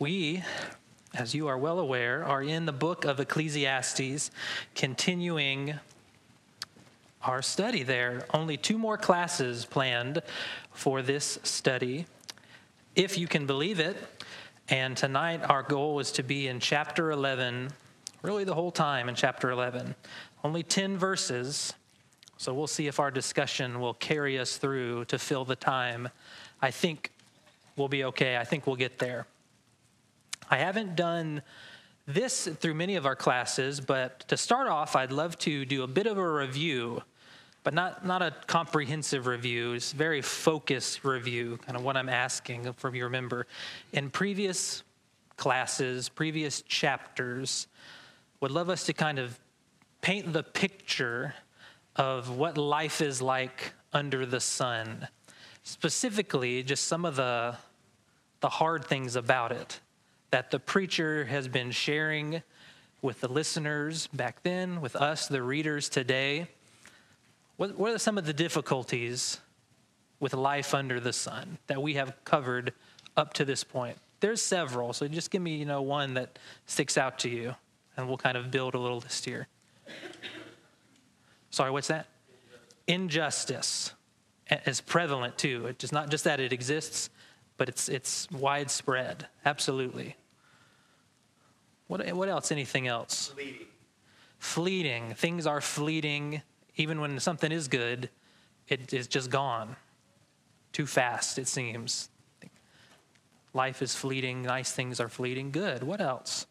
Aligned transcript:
We, 0.00 0.44
as 1.12 1.34
you 1.34 1.48
are 1.48 1.58
well 1.58 1.80
aware, 1.80 2.24
are 2.24 2.40
in 2.40 2.66
the 2.66 2.72
book 2.72 3.04
of 3.04 3.18
Ecclesiastes, 3.18 4.30
continuing 4.76 5.74
our 7.24 7.42
study 7.42 7.82
there. 7.82 8.24
Only 8.32 8.56
two 8.56 8.78
more 8.78 8.96
classes 8.96 9.64
planned 9.64 10.22
for 10.72 11.02
this 11.02 11.40
study, 11.42 12.06
if 12.94 13.18
you 13.18 13.26
can 13.26 13.44
believe 13.44 13.80
it. 13.80 13.96
And 14.68 14.96
tonight, 14.96 15.40
our 15.42 15.64
goal 15.64 15.98
is 15.98 16.12
to 16.12 16.22
be 16.22 16.46
in 16.46 16.60
chapter 16.60 17.10
11, 17.10 17.70
really 18.22 18.44
the 18.44 18.54
whole 18.54 18.70
time 18.70 19.08
in 19.08 19.16
chapter 19.16 19.50
11. 19.50 19.96
Only 20.44 20.62
10 20.62 20.96
verses, 20.96 21.74
so 22.36 22.54
we'll 22.54 22.68
see 22.68 22.86
if 22.86 23.00
our 23.00 23.10
discussion 23.10 23.80
will 23.80 23.94
carry 23.94 24.38
us 24.38 24.58
through 24.58 25.06
to 25.06 25.18
fill 25.18 25.44
the 25.44 25.56
time. 25.56 26.08
I 26.62 26.70
think 26.70 27.10
we'll 27.74 27.88
be 27.88 28.04
okay. 28.04 28.36
I 28.36 28.44
think 28.44 28.64
we'll 28.68 28.76
get 28.76 29.00
there. 29.00 29.26
I 30.50 30.56
haven't 30.56 30.96
done 30.96 31.42
this 32.06 32.48
through 32.58 32.72
many 32.72 32.96
of 32.96 33.04
our 33.04 33.16
classes, 33.16 33.80
but 33.80 34.20
to 34.28 34.36
start 34.38 34.66
off, 34.66 34.96
I'd 34.96 35.12
love 35.12 35.38
to 35.40 35.66
do 35.66 35.82
a 35.82 35.86
bit 35.86 36.06
of 36.06 36.16
a 36.16 36.32
review, 36.32 37.02
but 37.64 37.74
not, 37.74 38.06
not 38.06 38.22
a 38.22 38.34
comprehensive 38.46 39.26
review. 39.26 39.74
It's 39.74 39.92
very 39.92 40.22
focused 40.22 41.04
review, 41.04 41.58
kind 41.58 41.76
of 41.76 41.84
what 41.84 41.98
I'm 41.98 42.08
asking 42.08 42.72
from 42.74 42.94
you 42.94 43.04
remember. 43.04 43.46
In 43.92 44.08
previous 44.08 44.84
classes, 45.36 46.08
previous 46.08 46.62
chapters, 46.62 47.66
would 48.40 48.50
love 48.50 48.70
us 48.70 48.84
to 48.84 48.94
kind 48.94 49.18
of 49.18 49.38
paint 50.00 50.32
the 50.32 50.42
picture 50.42 51.34
of 51.96 52.30
what 52.30 52.56
life 52.56 53.02
is 53.02 53.20
like 53.20 53.74
under 53.92 54.24
the 54.24 54.40
sun. 54.40 55.08
Specifically, 55.62 56.62
just 56.62 56.86
some 56.86 57.04
of 57.04 57.16
the, 57.16 57.54
the 58.40 58.48
hard 58.48 58.86
things 58.86 59.14
about 59.14 59.52
it 59.52 59.80
that 60.30 60.50
the 60.50 60.58
preacher 60.58 61.24
has 61.26 61.48
been 61.48 61.70
sharing 61.70 62.42
with 63.00 63.20
the 63.20 63.28
listeners 63.28 64.08
back 64.08 64.42
then, 64.42 64.80
with 64.80 64.96
us, 64.96 65.28
the 65.28 65.42
readers 65.42 65.88
today. 65.88 66.48
What, 67.56 67.78
what 67.78 67.92
are 67.92 67.98
some 67.98 68.18
of 68.18 68.26
the 68.26 68.32
difficulties 68.32 69.40
with 70.20 70.34
life 70.34 70.74
under 70.74 71.00
the 71.00 71.12
sun 71.12 71.58
that 71.68 71.80
we 71.80 71.94
have 71.94 72.12
covered 72.24 72.72
up 73.16 73.32
to 73.34 73.44
this 73.44 73.64
point? 73.64 73.96
There's 74.20 74.42
several, 74.42 74.92
so 74.92 75.06
just 75.06 75.30
give 75.30 75.42
me, 75.42 75.56
you 75.56 75.64
know, 75.64 75.80
one 75.80 76.14
that 76.14 76.38
sticks 76.66 76.98
out 76.98 77.20
to 77.20 77.28
you, 77.28 77.54
and 77.96 78.08
we'll 78.08 78.18
kind 78.18 78.36
of 78.36 78.50
build 78.50 78.74
a 78.74 78.78
little 78.78 78.98
list 78.98 79.24
here. 79.24 79.46
Sorry, 81.50 81.70
what's 81.70 81.88
that? 81.88 82.06
Injustice 82.86 83.92
is 84.66 84.80
prevalent 84.80 85.38
too. 85.38 85.66
It's 85.66 85.92
not 85.92 86.10
just 86.10 86.24
that 86.24 86.40
it 86.40 86.52
exists, 86.52 87.10
but 87.58 87.68
it's 87.68 87.88
it's 87.88 88.30
widespread. 88.30 89.26
Absolutely. 89.44 90.16
What 91.88 92.10
what 92.14 92.28
else? 92.28 92.50
Anything 92.50 92.86
else? 92.86 93.28
Fleeting. 93.34 93.66
Fleeting. 94.38 95.14
Things 95.14 95.46
are 95.46 95.60
fleeting. 95.60 96.42
Even 96.76 97.00
when 97.00 97.18
something 97.18 97.52
is 97.52 97.68
good, 97.68 98.08
it 98.68 98.94
is 98.94 99.08
just 99.08 99.30
gone. 99.30 99.76
Too 100.72 100.86
fast, 100.86 101.38
it 101.38 101.48
seems. 101.48 102.08
Life 103.52 103.82
is 103.82 103.94
fleeting. 103.94 104.42
Nice 104.42 104.70
things 104.70 105.00
are 105.00 105.08
fleeting. 105.08 105.50
Good. 105.50 105.82
What 105.82 106.00
else? 106.00 106.46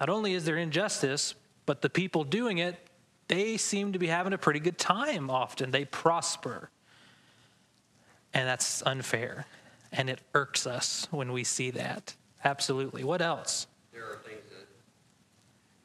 Not 0.00 0.08
only 0.08 0.34
is 0.34 0.44
there 0.44 0.56
injustice, 0.56 1.36
but 1.66 1.80
the 1.80 1.90
people 1.90 2.24
doing 2.24 2.58
it, 2.58 2.76
they 3.28 3.56
seem 3.56 3.92
to 3.92 3.98
be 3.98 4.08
having 4.08 4.32
a 4.32 4.38
pretty 4.38 4.58
good 4.58 4.76
time 4.76 5.30
often. 5.30 5.70
They 5.70 5.84
prosper. 5.84 6.70
And 8.34 8.48
that's 8.48 8.82
unfair. 8.82 9.46
And 9.92 10.10
it 10.10 10.20
irks 10.34 10.66
us 10.66 11.06
when 11.10 11.32
we 11.32 11.44
see 11.44 11.70
that. 11.70 12.14
Absolutely. 12.44 13.04
What 13.04 13.22
else? 13.22 13.66
There 13.92 14.04
are 14.04 14.16
things 14.16 14.42
that 14.50 14.66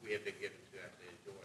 we 0.04 0.12
have 0.12 0.24
been 0.24 0.34
given 0.34 0.58
to 0.72 0.78
actually 0.84 1.06
enjoy 1.24 1.40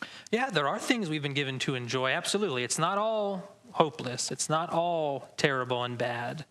those. 0.00 0.08
Yeah, 0.30 0.50
there 0.50 0.68
are 0.68 0.78
things 0.78 1.08
we've 1.08 1.22
been 1.22 1.34
given 1.34 1.58
to 1.60 1.74
enjoy. 1.74 2.10
Absolutely. 2.10 2.62
It's 2.62 2.78
not 2.78 2.98
all 2.98 3.56
hopeless, 3.72 4.30
it's 4.30 4.48
not 4.48 4.72
all 4.72 5.28
terrible 5.36 5.82
and 5.82 5.98
bad. 5.98 6.44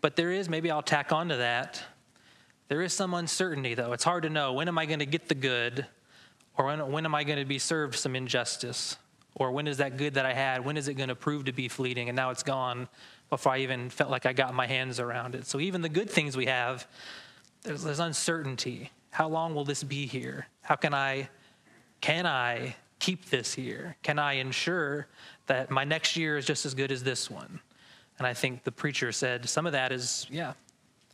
But 0.00 0.16
there 0.16 0.30
is, 0.30 0.48
maybe 0.48 0.70
I'll 0.70 0.80
tack 0.80 1.12
onto 1.12 1.36
that. 1.36 1.82
There 2.68 2.80
is 2.80 2.92
some 2.92 3.12
uncertainty, 3.12 3.74
though. 3.74 3.92
It's 3.92 4.04
hard 4.04 4.22
to 4.22 4.30
know 4.30 4.52
when 4.52 4.68
am 4.68 4.78
I 4.78 4.86
going 4.86 5.00
to 5.00 5.06
get 5.06 5.28
the 5.28 5.34
good, 5.34 5.86
or 6.56 6.66
when, 6.66 6.92
when 6.92 7.04
am 7.04 7.14
I 7.14 7.24
going 7.24 7.38
to 7.38 7.44
be 7.44 7.58
served 7.58 7.96
some 7.96 8.14
injustice? 8.14 8.96
Or 9.34 9.52
when 9.52 9.66
is 9.66 9.76
that 9.76 9.96
good 9.96 10.14
that 10.14 10.26
I 10.26 10.32
had, 10.32 10.64
when 10.64 10.76
is 10.76 10.88
it 10.88 10.94
going 10.94 11.10
to 11.10 11.14
prove 11.14 11.44
to 11.44 11.52
be 11.52 11.68
fleeting 11.68 12.08
and 12.08 12.16
now 12.16 12.30
it's 12.30 12.42
gone 12.42 12.88
before 13.30 13.52
I 13.52 13.58
even 13.58 13.88
felt 13.90 14.10
like 14.10 14.26
I 14.26 14.32
got 14.32 14.54
my 14.54 14.66
hands 14.66 14.98
around 14.98 15.34
it? 15.34 15.46
So 15.46 15.60
even 15.60 15.80
the 15.80 15.88
good 15.88 16.10
things 16.10 16.36
we 16.36 16.46
have, 16.46 16.86
there's, 17.62 17.84
there's 17.84 18.00
uncertainty. 18.00 18.90
How 19.10 19.28
long 19.28 19.54
will 19.54 19.64
this 19.64 19.84
be 19.84 20.06
here? 20.06 20.48
How 20.62 20.74
can 20.74 20.92
I, 20.92 21.28
can 22.00 22.26
I 22.26 22.74
keep 22.98 23.26
this 23.30 23.54
here? 23.54 23.96
Can 24.02 24.18
I 24.18 24.34
ensure 24.34 25.06
that 25.46 25.70
my 25.70 25.84
next 25.84 26.16
year 26.16 26.36
is 26.36 26.44
just 26.44 26.66
as 26.66 26.74
good 26.74 26.90
as 26.90 27.04
this 27.04 27.30
one? 27.30 27.60
And 28.18 28.26
I 28.26 28.34
think 28.34 28.64
the 28.64 28.72
preacher 28.72 29.12
said 29.12 29.48
some 29.48 29.66
of 29.66 29.72
that 29.72 29.92
is, 29.92 30.26
yeah, 30.30 30.54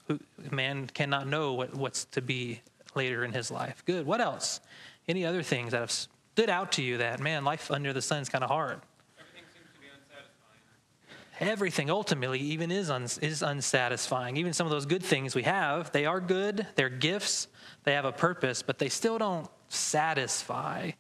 who, 0.09 0.19
man 0.51 0.87
cannot 0.87 1.27
know 1.27 1.53
what, 1.53 1.75
what's 1.75 2.05
to 2.07 2.23
be 2.23 2.61
later 2.95 3.25
in 3.25 3.33
his 3.33 3.51
life. 3.51 3.83
Good. 3.85 4.07
What 4.07 4.21
else? 4.21 4.61
Any 5.09 5.27
other 5.27 5.43
things 5.43 5.73
that 5.73 5.81
have 5.81 5.93
stood 6.35 6.51
out 6.51 6.73
to 6.73 6.83
you 6.83 6.99
that, 6.99 7.21
man, 7.21 7.45
life 7.45 7.71
under 7.71 7.93
the 7.93 8.03
sun 8.03 8.21
is 8.21 8.29
kind 8.29 8.43
of 8.43 8.51
hard? 8.51 8.81
Everything 9.17 9.45
seems 9.55 9.73
to 9.73 9.81
be 9.81 9.87
unsatisfying. 9.87 11.53
Everything 11.53 11.91
ultimately 11.91 12.41
even 12.41 12.73
is, 12.73 12.91
un, 12.91 13.05
is 13.23 13.41
unsatisfying. 13.41 14.37
Even 14.37 14.53
some 14.53 14.67
of 14.67 14.73
those 14.73 14.85
good 14.85 15.05
things 15.05 15.37
we 15.37 15.45
have, 15.45 15.93
they 15.93 16.07
are 16.07 16.19
good, 16.19 16.67
they're 16.75 16.89
gifts, 16.89 17.47
they 17.85 17.93
have 17.93 18.05
a 18.05 18.11
purpose, 18.11 18.63
but 18.63 18.81
they 18.81 18.89
still 18.89 19.17
don't 19.17 19.49
satisfy. 19.69 20.91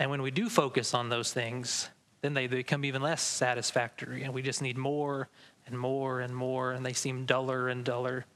And 0.00 0.10
when 0.10 0.20
we 0.20 0.32
do 0.32 0.48
focus 0.48 0.94
on 0.94 1.10
those 1.10 1.32
things, 1.32 1.88
then 2.22 2.34
they 2.34 2.48
become 2.48 2.84
even 2.84 3.02
less 3.02 3.22
satisfactory, 3.22 4.24
and 4.24 4.34
we 4.34 4.42
just 4.42 4.62
need 4.62 4.76
more 4.76 5.28
and 5.68 5.78
more 5.78 6.18
and 6.18 6.34
more, 6.34 6.72
and 6.72 6.84
they 6.84 6.92
seem 6.92 7.24
duller 7.24 7.68
and 7.68 7.84
duller. 7.84 8.26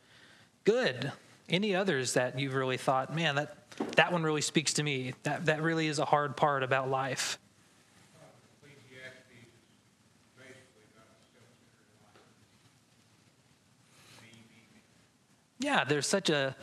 Good. 0.62 1.10
Any 1.50 1.74
others 1.74 2.14
that 2.14 2.38
you've 2.38 2.54
really 2.54 2.76
thought, 2.76 3.14
man, 3.14 3.34
that, 3.34 3.56
that 3.96 4.12
one 4.12 4.22
really 4.22 4.40
speaks 4.40 4.72
to 4.74 4.82
me? 4.82 5.14
That, 5.24 5.46
that 5.46 5.62
really 5.62 5.88
is 5.88 5.98
a 5.98 6.04
hard 6.04 6.36
part 6.36 6.62
about 6.62 6.88
life. 6.88 7.38
Self-centered. 8.60 9.20
Yeah, 15.58 15.84
there's 15.84 16.06
such 16.06 16.30
a, 16.30 16.56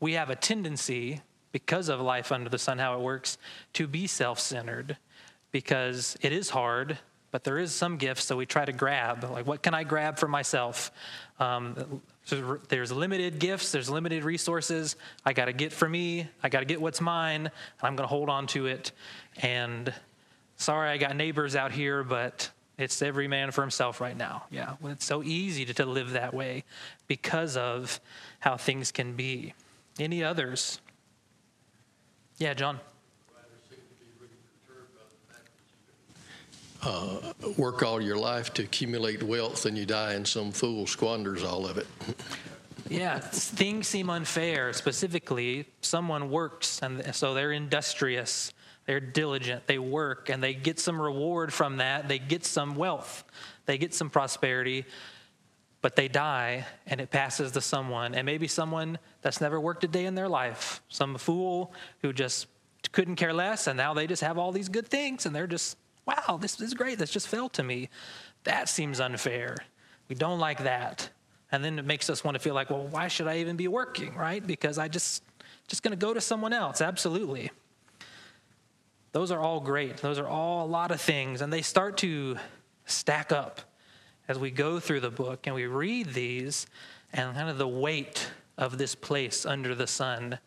we 0.00 0.12
have 0.12 0.30
a 0.30 0.36
tendency, 0.36 1.20
because 1.54 1.88
of 1.88 2.00
life 2.00 2.32
under 2.32 2.50
the 2.50 2.58
sun, 2.58 2.78
how 2.78 2.98
it 2.98 3.00
works, 3.00 3.38
to 3.74 3.86
be 3.86 4.08
self 4.08 4.40
centered 4.40 4.96
because 5.52 6.16
it 6.20 6.32
is 6.32 6.50
hard, 6.50 6.98
but 7.30 7.44
there 7.44 7.58
is 7.58 7.72
some 7.72 7.96
gifts 7.96 8.26
that 8.26 8.34
we 8.34 8.44
try 8.44 8.64
to 8.64 8.72
grab. 8.72 9.22
Like, 9.22 9.46
what 9.46 9.62
can 9.62 9.72
I 9.72 9.84
grab 9.84 10.18
for 10.18 10.26
myself? 10.26 10.90
Um, 11.38 12.02
so 12.24 12.58
there's 12.68 12.90
limited 12.90 13.38
gifts, 13.38 13.70
there's 13.70 13.90
limited 13.90 14.24
resources. 14.24 14.96
I 15.24 15.34
got 15.34 15.46
to 15.46 15.52
get 15.52 15.72
for 15.72 15.88
me, 15.88 16.28
I 16.42 16.48
got 16.48 16.60
to 16.60 16.64
get 16.64 16.80
what's 16.80 17.00
mine, 17.00 17.46
and 17.46 17.50
I'm 17.82 17.96
going 17.96 18.08
to 18.08 18.14
hold 18.14 18.30
on 18.30 18.46
to 18.48 18.66
it. 18.66 18.92
And 19.42 19.92
sorry, 20.56 20.88
I 20.88 20.96
got 20.96 21.14
neighbors 21.16 21.54
out 21.54 21.70
here, 21.70 22.02
but 22.02 22.50
it's 22.78 23.02
every 23.02 23.28
man 23.28 23.50
for 23.50 23.60
himself 23.60 24.00
right 24.00 24.16
now. 24.16 24.44
Yeah, 24.50 24.74
well, 24.80 24.92
it's 24.92 25.04
so 25.04 25.22
easy 25.22 25.64
to, 25.66 25.74
to 25.74 25.86
live 25.86 26.12
that 26.12 26.32
way 26.32 26.64
because 27.06 27.56
of 27.56 28.00
how 28.40 28.56
things 28.56 28.90
can 28.90 29.14
be. 29.14 29.54
Any 30.00 30.24
others? 30.24 30.80
Yeah, 32.38 32.54
John. 32.54 32.80
Uh, 36.86 37.32
work 37.56 37.82
all 37.82 38.00
your 38.00 38.16
life 38.16 38.52
to 38.52 38.62
accumulate 38.62 39.22
wealth 39.22 39.64
and 39.64 39.78
you 39.78 39.86
die 39.86 40.12
and 40.12 40.28
some 40.28 40.52
fool 40.52 40.86
squanders 40.86 41.42
all 41.42 41.66
of 41.66 41.78
it. 41.78 41.86
Yeah, 42.90 43.18
things 43.20 43.88
seem 43.88 44.10
unfair. 44.10 44.74
Specifically, 44.74 45.66
someone 45.80 46.30
works, 46.30 46.80
and 46.82 47.14
so 47.14 47.32
they're 47.32 47.52
industrious, 47.52 48.52
they're 48.84 49.00
diligent, 49.00 49.66
they 49.66 49.78
work, 49.78 50.28
and 50.28 50.42
they 50.42 50.52
get 50.52 50.78
some 50.78 51.00
reward 51.00 51.54
from 51.54 51.78
that. 51.78 52.08
They 52.08 52.18
get 52.18 52.44
some 52.44 52.76
wealth, 52.76 53.24
they 53.64 53.78
get 53.78 53.94
some 53.94 54.10
prosperity, 54.10 54.84
but 55.80 55.96
they 55.96 56.08
die, 56.08 56.66
and 56.86 57.00
it 57.00 57.10
passes 57.10 57.52
to 57.52 57.62
someone. 57.62 58.14
And 58.14 58.26
maybe 58.26 58.46
someone 58.46 58.98
that's 59.22 59.40
never 59.40 59.58
worked 59.58 59.84
a 59.84 59.88
day 59.88 60.04
in 60.04 60.14
their 60.14 60.28
life, 60.28 60.82
some 60.90 61.16
fool 61.16 61.72
who 62.02 62.12
just 62.12 62.46
couldn't 62.92 63.16
care 63.16 63.32
less, 63.32 63.66
and 63.66 63.78
now 63.78 63.94
they 63.94 64.06
just 64.06 64.22
have 64.22 64.36
all 64.36 64.52
these 64.52 64.68
good 64.68 64.86
things, 64.86 65.24
and 65.24 65.34
they're 65.34 65.46
just, 65.46 65.78
wow, 66.06 66.38
this 66.40 66.60
is 66.60 66.74
great. 66.74 66.98
This 66.98 67.10
just 67.10 67.28
fell 67.28 67.48
to 67.50 67.62
me. 67.62 67.88
That 68.44 68.68
seems 68.68 69.00
unfair. 69.00 69.56
We 70.08 70.14
don't 70.14 70.38
like 70.38 70.64
that. 70.64 71.08
And 71.52 71.64
then 71.64 71.78
it 71.78 71.84
makes 71.84 72.10
us 72.10 72.24
want 72.24 72.34
to 72.34 72.38
feel 72.38 72.54
like, 72.54 72.70
well, 72.70 72.86
why 72.86 73.08
should 73.08 73.28
I 73.28 73.38
even 73.38 73.56
be 73.56 73.68
working, 73.68 74.14
right? 74.14 74.44
Because 74.46 74.78
I 74.78 74.88
just 74.88 75.22
just 75.68 75.82
going 75.82 75.92
to 75.92 75.96
go 76.06 76.12
to 76.12 76.20
someone 76.20 76.52
else. 76.52 76.80
Absolutely. 76.80 77.50
Those 79.12 79.30
are 79.30 79.40
all 79.40 79.60
great. 79.60 79.98
Those 79.98 80.18
are 80.18 80.26
all 80.26 80.66
a 80.66 80.68
lot 80.68 80.90
of 80.90 81.00
things 81.00 81.40
and 81.40 81.52
they 81.52 81.62
start 81.62 81.96
to 81.98 82.36
stack 82.84 83.32
up. 83.32 83.60
as 84.28 84.38
we 84.38 84.50
go 84.50 84.80
through 84.80 85.00
the 85.00 85.10
book 85.10 85.46
and 85.46 85.54
we 85.54 85.66
read 85.66 86.14
these, 86.14 86.66
and 87.12 87.34
kind 87.34 87.48
of 87.48 87.58
the 87.58 87.68
weight 87.68 88.30
of 88.56 88.78
this 88.78 88.94
place 88.94 89.44
under 89.46 89.74
the 89.74 89.86
sun 89.86 90.38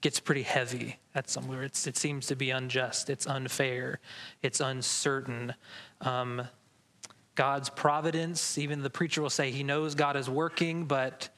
gets 0.00 0.20
pretty 0.20 0.42
heavy 0.42 0.98
at 1.14 1.28
somewhere. 1.28 1.62
It's, 1.62 1.86
it 1.86 1.96
seems 1.96 2.26
to 2.28 2.36
be 2.36 2.50
unjust, 2.50 3.10
it's 3.10 3.26
unfair, 3.26 4.00
it's 4.42 4.60
uncertain. 4.60 5.54
Um, 6.00 6.42
God's 7.34 7.70
providence, 7.70 8.58
even 8.58 8.82
the 8.82 8.90
preacher 8.90 9.22
will 9.22 9.30
say 9.30 9.50
he 9.50 9.62
knows 9.62 9.94
God 9.94 10.16
is 10.16 10.28
working, 10.28 10.84
but 10.84 11.28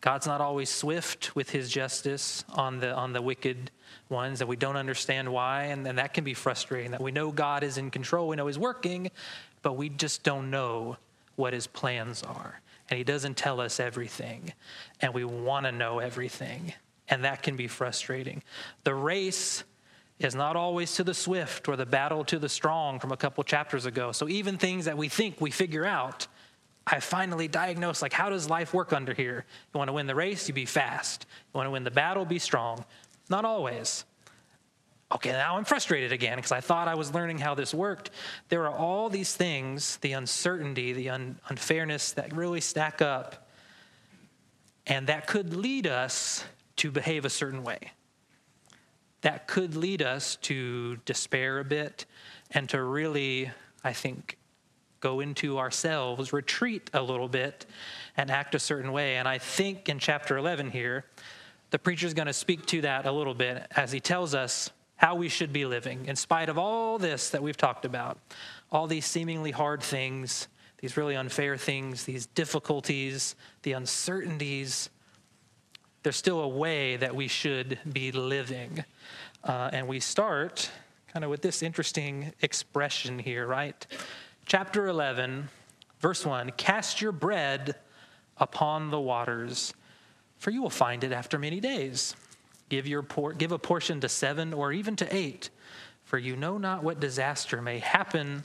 God's 0.00 0.26
not 0.26 0.40
always 0.40 0.68
swift 0.68 1.34
with 1.34 1.50
his 1.50 1.70
justice 1.70 2.44
on 2.50 2.80
the, 2.80 2.92
on 2.92 3.12
the 3.12 3.22
wicked 3.22 3.70
ones, 4.08 4.38
that 4.40 4.46
we 4.46 4.56
don't 4.56 4.76
understand 4.76 5.32
why, 5.32 5.64
and, 5.64 5.86
and 5.86 5.98
that 5.98 6.12
can 6.12 6.24
be 6.24 6.34
frustrating. 6.34 6.90
That 6.90 7.00
we 7.00 7.10
know 7.10 7.30
God 7.30 7.62
is 7.62 7.78
in 7.78 7.90
control, 7.90 8.28
we 8.28 8.36
know 8.36 8.46
he's 8.46 8.58
working, 8.58 9.10
but 9.62 9.74
we 9.74 9.88
just 9.88 10.22
don't 10.22 10.50
know 10.50 10.98
what 11.36 11.52
his 11.52 11.66
plans 11.66 12.22
are. 12.22 12.60
And 12.90 12.98
he 12.98 13.04
doesn't 13.04 13.36
tell 13.36 13.60
us 13.60 13.80
everything, 13.80 14.52
and 15.00 15.14
we 15.14 15.24
want 15.24 15.64
to 15.64 15.72
know 15.72 16.00
everything, 16.00 16.74
and 17.08 17.24
that 17.24 17.42
can 17.42 17.56
be 17.56 17.66
frustrating. 17.66 18.42
The 18.84 18.94
race 18.94 19.64
is 20.18 20.34
not 20.34 20.56
always 20.56 20.94
to 20.94 21.04
the 21.04 21.14
swift 21.14 21.68
or 21.68 21.76
the 21.76 21.86
battle 21.86 22.24
to 22.24 22.38
the 22.38 22.48
strong 22.48 22.98
from 22.98 23.12
a 23.12 23.16
couple 23.16 23.42
chapters 23.44 23.86
ago. 23.86 24.12
So 24.12 24.28
even 24.28 24.58
things 24.58 24.84
that 24.84 24.96
we 24.96 25.08
think 25.08 25.40
we 25.40 25.50
figure 25.50 25.84
out, 25.84 26.26
I 26.86 27.00
finally 27.00 27.48
diagnosed 27.48 28.02
like 28.02 28.12
how 28.12 28.30
does 28.30 28.48
life 28.48 28.72
work 28.72 28.92
under 28.92 29.12
here? 29.12 29.44
You 29.72 29.78
want 29.78 29.88
to 29.88 29.92
win 29.92 30.06
the 30.06 30.14
race, 30.14 30.48
you 30.48 30.54
be 30.54 30.66
fast. 30.66 31.26
You 31.30 31.58
want 31.58 31.66
to 31.66 31.70
win 31.70 31.84
the 31.84 31.90
battle, 31.90 32.24
be 32.24 32.38
strong. 32.38 32.84
Not 33.28 33.44
always. 33.44 34.04
Okay, 35.12 35.32
now 35.32 35.56
I'm 35.56 35.64
frustrated 35.64 36.12
again 36.12 36.36
because 36.36 36.52
I 36.52 36.60
thought 36.60 36.88
I 36.88 36.94
was 36.94 37.14
learning 37.14 37.38
how 37.38 37.54
this 37.54 37.74
worked. 37.74 38.10
There 38.48 38.66
are 38.66 38.76
all 38.76 39.08
these 39.08 39.34
things, 39.34 39.96
the 39.98 40.12
uncertainty, 40.12 40.92
the 40.92 41.10
un- 41.10 41.38
unfairness 41.48 42.12
that 42.12 42.32
really 42.32 42.60
stack 42.60 43.00
up, 43.00 43.48
and 44.86 45.06
that 45.06 45.26
could 45.26 45.54
lead 45.54 45.86
us 45.86 46.44
to 46.76 46.90
behave 46.90 47.24
a 47.24 47.30
certain 47.30 47.62
way. 47.62 47.92
That 49.22 49.46
could 49.46 49.76
lead 49.76 50.02
us 50.02 50.36
to 50.42 50.96
despair 51.04 51.58
a 51.58 51.64
bit 51.64 52.04
and 52.50 52.68
to 52.70 52.82
really, 52.82 53.50
I 53.82 53.92
think, 53.92 54.38
go 55.00 55.20
into 55.20 55.58
ourselves, 55.58 56.32
retreat 56.32 56.90
a 56.94 57.02
little 57.02 57.28
bit, 57.28 57.66
and 58.16 58.30
act 58.30 58.54
a 58.54 58.58
certain 58.58 58.92
way. 58.92 59.16
And 59.16 59.28
I 59.28 59.38
think 59.38 59.88
in 59.88 59.98
chapter 59.98 60.36
11 60.36 60.70
here, 60.70 61.04
the 61.70 61.78
preacher's 61.78 62.14
going 62.14 62.26
to 62.26 62.32
speak 62.32 62.66
to 62.66 62.80
that 62.82 63.04
a 63.06 63.12
little 63.12 63.34
bit 63.34 63.66
as 63.76 63.92
he 63.92 64.00
tells 64.00 64.34
us 64.34 64.70
how 64.96 65.14
we 65.14 65.28
should 65.28 65.52
be 65.52 65.66
living 65.66 66.06
in 66.06 66.16
spite 66.16 66.48
of 66.48 66.56
all 66.56 66.98
this 66.98 67.30
that 67.30 67.42
we've 67.42 67.56
talked 67.56 67.84
about, 67.84 68.18
all 68.70 68.86
these 68.86 69.04
seemingly 69.04 69.50
hard 69.50 69.82
things, 69.82 70.48
these 70.78 70.96
really 70.96 71.16
unfair 71.16 71.56
things, 71.56 72.04
these 72.04 72.26
difficulties, 72.26 73.36
the 73.62 73.72
uncertainties. 73.72 74.90
There's 76.04 76.16
still 76.16 76.40
a 76.40 76.48
way 76.48 76.98
that 76.98 77.16
we 77.16 77.28
should 77.28 77.78
be 77.90 78.12
living. 78.12 78.84
Uh, 79.42 79.70
and 79.72 79.88
we 79.88 80.00
start 80.00 80.70
kind 81.10 81.24
of 81.24 81.30
with 81.30 81.40
this 81.40 81.62
interesting 81.62 82.30
expression 82.42 83.18
here, 83.18 83.46
right? 83.46 83.86
Chapter 84.44 84.86
11, 84.86 85.48
verse 86.00 86.26
1 86.26 86.52
Cast 86.58 87.00
your 87.00 87.10
bread 87.10 87.76
upon 88.36 88.90
the 88.90 89.00
waters, 89.00 89.72
for 90.36 90.50
you 90.50 90.60
will 90.60 90.68
find 90.68 91.04
it 91.04 91.12
after 91.12 91.38
many 91.38 91.58
days. 91.58 92.14
Give, 92.68 92.86
your 92.86 93.02
por- 93.02 93.32
give 93.32 93.52
a 93.52 93.58
portion 93.58 94.02
to 94.02 94.08
seven 94.10 94.52
or 94.52 94.72
even 94.72 94.96
to 94.96 95.16
eight, 95.16 95.48
for 96.02 96.18
you 96.18 96.36
know 96.36 96.58
not 96.58 96.84
what 96.84 97.00
disaster 97.00 97.62
may 97.62 97.78
happen 97.78 98.44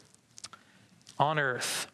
on 1.17 1.37
earth. 1.37 1.88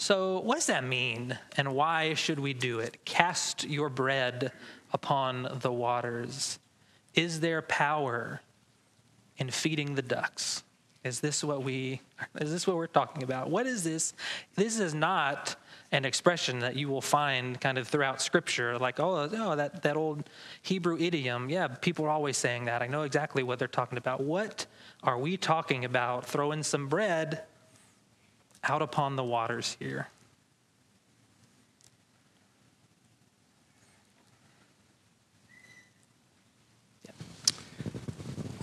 So, 0.00 0.38
what 0.38 0.54
does 0.54 0.66
that 0.66 0.84
mean, 0.84 1.36
and 1.56 1.74
why 1.74 2.14
should 2.14 2.38
we 2.38 2.54
do 2.54 2.78
it? 2.78 3.04
Cast 3.04 3.64
your 3.64 3.88
bread 3.88 4.52
upon 4.92 5.58
the 5.60 5.72
waters. 5.72 6.60
Is 7.16 7.40
there 7.40 7.62
power 7.62 8.40
in 9.38 9.50
feeding 9.50 9.96
the 9.96 10.02
ducks? 10.02 10.62
Is 11.02 11.18
this 11.18 11.42
what 11.42 11.64
we 11.64 12.00
is 12.40 12.52
this 12.52 12.64
what 12.64 12.76
we're 12.76 12.86
talking 12.86 13.24
about? 13.24 13.50
What 13.50 13.66
is 13.66 13.82
this? 13.82 14.14
This 14.54 14.78
is 14.78 14.94
not 14.94 15.56
an 15.90 16.04
expression 16.04 16.60
that 16.60 16.76
you 16.76 16.88
will 16.88 17.00
find 17.00 17.60
kind 17.60 17.76
of 17.76 17.88
throughout 17.88 18.22
scripture 18.22 18.78
like 18.78 19.00
oh, 19.00 19.28
oh 19.32 19.56
that, 19.56 19.82
that 19.82 19.96
old 19.96 20.28
hebrew 20.60 20.98
idiom 20.98 21.48
yeah 21.48 21.66
people 21.66 22.04
are 22.04 22.10
always 22.10 22.36
saying 22.36 22.66
that 22.66 22.82
i 22.82 22.86
know 22.86 23.04
exactly 23.04 23.42
what 23.42 23.58
they're 23.58 23.66
talking 23.66 23.96
about 23.96 24.20
what 24.20 24.66
are 25.02 25.16
we 25.16 25.34
talking 25.34 25.86
about 25.86 26.26
throwing 26.26 26.62
some 26.62 26.88
bread 26.88 27.42
out 28.64 28.82
upon 28.82 29.16
the 29.16 29.24
waters 29.24 29.76
here 29.78 30.08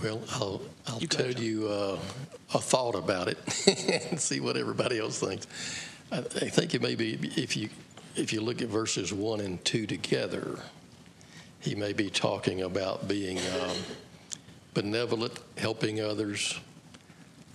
Well, 0.06 0.20
I'll, 0.30 0.60
I'll 0.86 0.98
You 1.00 1.08
tell 1.08 1.32
you 1.32 1.66
uh, 1.66 1.98
a 2.54 2.60
thought 2.60 2.94
about 2.94 3.26
it 3.26 3.38
and 4.10 4.20
see 4.20 4.38
what 4.38 4.56
everybody 4.56 5.00
else 5.00 5.18
thinks. 5.18 5.48
I, 6.12 6.18
I 6.18 6.48
think 6.48 6.74
it 6.74 6.82
may 6.82 6.94
be 6.94 7.14
if 7.36 7.56
you 7.56 7.70
if 8.14 8.32
you 8.32 8.40
look 8.40 8.62
at 8.62 8.68
verses 8.68 9.12
one 9.12 9.40
and 9.40 9.62
two 9.64 9.84
together, 9.84 10.60
he 11.58 11.74
may 11.74 11.92
be 11.92 12.08
talking 12.08 12.62
about 12.62 13.08
being 13.08 13.38
um, 13.38 13.76
benevolent, 14.74 15.40
helping 15.58 16.00
others, 16.00 16.58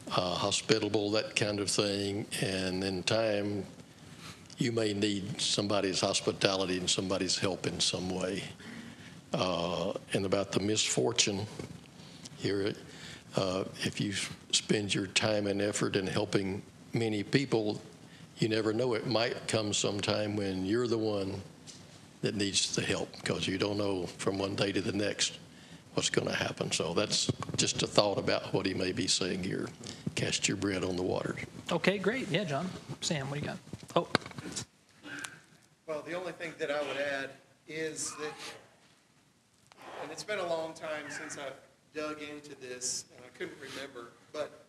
uh, 0.09 0.35
hospitable, 0.35 1.11
that 1.11 1.35
kind 1.35 1.59
of 1.59 1.69
thing, 1.69 2.25
and 2.41 2.83
in 2.83 3.03
time, 3.03 3.65
you 4.57 4.71
may 4.71 4.93
need 4.93 5.41
somebody's 5.41 6.01
hospitality 6.01 6.77
and 6.77 6.89
somebody's 6.89 7.37
help 7.37 7.65
in 7.65 7.79
some 7.79 8.09
way. 8.09 8.43
Uh, 9.33 9.93
and 10.13 10.25
about 10.25 10.51
the 10.51 10.59
misfortune 10.59 11.45
here, 12.37 12.73
uh, 13.35 13.63
if 13.83 14.01
you 14.01 14.13
spend 14.51 14.93
your 14.93 15.07
time 15.07 15.47
and 15.47 15.61
effort 15.61 15.95
in 15.95 16.05
helping 16.05 16.61
many 16.93 17.23
people, 17.23 17.81
you 18.37 18.49
never 18.49 18.73
know. 18.73 18.93
It 18.93 19.07
might 19.07 19.47
come 19.47 19.73
sometime 19.73 20.35
when 20.35 20.65
you're 20.65 20.87
the 20.87 20.97
one 20.97 21.41
that 22.21 22.35
needs 22.35 22.75
the 22.75 22.81
help 22.81 23.09
because 23.17 23.47
you 23.47 23.57
don't 23.57 23.77
know 23.77 24.05
from 24.17 24.37
one 24.37 24.55
day 24.55 24.71
to 24.71 24.81
the 24.81 24.91
next 24.91 25.39
what's 25.93 26.09
going 26.09 26.27
to 26.27 26.35
happen. 26.35 26.71
So 26.71 26.93
that's 26.93 27.29
just 27.57 27.83
a 27.83 27.87
thought 27.87 28.17
about 28.17 28.53
what 28.53 28.65
he 28.65 28.73
may 28.73 28.91
be 28.91 29.07
saying 29.07 29.43
here. 29.43 29.67
Cast 30.15 30.47
your 30.47 30.57
bread 30.57 30.83
on 30.83 30.95
the 30.95 31.03
waters. 31.03 31.39
okay 31.71 31.97
great 31.97 32.27
yeah 32.29 32.43
john 32.43 32.67
sam 32.99 33.29
what 33.29 33.39
do 33.39 33.45
you 33.45 33.47
got 33.47 33.57
oh 33.95 34.07
Well, 35.87 36.03
the 36.05 36.13
only 36.13 36.33
thing 36.33 36.53
that 36.59 36.69
I 36.69 36.79
would 36.81 36.97
add 36.97 37.29
is 37.67 38.13
that, 38.19 38.33
and 40.01 40.11
it's 40.11 40.23
been 40.23 40.39
a 40.39 40.47
long 40.47 40.73
time 40.73 41.05
since 41.09 41.37
I've 41.37 41.53
dug 41.93 42.17
into 42.21 42.55
this, 42.61 43.05
and 43.15 43.25
I 43.25 43.29
couldn't 43.37 43.57
remember, 43.59 44.11
but 44.33 44.65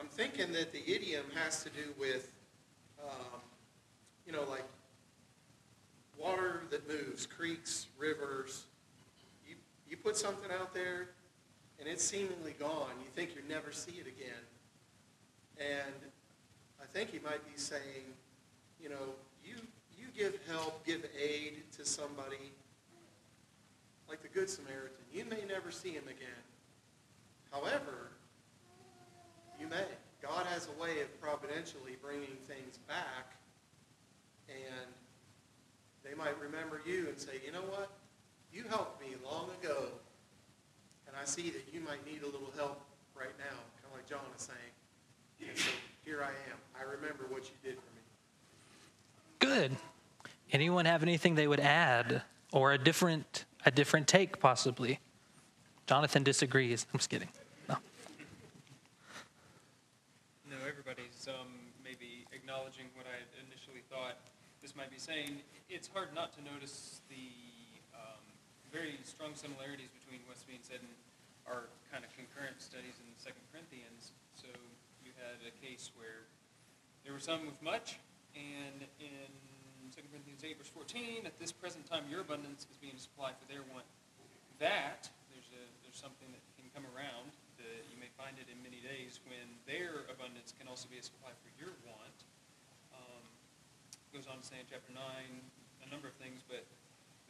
I'm 0.00 0.06
thinking 0.06 0.52
that 0.52 0.72
the 0.72 0.82
idiom 0.88 1.24
has 1.34 1.62
to 1.64 1.70
do 1.70 1.92
with, 1.98 2.30
um, 3.02 3.40
you 4.26 4.32
know, 4.32 4.44
like 4.48 4.64
water 6.18 6.62
that 6.70 6.86
moves, 6.88 7.26
creeks, 7.26 7.86
rivers. 7.98 8.64
You, 9.90 9.96
put 9.96 10.16
something 10.16 10.50
out 10.52 10.72
there, 10.72 11.08
and 11.78 11.88
it's 11.88 12.04
seemingly 12.04 12.54
gone. 12.58 12.92
You 13.00 13.10
think 13.14 13.30
you'll 13.34 13.48
never 13.48 13.72
see 13.72 13.92
it 13.92 14.06
again. 14.06 14.44
And 15.58 15.94
I 16.80 16.86
think 16.86 17.10
he 17.10 17.18
might 17.18 17.44
be 17.44 17.58
saying, 17.58 18.14
you 18.80 18.88
know, 18.88 19.14
you, 19.44 19.56
you 19.98 20.06
give 20.16 20.38
help, 20.48 20.86
give 20.86 21.04
aid 21.20 21.64
to 21.76 21.84
somebody, 21.84 22.52
like 24.08 24.22
the 24.22 24.28
Good 24.28 24.48
Samaritan. 24.48 25.04
You 25.12 25.24
may 25.24 25.42
never 25.46 25.70
see 25.70 25.90
him 25.90 26.04
again. 26.04 26.44
However, 27.50 28.12
you 29.60 29.66
may. 29.66 29.84
God 30.22 30.46
has 30.46 30.68
a 30.68 30.82
way 30.82 31.00
of 31.00 31.20
providentially 31.20 31.96
bringing 32.02 32.36
things 32.46 32.78
back, 32.86 33.34
and 34.48 34.86
they 36.04 36.14
might 36.14 36.38
remember 36.40 36.80
you 36.86 37.08
and 37.08 37.18
say, 37.18 37.32
you 37.44 37.52
know 37.52 37.62
what? 37.62 37.90
You 38.52 38.64
helped 38.68 39.00
me 39.00 39.14
long 39.24 39.48
ago, 39.62 39.86
and 41.06 41.16
I 41.20 41.24
see 41.24 41.50
that 41.50 41.64
you 41.72 41.80
might 41.80 42.04
need 42.04 42.22
a 42.22 42.26
little 42.26 42.50
help 42.56 42.80
right 43.14 43.36
now, 43.38 43.56
kind 43.76 43.86
of 43.86 43.96
like 43.96 44.08
John 44.08 44.20
is 44.36 44.42
saying. 44.42 45.48
And 45.48 45.58
so 45.58 45.70
here 46.04 46.22
I 46.22 46.30
am. 46.50 46.58
I 46.78 46.82
remember 46.82 47.24
what 47.28 47.44
you 47.44 47.54
did 47.62 47.74
for 47.74 47.90
me. 47.94 48.02
Good. 49.38 49.76
Anyone 50.52 50.84
have 50.84 51.02
anything 51.02 51.36
they 51.36 51.46
would 51.46 51.60
add 51.60 52.22
or 52.52 52.72
a 52.72 52.78
different 52.78 53.44
a 53.64 53.70
different 53.70 54.08
take 54.08 54.40
possibly? 54.40 54.98
Jonathan 55.86 56.22
disagrees. 56.22 56.86
I'm 56.92 56.98
just 56.98 57.10
kidding. 57.10 57.28
No. 57.68 57.76
No, 60.50 60.56
everybody's 60.68 61.28
um, 61.28 61.46
maybe 61.84 62.26
acknowledging 62.32 62.86
what 62.94 63.06
I 63.06 63.18
initially 63.46 63.82
thought 63.90 64.18
this 64.62 64.74
might 64.74 64.90
be 64.90 64.98
saying. 64.98 65.38
It's 65.68 65.88
hard 65.92 66.14
not 66.14 66.32
to 66.34 66.42
notice 66.42 67.00
the 67.08 67.49
very 68.70 68.94
strong 69.02 69.34
similarities 69.34 69.90
between 69.98 70.22
what's 70.30 70.46
being 70.46 70.62
said 70.62 70.78
in 70.78 70.94
our 71.42 71.66
kind 71.90 72.06
of 72.06 72.10
concurrent 72.14 72.62
studies 72.62 72.94
in 73.02 73.06
Second 73.18 73.42
Corinthians. 73.50 74.14
So 74.38 74.46
you 75.02 75.10
had 75.18 75.42
a 75.42 75.50
case 75.58 75.90
where 75.98 76.30
there 77.02 77.10
were 77.10 77.22
some 77.22 77.50
with 77.50 77.58
much, 77.58 77.98
and 78.38 78.86
in 79.02 79.30
2 79.90 80.06
Corinthians 80.14 80.46
8, 80.46 80.54
verse 80.54 80.70
14, 80.70 81.26
at 81.26 81.34
this 81.42 81.50
present 81.50 81.82
time 81.90 82.06
your 82.06 82.22
abundance 82.22 82.70
is 82.70 82.78
being 82.78 82.94
supplied 82.94 83.34
for 83.42 83.46
their 83.50 83.66
want. 83.74 83.86
That, 84.62 85.10
there's, 85.34 85.50
a, 85.50 85.62
there's 85.82 85.98
something 85.98 86.30
that 86.30 86.42
can 86.54 86.70
come 86.70 86.86
around, 86.94 87.34
that 87.58 87.82
you 87.90 87.98
may 87.98 88.12
find 88.14 88.38
it 88.38 88.46
in 88.46 88.62
many 88.62 88.78
days, 88.78 89.18
when 89.26 89.50
their 89.66 90.06
abundance 90.06 90.54
can 90.54 90.70
also 90.70 90.86
be 90.86 91.02
a 91.02 91.04
supply 91.04 91.34
for 91.42 91.50
your 91.58 91.74
want. 91.82 92.18
Um, 92.94 93.26
goes 94.14 94.30
on 94.30 94.38
to 94.38 94.46
say 94.46 94.62
in 94.62 94.70
chapter 94.70 94.94
9 94.94 95.02
a 95.02 95.88
number 95.90 96.06
of 96.06 96.14
things, 96.22 96.46
but 96.46 96.62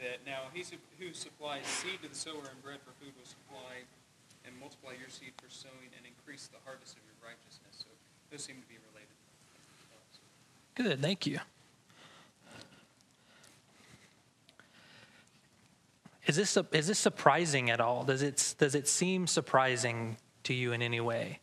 that 0.00 0.25
now 0.25 0.49
he 0.52 0.64
who 0.99 1.12
supplies 1.12 1.66
seed 1.66 2.02
to 2.02 2.09
the 2.09 2.14
sower 2.14 2.49
and 2.49 2.62
bread 2.64 2.80
for 2.85 2.92
food 3.04 3.12
will 3.16 3.28
supply 3.28 3.85
and 4.45 4.59
multiply 4.59 4.92
your 4.99 5.09
seed 5.09 5.33
for 5.37 5.49
sowing 5.49 5.92
and 5.97 6.07
increase 6.07 6.49
the 6.49 6.59
harvest 6.64 6.97
of 6.97 7.02
your 7.04 7.28
righteousness. 7.28 7.85
So 7.85 7.87
those 8.30 8.42
seem 8.42 8.57
to 8.57 8.69
be 8.69 8.76
related. 8.92 9.12
Good, 10.75 11.02
thank 11.02 11.26
you. 11.26 11.40
Is 16.26 16.37
this 16.37 16.57
is 16.73 16.87
this 16.87 16.99
surprising 16.99 17.71
at 17.71 17.80
all? 17.80 18.04
Does 18.04 18.23
it 18.23 18.54
does 18.59 18.75
it 18.75 18.87
seem 18.87 19.26
surprising 19.26 20.16
to 20.45 20.54
you 20.54 20.73
in 20.73 20.80
any 20.80 21.00
way? 21.00 21.40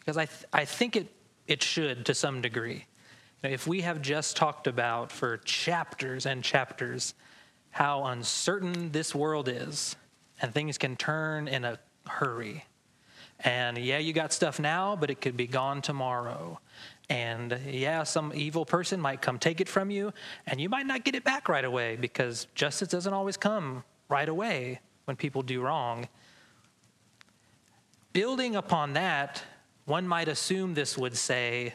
Because 0.00 0.16
I 0.16 0.26
th- 0.26 0.44
I 0.52 0.64
think 0.64 0.96
it 0.96 1.14
it 1.46 1.62
should 1.62 2.04
to 2.06 2.14
some 2.14 2.42
degree. 2.42 2.86
If 3.42 3.66
we 3.66 3.80
have 3.80 4.00
just 4.00 4.36
talked 4.36 4.68
about 4.68 5.10
for 5.10 5.38
chapters 5.38 6.26
and 6.26 6.44
chapters 6.44 7.14
how 7.70 8.04
uncertain 8.04 8.92
this 8.92 9.14
world 9.14 9.48
is, 9.48 9.96
and 10.40 10.52
things 10.54 10.78
can 10.78 10.94
turn 10.96 11.48
in 11.48 11.64
a 11.64 11.78
hurry, 12.06 12.64
and 13.40 13.76
yeah, 13.78 13.98
you 13.98 14.12
got 14.12 14.32
stuff 14.32 14.60
now, 14.60 14.94
but 14.94 15.10
it 15.10 15.20
could 15.20 15.36
be 15.36 15.48
gone 15.48 15.82
tomorrow. 15.82 16.60
And 17.08 17.58
yeah, 17.66 18.04
some 18.04 18.32
evil 18.34 18.64
person 18.64 19.00
might 19.00 19.20
come 19.20 19.38
take 19.38 19.60
it 19.60 19.68
from 19.68 19.90
you, 19.90 20.12
and 20.46 20.60
you 20.60 20.68
might 20.68 20.86
not 20.86 21.04
get 21.04 21.16
it 21.16 21.24
back 21.24 21.48
right 21.48 21.64
away 21.64 21.96
because 21.96 22.46
justice 22.54 22.88
doesn't 22.88 23.12
always 23.12 23.36
come 23.36 23.82
right 24.08 24.28
away 24.28 24.80
when 25.06 25.16
people 25.16 25.42
do 25.42 25.60
wrong. 25.60 26.08
Building 28.12 28.54
upon 28.54 28.92
that, 28.92 29.42
one 29.86 30.06
might 30.06 30.28
assume 30.28 30.74
this 30.74 30.96
would 30.96 31.16
say, 31.16 31.74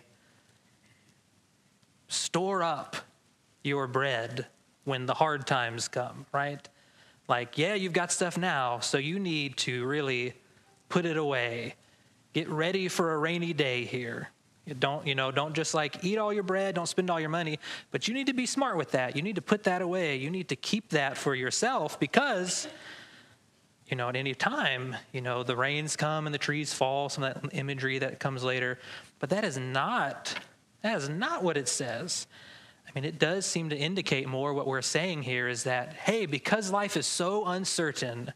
store 2.08 2.64
up 2.64 2.96
your 3.64 3.88
bread 3.88 4.48
when 4.86 5.06
the 5.06 5.14
hard 5.14 5.46
times 5.46 5.88
come, 5.88 6.26
right? 6.32 6.68
Like, 7.28 7.58
yeah, 7.58 7.74
you've 7.74 7.94
got 7.94 8.12
stuff 8.12 8.38
now, 8.38 8.80
so 8.80 8.98
you 8.98 9.20
need 9.20 9.58
to 9.58 9.86
really 9.86 10.34
put 10.90 11.06
it 11.06 11.18
away. 11.18 11.76
Get 12.34 12.48
ready 12.50 12.88
for 12.88 13.14
a 13.14 13.18
rainy 13.18 13.54
day 13.54 13.84
here. 13.84 14.30
Don't, 14.80 15.08
you 15.08 15.16
know, 15.16 15.32
don't 15.32 15.54
just 15.54 15.74
like 15.74 16.04
eat 16.04 16.18
all 16.18 16.34
your 16.34 16.44
bread, 16.44 16.76
don't 16.76 16.88
spend 16.88 17.10
all 17.10 17.20
your 17.20 17.30
money, 17.30 17.58
but 17.92 18.08
you 18.08 18.14
need 18.14 18.28
to 18.28 18.34
be 18.34 18.46
smart 18.46 18.78
with 18.78 18.92
that. 18.92 19.16
You 19.16 19.22
need 19.22 19.36
to 19.36 19.42
put 19.42 19.64
that 19.64 19.82
away. 19.82 20.18
You 20.18 20.30
need 20.30 20.50
to 20.50 20.56
keep 20.58 20.90
that 20.90 21.18
for 21.18 21.36
yourself 21.36 22.00
because 22.00 22.68
you 23.90 23.96
know, 23.96 24.10
at 24.10 24.18
any 24.18 24.34
time, 24.34 24.96
you 25.14 25.22
know, 25.22 25.44
the 25.44 25.56
rains 25.56 25.96
come 25.96 26.26
and 26.26 26.34
the 26.34 26.40
trees 26.40 26.74
fall, 26.74 27.08
some 27.08 27.24
of 27.24 27.42
that 27.42 27.54
imagery 27.54 28.00
that 28.00 28.20
comes 28.20 28.44
later. 28.44 28.80
But 29.20 29.30
that 29.30 29.46
is 29.46 29.58
not 29.58 30.38
that 30.82 30.98
is 30.98 31.10
not 31.10 31.44
what 31.44 31.58
it 31.58 31.68
says. 31.68 32.28
I 32.88 32.92
mean, 32.96 33.04
it 33.04 33.20
does 33.20 33.46
seem 33.46 33.70
to 33.70 33.78
indicate 33.78 34.28
more 34.28 34.54
what 34.54 34.68
we're 34.68 34.82
saying 34.82 35.24
here 35.24 35.48
is 35.48 35.64
that, 35.64 35.94
hey, 35.94 36.26
because 36.26 36.72
life 36.72 36.96
is 36.96 37.06
so 37.06 37.46
uncertain, 37.46 38.34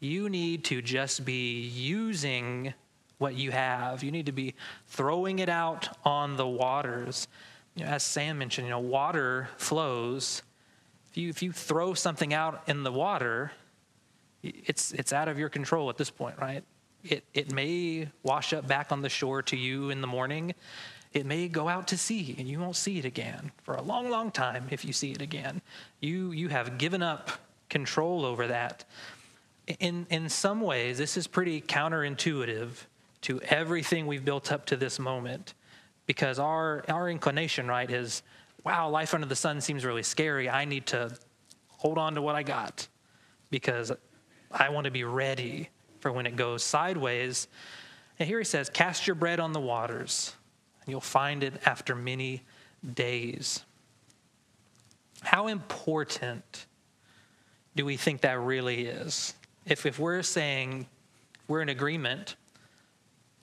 you 0.00 0.28
need 0.28 0.64
to 0.64 0.82
just 0.82 1.24
be 1.24 1.60
using 1.60 2.74
what 3.18 3.34
you 3.34 3.52
have. 3.52 4.02
You 4.02 4.10
need 4.10 4.26
to 4.26 4.32
be 4.32 4.54
throwing 4.88 5.38
it 5.38 5.48
out 5.48 5.96
on 6.04 6.36
the 6.36 6.46
waters. 6.46 7.28
You 7.74 7.84
know, 7.84 7.90
as 7.90 8.02
Sam 8.02 8.38
mentioned, 8.38 8.66
you 8.66 8.70
know, 8.70 8.80
water 8.80 9.48
flows. 9.56 10.42
If 11.10 11.16
you, 11.16 11.28
if 11.28 11.42
you 11.42 11.52
throw 11.52 11.94
something 11.94 12.34
out 12.34 12.68
in 12.68 12.82
the 12.82 12.92
water, 12.92 13.52
it's, 14.42 14.92
it's 14.92 15.12
out 15.12 15.28
of 15.28 15.38
your 15.38 15.48
control 15.48 15.88
at 15.90 15.96
this 15.96 16.10
point, 16.10 16.38
right? 16.38 16.64
It, 17.04 17.24
it 17.32 17.52
may 17.52 18.08
wash 18.22 18.52
up 18.52 18.66
back 18.66 18.90
on 18.90 19.00
the 19.00 19.08
shore 19.08 19.42
to 19.42 19.56
you 19.56 19.90
in 19.90 20.00
the 20.00 20.06
morning. 20.06 20.54
It 21.14 21.24
may 21.24 21.48
go 21.48 21.68
out 21.68 21.88
to 21.88 21.96
sea 21.96 22.34
and 22.38 22.48
you 22.48 22.58
won't 22.58 22.76
see 22.76 22.98
it 22.98 23.04
again 23.04 23.52
for 23.62 23.74
a 23.74 23.82
long, 23.82 24.10
long 24.10 24.30
time 24.32 24.66
if 24.70 24.84
you 24.84 24.92
see 24.92 25.12
it 25.12 25.22
again. 25.22 25.62
You, 26.00 26.32
you 26.32 26.48
have 26.48 26.76
given 26.76 27.02
up 27.02 27.30
control 27.68 28.24
over 28.24 28.48
that. 28.48 28.84
In, 29.78 30.06
in 30.10 30.28
some 30.28 30.60
ways, 30.60 30.98
this 30.98 31.16
is 31.16 31.26
pretty 31.26 31.60
counterintuitive 31.60 32.70
to 33.22 33.40
everything 33.42 34.06
we've 34.06 34.24
built 34.24 34.52
up 34.52 34.66
to 34.66 34.76
this 34.76 34.98
moment 34.98 35.54
because 36.06 36.38
our, 36.38 36.84
our 36.88 37.08
inclination, 37.08 37.66
right, 37.66 37.90
is 37.90 38.22
wow, 38.64 38.88
life 38.88 39.14
under 39.14 39.26
the 39.26 39.36
sun 39.36 39.60
seems 39.60 39.84
really 39.84 40.02
scary. 40.02 40.50
I 40.50 40.64
need 40.64 40.86
to 40.86 41.16
hold 41.68 41.98
on 41.98 42.14
to 42.14 42.22
what 42.22 42.34
I 42.34 42.42
got 42.42 42.88
because 43.50 43.92
I 44.50 44.70
want 44.70 44.86
to 44.86 44.90
be 44.90 45.04
ready 45.04 45.68
for 46.00 46.10
when 46.12 46.26
it 46.26 46.36
goes 46.36 46.62
sideways. 46.62 47.48
And 48.18 48.28
here 48.28 48.38
he 48.38 48.44
says, 48.44 48.68
Cast 48.68 49.06
your 49.06 49.16
bread 49.16 49.40
on 49.40 49.52
the 49.52 49.60
waters, 49.60 50.34
and 50.84 50.92
you'll 50.92 51.00
find 51.00 51.42
it 51.42 51.54
after 51.64 51.94
many 51.94 52.42
days. 52.94 53.64
How 55.22 55.46
important 55.46 56.66
do 57.74 57.84
we 57.84 57.96
think 57.96 58.20
that 58.20 58.38
really 58.40 58.86
is? 58.86 59.34
If, 59.64 59.86
if 59.86 59.98
we're 59.98 60.22
saying 60.22 60.86
we're 61.48 61.62
in 61.62 61.70
agreement, 61.70 62.36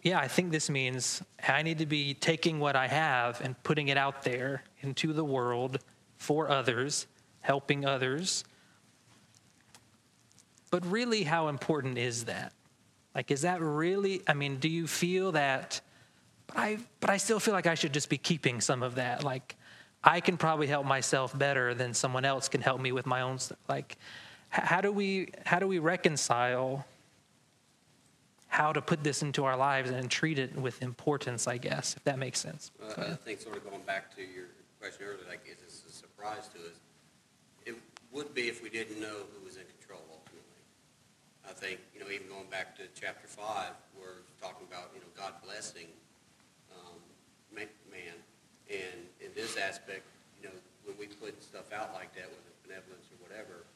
yeah, 0.03 0.19
I 0.19 0.27
think 0.27 0.51
this 0.51 0.69
means 0.69 1.21
I 1.47 1.61
need 1.63 1.79
to 1.79 1.85
be 1.85 2.13
taking 2.13 2.59
what 2.59 2.75
I 2.75 2.87
have 2.87 3.41
and 3.41 3.61
putting 3.63 3.87
it 3.87 3.97
out 3.97 4.23
there 4.23 4.63
into 4.81 5.13
the 5.13 5.23
world 5.23 5.79
for 6.17 6.49
others, 6.49 7.07
helping 7.41 7.85
others. 7.85 8.43
But 10.69 10.85
really, 10.85 11.23
how 11.23 11.49
important 11.49 11.97
is 11.97 12.25
that? 12.25 12.53
Like, 13.13 13.29
is 13.29 13.41
that 13.41 13.61
really, 13.61 14.21
I 14.27 14.33
mean, 14.33 14.57
do 14.57 14.69
you 14.69 14.87
feel 14.87 15.33
that, 15.33 15.81
but 16.53 16.59
I, 16.59 16.77
but 16.99 17.09
I 17.09 17.17
still 17.17 17.39
feel 17.39 17.53
like 17.53 17.67
I 17.67 17.75
should 17.75 17.93
just 17.93 18.09
be 18.09 18.17
keeping 18.17 18.61
some 18.61 18.83
of 18.83 18.95
that? 18.95 19.23
Like, 19.23 19.55
I 20.03 20.19
can 20.19 20.37
probably 20.37 20.67
help 20.67 20.85
myself 20.85 21.37
better 21.37 21.73
than 21.73 21.93
someone 21.93 22.25
else 22.25 22.49
can 22.49 22.61
help 22.61 22.81
me 22.81 22.91
with 22.91 23.05
my 23.05 23.21
own 23.21 23.39
stuff. 23.39 23.59
Like, 23.69 23.97
how 24.49 24.81
do 24.81 24.91
we, 24.91 25.29
how 25.45 25.59
do 25.59 25.67
we 25.67 25.79
reconcile 25.79 26.85
how 28.51 28.73
to 28.73 28.81
put 28.81 29.01
this 29.01 29.21
into 29.21 29.45
our 29.45 29.55
lives 29.55 29.91
and 29.91 30.11
treat 30.11 30.37
it 30.37 30.53
with 30.57 30.81
importance, 30.83 31.47
I 31.47 31.57
guess, 31.57 31.95
if 31.95 32.03
that 32.03 32.19
makes 32.19 32.37
sense. 32.37 32.69
Uh, 32.83 33.11
I 33.11 33.15
think 33.15 33.39
sort 33.39 33.55
of 33.55 33.63
going 33.63 33.81
back 33.83 34.13
to 34.17 34.21
your 34.21 34.47
question 34.77 35.05
earlier, 35.07 35.23
like, 35.29 35.47
is 35.47 35.55
this 35.63 35.83
a 35.87 35.91
surprise 35.93 36.49
to 36.49 36.59
us? 36.59 36.75
It 37.65 37.75
would 38.11 38.33
be 38.35 38.49
if 38.49 38.61
we 38.61 38.69
didn't 38.69 38.99
know 38.99 39.23
who 39.31 39.45
was 39.45 39.55
in 39.55 39.63
control 39.79 40.01
ultimately. 40.11 40.61
I 41.47 41.53
think, 41.53 41.79
you 41.95 42.01
know, 42.01 42.11
even 42.11 42.27
going 42.27 42.49
back 42.51 42.75
to 42.75 42.83
chapter 42.93 43.25
five, 43.25 43.71
we're 43.97 44.27
talking 44.41 44.67
about, 44.69 44.91
you 44.93 44.99
know, 44.99 45.07
God 45.15 45.31
blessing. 45.45 45.87
And 48.71 49.03
in 49.19 49.35
this 49.35 49.57
aspect, 49.57 50.07
you 50.39 50.47
know, 50.47 50.55
when 50.87 50.95
we 50.95 51.07
put 51.07 51.43
stuff 51.43 51.75
out 51.75 51.91
like 51.91 52.15
that, 52.15 52.31
whether 52.31 52.47
it's 52.47 52.63
benevolence 52.63 53.11
or 53.11 53.19
whatever, 53.19 53.67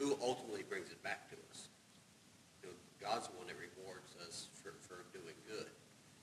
who 0.00 0.16
ultimately 0.24 0.64
brings 0.64 0.88
it 0.88 1.02
back 1.04 1.28
to 1.28 1.36
us? 1.52 1.68
You 2.62 2.70
know, 2.70 2.74
God's 2.96 3.28
the 3.28 3.36
one 3.36 3.46
that 3.46 3.56
rewards 3.60 4.16
us 4.26 4.48
for, 4.56 4.72
for 4.80 5.04
doing 5.12 5.36
good. 5.46 5.68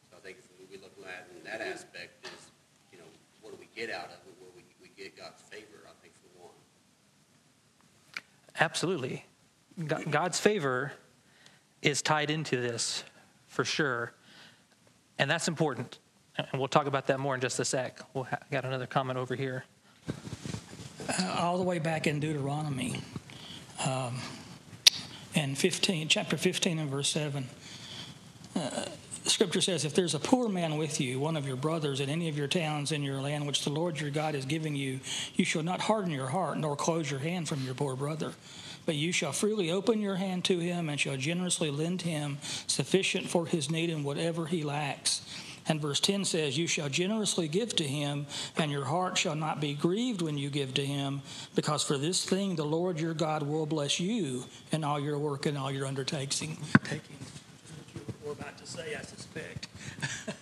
So 0.10 0.18
I 0.18 0.22
think 0.26 0.42
if 0.42 0.50
we 0.58 0.78
look 0.82 0.98
at 1.06 1.30
in 1.38 1.44
that 1.46 1.62
aspect 1.62 2.26
is, 2.26 2.50
you 2.92 2.98
know, 2.98 3.06
what 3.42 3.54
do 3.54 3.58
we 3.62 3.70
get 3.78 3.94
out 3.94 4.10
of 4.10 4.20
it? 4.26 4.34
Where 4.42 4.50
we, 4.58 4.64
we 4.82 4.90
get 4.98 5.16
God's 5.16 5.42
favor, 5.44 5.86
I 5.86 5.94
think, 6.02 6.14
for 6.18 6.50
one. 6.50 6.58
Absolutely. 8.60 9.26
God's 10.10 10.40
favor 10.40 10.94
is 11.82 12.02
tied 12.02 12.30
into 12.30 12.58
this 12.58 13.04
for 13.48 13.64
sure. 13.64 14.14
And 15.18 15.30
that's 15.30 15.48
important. 15.48 16.00
And 16.52 16.60
we'll 16.60 16.68
talk 16.70 16.88
about 16.88 17.08
that 17.08 17.20
more 17.20 17.36
in 17.36 17.42
just 17.42 17.60
a 17.60 17.66
sec. 17.66 18.00
We'll 18.14 18.24
ha- 18.26 18.40
got 18.52 18.66
another 18.66 18.88
comment 18.88 19.20
over 19.20 19.36
here. 19.36 19.66
uh, 21.08 21.36
all 21.40 21.58
the 21.58 21.64
way 21.64 21.80
back 21.80 22.08
in 22.08 22.20
Deuteronomy, 22.20 23.02
um, 23.86 24.20
in 25.34 25.56
15, 25.56 26.08
chapter 26.08 26.38
15 26.38 26.80
and 26.80 26.90
verse 26.90 27.10
7. 27.10 27.48
Uh, 28.56 28.86
scripture 29.26 29.62
says, 29.62 29.86
If 29.86 29.94
there's 29.96 30.16
a 30.16 30.20
poor 30.20 30.50
man 30.50 30.78
with 30.78 31.00
you, 31.02 31.20
one 31.20 31.36
of 31.36 31.48
your 31.48 31.56
brothers, 31.56 32.00
in 32.00 32.10
any 32.10 32.30
of 32.30 32.38
your 32.38 32.48
towns 32.48 32.92
in 32.92 33.04
your 33.04 33.22
land, 33.22 33.46
which 33.46 33.64
the 33.64 33.70
Lord 33.70 34.00
your 34.00 34.10
God 34.10 34.36
is 34.36 34.46
giving 34.46 34.76
you, 34.76 35.00
you 35.36 35.46
shall 35.46 35.64
not 35.64 35.82
harden 35.82 36.12
your 36.12 36.28
heart, 36.28 36.58
nor 36.58 36.76
close 36.76 37.10
your 37.10 37.20
hand 37.20 37.48
from 37.48 37.64
your 37.64 37.74
poor 37.74 37.96
brother. 37.96 38.34
But 38.86 38.96
you 38.96 39.12
shall 39.12 39.34
freely 39.34 39.70
open 39.70 40.00
your 40.02 40.16
hand 40.16 40.46
to 40.46 40.60
him, 40.60 40.90
and 40.90 41.00
shall 41.00 41.18
generously 41.18 41.70
lend 41.70 42.04
him 42.04 42.38
sufficient 42.66 43.30
for 43.30 43.46
his 43.46 43.70
need 43.70 43.90
and 43.90 44.04
whatever 44.04 44.48
he 44.48 44.64
lacks. 44.64 45.22
And 45.70 45.80
verse 45.80 46.00
10 46.00 46.26
says, 46.26 46.58
You 46.58 46.68
shall 46.68 46.90
generously 46.90 47.48
give 47.48 47.76
to 47.78 47.84
him, 47.84 48.26
and 48.58 48.72
your 48.72 48.86
heart 48.86 49.18
shall 49.18 49.36
not 49.36 49.62
be 49.62 49.76
grieved 49.76 50.22
when 50.22 50.38
you 50.38 50.50
give 50.50 50.74
to 50.74 50.86
him, 50.86 51.22
because 51.56 51.84
for 51.84 51.98
this 51.98 52.26
thing 52.26 52.56
the 52.56 52.66
Lord 52.66 53.00
your 53.00 53.14
God 53.14 53.44
will 53.44 53.68
bless 53.68 54.00
you 54.00 54.46
in 54.72 54.84
all 54.84 55.00
your 55.00 55.20
work 55.20 55.46
and 55.46 55.58
all 55.58 55.72
your 55.72 55.86
undertaking. 55.86 56.58
Taking. 56.84 57.18
Were 58.26 58.34
about 58.34 58.58
to 58.58 58.66
say, 58.66 58.96
I 58.96 59.02
suspect. 59.04 59.68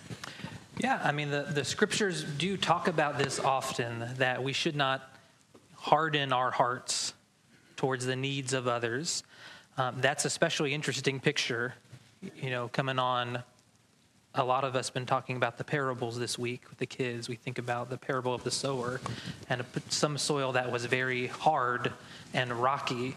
Yeah, 0.80 1.00
I 1.02 1.10
mean, 1.10 1.30
the, 1.30 1.42
the 1.42 1.64
scriptures 1.64 2.22
do 2.22 2.56
talk 2.56 2.86
about 2.86 3.18
this 3.18 3.40
often 3.40 4.04
that 4.18 4.44
we 4.44 4.52
should 4.52 4.76
not 4.76 5.12
harden 5.74 6.32
our 6.32 6.52
hearts 6.52 7.14
towards 7.76 8.06
the 8.06 8.14
needs 8.14 8.52
of 8.52 8.68
others. 8.68 9.24
Um, 9.76 9.96
that's 10.00 10.24
especially 10.24 10.74
interesting 10.74 11.18
picture, 11.18 11.74
you 12.40 12.50
know, 12.50 12.68
coming 12.68 13.00
on. 13.00 13.42
A 14.38 14.44
lot 14.44 14.62
of 14.62 14.76
us 14.76 14.88
been 14.88 15.04
talking 15.04 15.34
about 15.34 15.58
the 15.58 15.64
parables 15.64 16.16
this 16.16 16.38
week 16.38 16.62
with 16.70 16.78
the 16.78 16.86
kids. 16.86 17.28
We 17.28 17.34
think 17.34 17.58
about 17.58 17.90
the 17.90 17.96
parable 17.98 18.32
of 18.32 18.44
the 18.44 18.52
sower 18.52 19.00
and 19.50 19.64
some 19.88 20.16
soil 20.16 20.52
that 20.52 20.70
was 20.70 20.84
very 20.84 21.26
hard 21.26 21.90
and 22.32 22.52
rocky. 22.52 23.16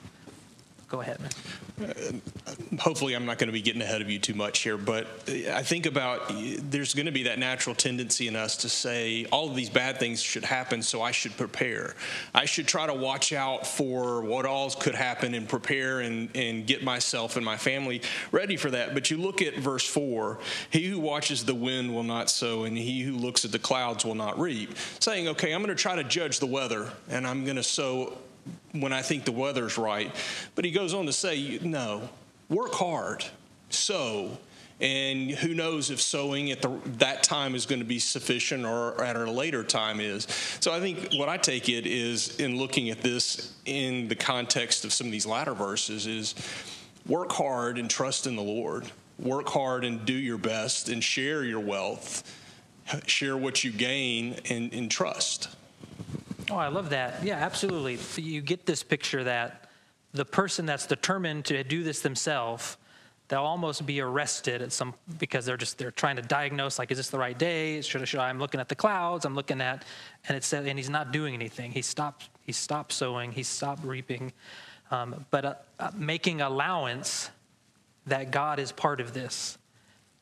Go 0.92 1.00
ahead, 1.00 1.22
man. 1.22 2.22
hopefully 2.78 3.14
I'm 3.14 3.26
not 3.26 3.38
going 3.38 3.48
to 3.48 3.54
be 3.54 3.62
getting 3.62 3.82
ahead 3.82 4.02
of 4.02 4.10
you 4.10 4.20
too 4.20 4.34
much 4.34 4.60
here, 4.60 4.76
but 4.76 5.08
I 5.50 5.64
think 5.64 5.86
about 5.86 6.30
there's 6.70 6.94
going 6.94 7.06
to 7.06 7.14
be 7.14 7.24
that 7.24 7.40
natural 7.40 7.74
tendency 7.74 8.28
in 8.28 8.36
us 8.36 8.58
to 8.58 8.70
say 8.70 9.26
all 9.32 9.50
of 9.50 9.56
these 9.56 9.70
bad 9.70 10.00
things 10.00 10.22
should 10.22 10.44
happen, 10.44 10.82
so 10.82 11.02
I 11.02 11.12
should 11.12 11.38
prepare. 11.38 11.96
I 12.36 12.44
should 12.44 12.68
try 12.68 12.88
to 12.88 12.94
watch 12.94 13.32
out 13.32 13.66
for 13.66 14.22
what 14.22 14.46
all 14.46 14.70
could 14.72 14.94
happen 14.94 15.34
and 15.34 15.48
prepare 15.48 16.02
and, 16.02 16.28
and 16.36 16.68
get 16.68 16.84
myself 16.84 17.38
and 17.38 17.46
my 17.46 17.56
family 17.56 18.02
ready 18.34 18.58
for 18.58 18.70
that. 18.72 18.94
But 18.94 19.10
you 19.10 19.16
look 19.16 19.42
at 19.42 19.56
verse 19.56 19.88
4 19.88 20.40
He 20.72 20.90
who 20.90 21.00
watches 21.00 21.46
the 21.46 21.56
wind 21.56 21.96
will 21.96 22.04
not 22.04 22.30
sow, 22.30 22.66
and 22.66 22.78
he 22.78 23.00
who 23.04 23.16
looks 23.16 23.46
at 23.46 23.54
the 23.54 23.60
clouds 23.60 24.04
will 24.04 24.16
not 24.16 24.38
reap. 24.38 24.76
Saying, 25.00 25.30
okay, 25.30 25.54
I'm 25.54 25.64
going 25.64 25.74
to 25.74 25.82
try 25.82 25.96
to 25.96 26.04
judge 26.04 26.40
the 26.40 26.48
weather, 26.48 26.92
and 27.10 27.26
I'm 27.26 27.46
going 27.46 27.56
to 27.56 27.64
sow 27.64 28.18
when 28.72 28.94
I 28.94 29.02
think 29.02 29.26
the 29.26 29.32
weather's 29.32 29.78
right. 29.78 30.14
But 30.56 30.66
he 30.66 30.72
goes 30.72 30.94
on 30.94 31.06
to 31.06 31.14
say, 31.14 31.60
no, 31.62 32.10
work 32.50 32.74
hard, 32.74 33.26
sow. 33.70 34.38
And 34.80 35.30
who 35.30 35.54
knows 35.54 35.92
if 35.92 36.02
sowing 36.02 36.52
at 36.52 36.64
the, 36.64 36.80
that 36.98 37.22
time 37.22 37.54
is 37.54 37.68
going 37.68 37.80
to 37.80 37.86
be 37.86 38.00
sufficient 38.00 38.66
or 38.66 39.02
at 39.04 39.16
a 39.16 39.30
later 39.30 39.64
time 39.64 40.00
is. 40.00 40.24
So 40.60 40.74
I 40.74 40.80
think 40.80 41.14
what 41.14 41.30
I 41.30 41.38
take 41.38 41.70
it 41.70 41.86
is 41.86 42.40
in 42.40 42.58
looking 42.58 42.90
at 42.90 43.02
this 43.02 43.54
in 43.66 44.08
the 44.08 44.16
context 44.16 44.84
of 44.84 44.92
some 44.92 45.06
of 45.06 45.12
these 45.12 45.28
latter 45.28 45.54
verses 45.54 46.08
is 46.08 46.34
work 47.06 47.32
hard 47.32 47.78
and 47.78 47.90
trust 47.92 48.26
in 48.26 48.36
the 48.36 48.42
Lord. 48.42 48.90
Work 49.20 49.50
hard 49.50 49.86
and 49.86 50.04
do 50.04 50.14
your 50.14 50.40
best 50.40 50.90
and 50.90 51.04
share 51.04 51.44
your 51.44 51.60
wealth. 51.60 52.24
Share 53.06 53.38
what 53.38 53.64
you 53.64 53.72
gain 53.72 54.38
and, 54.50 54.74
and 54.74 54.90
trust. 54.90 55.48
Oh, 56.52 56.58
I 56.58 56.68
love 56.68 56.90
that. 56.90 57.24
Yeah, 57.24 57.38
absolutely. 57.38 57.98
You 58.22 58.42
get 58.42 58.66
this 58.66 58.84
picture 58.84 59.24
that 59.24 59.70
the 60.12 60.26
person 60.26 60.66
that's 60.66 60.86
determined 60.86 61.46
to 61.46 61.64
do 61.64 61.82
this 61.82 62.02
themselves, 62.02 62.76
they'll 63.30 63.40
almost 63.40 63.86
be 63.86 64.02
arrested 64.02 64.62
at 64.62 64.74
some 64.74 64.94
because 65.18 65.46
they're 65.46 65.56
just 65.56 65.78
they're 65.78 65.92
trying 65.92 66.18
to 66.18 66.22
diagnose 66.22 66.78
like 66.78 66.92
is 66.92 66.98
this 66.98 67.10
the 67.10 67.18
right 67.18 67.38
day? 67.38 67.80
Should 67.82 68.02
I, 68.02 68.06
should 68.06 68.20
I 68.20 68.28
I'm 68.28 68.38
looking 68.38 68.60
at 68.60 68.68
the 68.68 68.76
clouds. 68.76 69.24
I'm 69.24 69.34
looking 69.34 69.62
at 69.62 69.86
and 70.28 70.36
it 70.36 70.44
said 70.44 70.68
and 70.68 70.78
he's 70.78 70.90
not 70.90 71.14
doing 71.14 71.34
anything. 71.34 71.72
He 71.72 71.82
stopped 71.82 72.30
he 72.42 72.52
stopped 72.52 72.92
sowing. 72.92 73.32
He 73.32 73.44
stopped 73.44 73.86
reaping. 73.86 74.34
Um, 74.92 75.26
but 75.32 75.46
uh, 75.46 75.54
uh, 75.80 75.92
making 75.96 76.42
allowance 76.42 77.30
that 78.08 78.32
God 78.32 78.60
is 78.60 78.74
part 78.74 79.00
of 79.00 79.14
this 79.14 79.58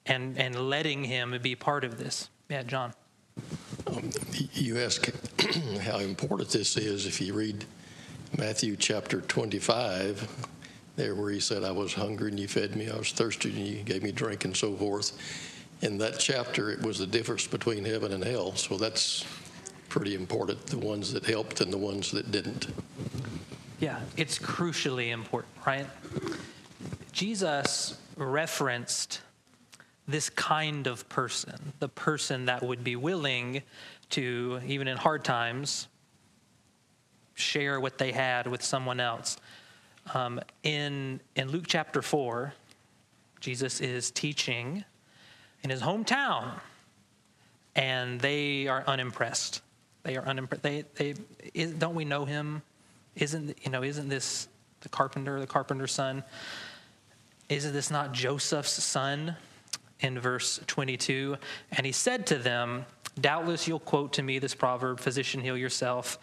and 0.06 0.38
and 0.38 0.70
letting 0.70 1.04
him 1.04 1.36
be 1.42 1.56
part 1.56 1.84
of 1.84 1.98
this. 1.98 2.30
Yeah, 2.50 2.62
John. 2.62 2.94
Um, 3.88 4.10
you 4.54 4.78
ask 4.80 5.10
how 5.82 6.00
important 6.00 6.50
this 6.50 6.78
is 6.78 7.06
if 7.06 7.22
you 7.22 7.34
read 7.34 7.66
Matthew 8.38 8.76
chapter 8.76 9.22
25, 9.22 10.48
there 10.96 11.16
where 11.16 11.32
he 11.32 11.40
said, 11.40 11.64
I 11.64 11.72
was 11.72 11.94
hungry 11.94 12.30
and 12.30 12.40
you 12.40 12.48
fed 12.48 12.76
me, 12.76 12.90
I 12.90 12.98
was 12.98 13.12
thirsty 13.12 13.50
and 13.50 13.60
you 13.60 13.84
gave 13.84 14.04
me 14.04 14.12
drink, 14.12 14.46
and 14.46 14.56
so 14.56 14.76
forth. 14.76 15.12
In 15.82 15.98
that 16.00 16.20
chapter, 16.20 16.70
it 16.70 16.82
was 16.82 17.00
the 17.00 17.08
difference 17.08 17.48
between 17.48 17.86
heaven 17.86 18.12
and 18.12 18.24
hell. 18.24 18.56
So 18.56 18.78
that's 18.78 19.26
pretty 19.88 20.14
important 20.14 20.66
the 20.68 20.78
ones 20.78 21.14
that 21.14 21.26
helped 21.26 21.62
and 21.62 21.74
the 21.74 21.78
ones 21.78 22.12
that 22.12 22.32
didn't. 22.32 22.68
Yeah, 23.80 24.00
it's 24.18 24.38
crucially 24.38 25.12
important, 25.12 25.54
right? 25.66 25.88
Jesus 27.14 27.98
referenced 28.18 29.22
this 30.10 30.30
kind 30.30 30.88
of 30.88 31.08
person, 31.08 31.74
the 31.80 31.88
person 31.88 32.46
that 32.46 32.64
would 32.64 32.84
be 32.84 32.96
willing 32.96 33.62
to, 34.10 34.60
even 34.66 34.88
in 34.88 34.98
hard 34.98 35.24
times, 35.24 35.88
share 37.36 37.80
what 37.80 37.98
they 37.98 38.12
had 38.12 38.48
with 38.48 38.64
someone 38.64 39.00
else. 39.00 39.38
Um, 40.14 40.42
in, 40.64 41.20
in 41.36 41.50
Luke 41.50 41.66
chapter 41.68 42.02
4, 42.02 42.54
Jesus 43.40 43.80
is 43.82 44.10
teaching 44.10 44.84
in 45.64 45.70
his 45.70 45.82
hometown, 45.82 46.60
and 47.76 48.20
they 48.20 48.68
are 48.68 48.84
unimpressed. 48.88 49.62
They 50.04 50.18
are 50.18 50.26
unimpressed. 50.26 50.64
They, 50.64 50.86
they, 50.96 51.14
don't 51.66 51.96
we 51.96 52.06
know 52.06 52.26
him? 52.26 52.64
Isn't, 53.16 53.58
you 53.64 53.70
know, 53.70 53.84
isn't 53.84 54.10
this 54.10 54.48
the 54.82 54.90
carpenter, 54.90 55.40
the 55.40 55.48
carpenter's 55.48 55.92
son? 55.92 56.24
Isn't 57.48 57.74
this 57.74 57.92
not 57.92 58.12
Joseph's 58.12 58.84
son? 58.84 59.36
In 60.00 60.20
verse 60.20 60.60
22. 60.68 61.38
And 61.72 61.86
he 61.86 61.92
said 61.92 62.26
to 62.28 62.38
them, 62.38 62.86
Doubtless 63.20 63.68
you'll 63.68 63.80
quote 63.80 64.14
to 64.14 64.24
me 64.24 64.40
this 64.40 64.56
proverb, 64.56 65.00
Physician, 65.00 65.42
heal 65.42 65.58
yourself. 65.58 66.20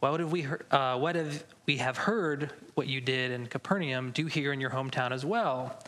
What 0.00 0.20
have 0.20 0.32
we 0.32 0.46
uh, 0.70 0.98
what 0.98 1.14
have 1.14 1.44
we 1.66 1.78
have 1.78 1.96
heard 1.96 2.52
what 2.74 2.86
you 2.86 3.00
did 3.00 3.30
in 3.30 3.46
Capernaum, 3.46 4.10
do 4.10 4.26
here 4.26 4.52
in 4.52 4.60
your 4.60 4.70
hometown 4.70 5.12
as 5.12 5.24
well. 5.24 5.78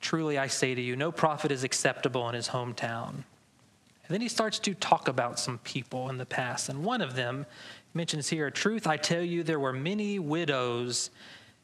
Truly 0.00 0.38
I 0.38 0.48
say 0.48 0.74
to 0.74 0.80
you, 0.80 0.96
no 0.96 1.10
prophet 1.10 1.50
is 1.50 1.64
acceptable 1.64 2.28
in 2.28 2.34
his 2.34 2.48
hometown. 2.48 3.10
And 4.06 4.10
then 4.10 4.20
he 4.20 4.28
starts 4.28 4.58
to 4.60 4.74
talk 4.74 5.08
about 5.08 5.38
some 5.38 5.58
people 5.58 6.10
in 6.10 6.18
the 6.18 6.26
past. 6.26 6.68
And 6.68 6.84
one 6.84 7.00
of 7.00 7.14
them 7.14 7.46
mentions 7.94 8.28
here, 8.28 8.50
Truth, 8.50 8.86
I 8.86 8.98
tell 8.98 9.22
you, 9.22 9.42
there 9.42 9.60
were 9.60 9.72
many 9.72 10.18
widows 10.18 11.10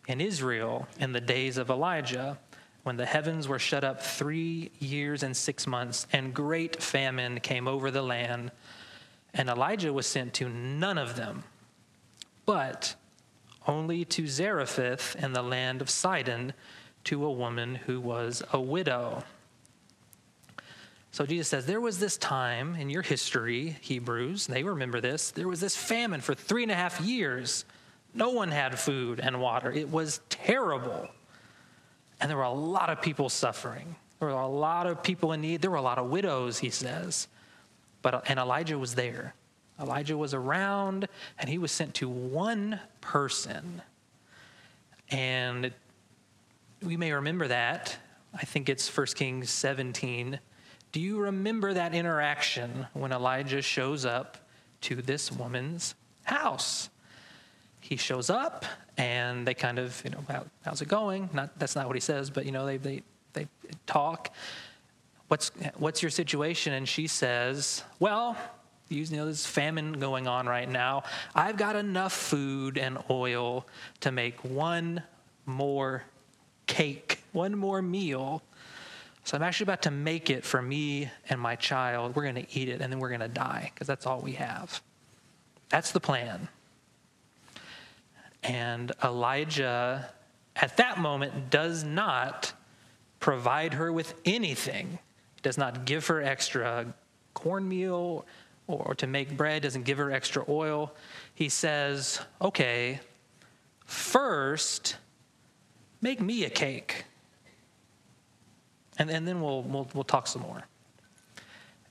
in 0.08 0.20
Israel 0.20 0.88
in 0.98 1.12
the 1.12 1.20
days 1.20 1.58
of 1.58 1.68
Elijah 1.68 2.38
when 2.82 2.96
the 2.96 3.06
heavens 3.06 3.46
were 3.46 3.58
shut 3.58 3.84
up 3.84 4.02
three 4.02 4.70
years 4.78 5.22
and 5.22 5.36
six 5.36 5.66
months, 5.66 6.06
and 6.12 6.32
great 6.32 6.82
famine 6.82 7.40
came 7.40 7.68
over 7.68 7.90
the 7.90 8.02
land, 8.02 8.50
and 9.34 9.48
Elijah 9.48 9.92
was 9.92 10.06
sent 10.06 10.34
to 10.34 10.48
none 10.48 10.98
of 10.98 11.16
them, 11.16 11.44
but 12.46 12.94
only 13.66 14.04
to 14.04 14.26
Zarephath 14.26 15.16
in 15.16 15.32
the 15.32 15.42
land 15.42 15.82
of 15.82 15.90
Sidon, 15.90 16.52
to 17.04 17.24
a 17.24 17.32
woman 17.32 17.76
who 17.76 18.00
was 18.00 18.42
a 18.52 18.60
widow. 18.60 19.24
So 21.12 21.26
Jesus 21.26 21.48
says, 21.48 21.66
There 21.66 21.80
was 21.80 21.98
this 21.98 22.16
time 22.16 22.76
in 22.76 22.90
your 22.90 23.02
history, 23.02 23.76
Hebrews, 23.80 24.46
they 24.46 24.62
remember 24.62 25.00
this, 25.00 25.30
there 25.30 25.48
was 25.48 25.60
this 25.60 25.76
famine 25.76 26.20
for 26.20 26.34
three 26.34 26.62
and 26.62 26.72
a 26.72 26.76
half 26.76 27.00
years. 27.00 27.64
No 28.12 28.30
one 28.30 28.50
had 28.50 28.78
food 28.78 29.20
and 29.20 29.40
water. 29.40 29.70
It 29.70 29.88
was 29.88 30.20
terrible. 30.28 31.08
And 32.20 32.28
there 32.28 32.36
were 32.36 32.42
a 32.42 32.52
lot 32.52 32.90
of 32.90 33.00
people 33.00 33.28
suffering. 33.28 33.96
There 34.18 34.28
were 34.28 34.34
a 34.34 34.46
lot 34.46 34.86
of 34.86 35.02
people 35.02 35.32
in 35.32 35.40
need. 35.40 35.62
There 35.62 35.70
were 35.70 35.78
a 35.78 35.82
lot 35.82 35.98
of 35.98 36.10
widows, 36.10 36.58
he 36.58 36.70
says. 36.70 37.28
But 38.02 38.28
and 38.28 38.38
Elijah 38.38 38.78
was 38.78 38.94
there. 38.94 39.34
Elijah 39.80 40.16
was 40.16 40.34
around 40.34 41.08
and 41.38 41.48
he 41.48 41.56
was 41.56 41.72
sent 41.72 41.94
to 41.94 42.08
one 42.08 42.78
person. 43.00 43.80
And 45.10 45.72
we 46.82 46.96
may 46.96 47.12
remember 47.12 47.48
that. 47.48 47.96
I 48.34 48.44
think 48.44 48.68
it's 48.68 48.94
1 48.94 49.06
Kings 49.08 49.50
17. 49.50 50.38
Do 50.92 51.00
you 51.00 51.18
remember 51.18 51.72
that 51.74 51.94
interaction 51.94 52.86
when 52.92 53.12
Elijah 53.12 53.62
shows 53.62 54.04
up 54.04 54.36
to 54.82 54.96
this 54.96 55.32
woman's 55.32 55.94
house? 56.24 56.89
He 57.90 57.96
shows 57.96 58.30
up 58.30 58.64
and 58.96 59.46
they 59.46 59.52
kind 59.52 59.78
of, 59.78 60.00
you 60.04 60.10
know, 60.10 60.24
How, 60.28 60.46
how's 60.64 60.80
it 60.80 60.88
going? 60.88 61.28
Not 61.34 61.58
that's 61.58 61.76
not 61.76 61.86
what 61.88 61.96
he 61.96 62.00
says, 62.00 62.30
but 62.30 62.46
you 62.46 62.52
know, 62.52 62.64
they 62.64 62.78
they 62.78 63.02
they 63.34 63.46
talk. 63.84 64.32
What's 65.28 65.50
what's 65.76 66.00
your 66.02 66.10
situation? 66.10 66.72
And 66.72 66.88
she 66.88 67.06
says, 67.06 67.84
well. 67.98 68.38
You 68.92 69.06
know, 69.16 69.26
there's 69.26 69.46
famine 69.46 69.92
going 70.00 70.26
on 70.26 70.46
right 70.46 70.68
now. 70.68 71.04
I've 71.32 71.56
got 71.56 71.76
enough 71.76 72.12
food 72.12 72.76
and 72.76 72.98
oil 73.08 73.64
to 74.00 74.10
make 74.10 74.42
one 74.42 75.04
more 75.46 76.02
cake, 76.66 77.22
one 77.30 77.56
more 77.56 77.82
meal. 77.82 78.42
So 79.22 79.36
I'm 79.36 79.44
actually 79.44 79.66
about 79.66 79.82
to 79.82 79.92
make 79.92 80.28
it 80.28 80.44
for 80.44 80.60
me 80.60 81.08
and 81.28 81.40
my 81.40 81.54
child. 81.54 82.16
We're 82.16 82.24
going 82.24 82.44
to 82.44 82.58
eat 82.58 82.68
it 82.68 82.80
and 82.80 82.92
then 82.92 82.98
we're 82.98 83.10
going 83.10 83.20
to 83.20 83.28
die 83.28 83.70
because 83.72 83.86
that's 83.86 84.06
all 84.06 84.20
we 84.20 84.32
have. 84.32 84.82
That's 85.68 85.92
the 85.92 86.00
plan. 86.00 86.48
And 88.42 88.92
Elijah, 89.04 90.10
at 90.56 90.76
that 90.78 90.98
moment, 90.98 91.50
does 91.50 91.84
not 91.84 92.52
provide 93.18 93.74
her 93.74 93.92
with 93.92 94.14
anything. 94.24 94.98
He 95.36 95.42
does 95.42 95.58
not 95.58 95.84
give 95.84 96.06
her 96.06 96.22
extra 96.22 96.94
cornmeal 97.34 98.24
or 98.66 98.94
to 98.96 99.06
make 99.06 99.36
bread, 99.36 99.62
doesn't 99.62 99.84
give 99.84 99.98
her 99.98 100.10
extra 100.10 100.44
oil. 100.48 100.94
He 101.34 101.48
says, 101.48 102.20
okay, 102.40 103.00
first, 103.84 104.96
make 106.00 106.20
me 106.20 106.44
a 106.44 106.50
cake. 106.50 107.04
And, 108.98 109.10
and 109.10 109.26
then 109.26 109.40
we'll, 109.40 109.62
we'll, 109.62 109.88
we'll 109.94 110.04
talk 110.04 110.26
some 110.26 110.42
more. 110.42 110.66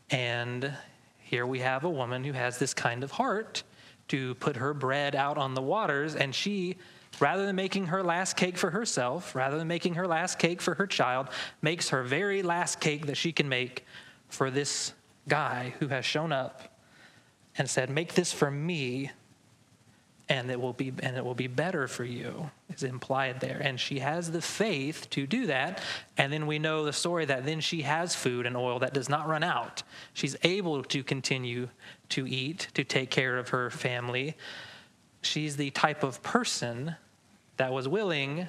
And 0.09 0.73
here 1.19 1.45
we 1.45 1.59
have 1.59 1.83
a 1.83 1.89
woman 1.89 2.23
who 2.23 2.33
has 2.33 2.57
this 2.57 2.73
kind 2.73 3.03
of 3.03 3.11
heart 3.11 3.63
to 4.09 4.35
put 4.35 4.57
her 4.57 4.73
bread 4.73 5.15
out 5.15 5.37
on 5.37 5.53
the 5.53 5.61
waters, 5.61 6.15
and 6.15 6.33
she, 6.35 6.77
rather 7.19 7.45
than 7.45 7.55
making 7.55 7.87
her 7.87 8.03
last 8.03 8.35
cake 8.37 8.57
for 8.57 8.71
herself, 8.71 9.35
rather 9.35 9.57
than 9.57 9.67
making 9.67 9.95
her 9.95 10.07
last 10.07 10.37
cake 10.37 10.61
for 10.61 10.75
her 10.75 10.87
child, 10.87 11.29
makes 11.61 11.89
her 11.89 12.03
very 12.03 12.43
last 12.43 12.79
cake 12.79 13.07
that 13.07 13.15
she 13.15 13.31
can 13.31 13.49
make 13.49 13.85
for 14.27 14.51
this 14.51 14.93
guy 15.27 15.73
who 15.79 15.87
has 15.87 16.05
shown 16.05 16.31
up 16.31 16.77
and 17.57 17.69
said, 17.69 17.89
Make 17.89 18.13
this 18.13 18.31
for 18.31 18.51
me, 18.51 19.11
and 20.29 20.51
it 20.51 20.61
will 20.61 20.73
be 20.73 20.93
and 21.01 21.17
it 21.17 21.25
will 21.25 21.35
be 21.35 21.47
better 21.47 21.87
for 21.87 22.03
you 22.03 22.51
is 22.69 22.83
implied 22.83 23.39
there. 23.39 23.59
And 23.59 23.79
she 23.79 23.99
has 23.99 24.31
the 24.31 24.41
faith 24.41 25.09
to 25.09 25.25
do 25.25 25.47
that. 25.47 25.81
And 26.17 26.31
then 26.31 26.45
we 26.45 26.59
know 26.59 26.85
the 26.85 26.93
story 26.93 27.25
that 27.25 27.45
then 27.45 27.59
she 27.59 27.81
has 27.81 28.15
food 28.15 28.45
and 28.45 28.55
oil 28.55 28.79
that 28.79 28.93
does 28.93 29.09
not 29.09 29.27
run 29.27 29.43
out. 29.43 29.81
She's 30.13 30.35
able 30.43 30.83
to 30.83 31.03
continue 31.03 31.69
to 32.09 32.27
eat 32.27 32.67
to 32.75 32.83
take 32.83 33.09
care 33.09 33.37
of 33.37 33.49
her 33.49 33.71
family. 33.71 34.37
She's 35.21 35.57
the 35.57 35.71
type 35.71 36.03
of 36.03 36.21
person 36.21 36.95
that 37.57 37.73
was 37.73 37.87
willing 37.87 38.47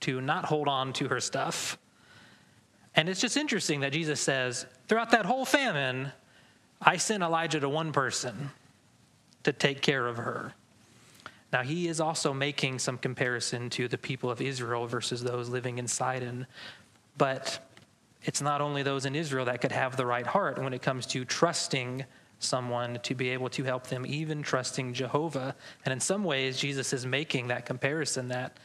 to 0.00 0.22
not 0.22 0.46
hold 0.46 0.68
on 0.68 0.94
to 0.94 1.08
her 1.08 1.20
stuff. 1.20 1.76
And 2.94 3.08
it's 3.08 3.20
just 3.20 3.36
interesting 3.36 3.80
that 3.80 3.92
jesus 3.92 4.20
says 4.20 4.66
throughout 4.88 5.12
that 5.12 5.24
whole 5.24 5.44
famine 5.44 6.10
i 6.82 6.96
sent 6.96 7.22
elijah 7.22 7.60
to 7.60 7.68
one 7.68 7.92
person 7.92 8.50
to 9.44 9.52
take 9.52 9.80
care 9.80 10.08
of 10.08 10.16
her 10.16 10.52
now, 11.52 11.62
he 11.62 11.88
is 11.88 12.00
also 12.00 12.32
making 12.32 12.78
some 12.78 12.96
comparison 12.96 13.70
to 13.70 13.88
the 13.88 13.98
people 13.98 14.30
of 14.30 14.40
Israel 14.40 14.86
versus 14.86 15.22
those 15.22 15.48
living 15.48 15.78
in 15.78 15.88
Sidon. 15.88 16.46
But 17.18 17.58
it's 18.22 18.40
not 18.40 18.60
only 18.60 18.82
those 18.82 19.04
in 19.04 19.16
Israel 19.16 19.46
that 19.46 19.60
could 19.60 19.72
have 19.72 19.96
the 19.96 20.06
right 20.06 20.26
heart 20.26 20.62
when 20.62 20.72
it 20.72 20.82
comes 20.82 21.06
to 21.06 21.24
trusting 21.24 22.04
someone 22.38 23.00
to 23.02 23.14
be 23.14 23.30
able 23.30 23.48
to 23.50 23.64
help 23.64 23.88
them, 23.88 24.06
even 24.06 24.42
trusting 24.42 24.94
Jehovah. 24.94 25.56
And 25.84 25.92
in 25.92 26.00
some 26.00 26.22
ways, 26.22 26.58
Jesus 26.58 26.92
is 26.92 27.04
making 27.04 27.48
that 27.48 27.66
comparison 27.66 28.28
that 28.28 28.56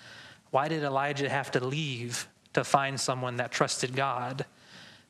why 0.51 0.67
did 0.67 0.83
Elijah 0.83 1.27
have 1.27 1.51
to 1.51 1.65
leave 1.65 2.27
to 2.53 2.63
find 2.63 2.99
someone 2.99 3.37
that 3.37 3.51
trusted 3.51 3.95
God? 3.95 4.45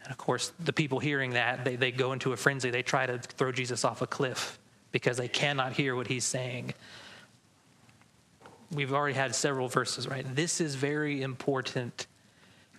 And 0.01 0.11
of 0.11 0.17
course, 0.17 0.53
the 0.59 0.73
people 0.73 0.99
hearing 0.99 1.31
that, 1.31 1.65
they, 1.65 1.75
they 1.75 1.91
go 1.91 2.13
into 2.13 2.31
a 2.31 2.37
frenzy. 2.37 2.69
They 2.69 2.83
try 2.83 3.05
to 3.05 3.19
throw 3.19 3.51
Jesus 3.51 3.83
off 3.83 4.01
a 4.01 4.07
cliff 4.07 4.57
because 4.91 5.17
they 5.17 5.27
cannot 5.27 5.73
hear 5.73 5.95
what 5.95 6.07
he's 6.07 6.23
saying 6.23 6.73
we've 8.71 8.93
already 8.93 9.15
had 9.15 9.35
several 9.35 9.67
verses, 9.67 10.07
right? 10.07 10.25
This 10.35 10.59
is 10.61 10.75
very 10.75 11.21
important 11.21 12.07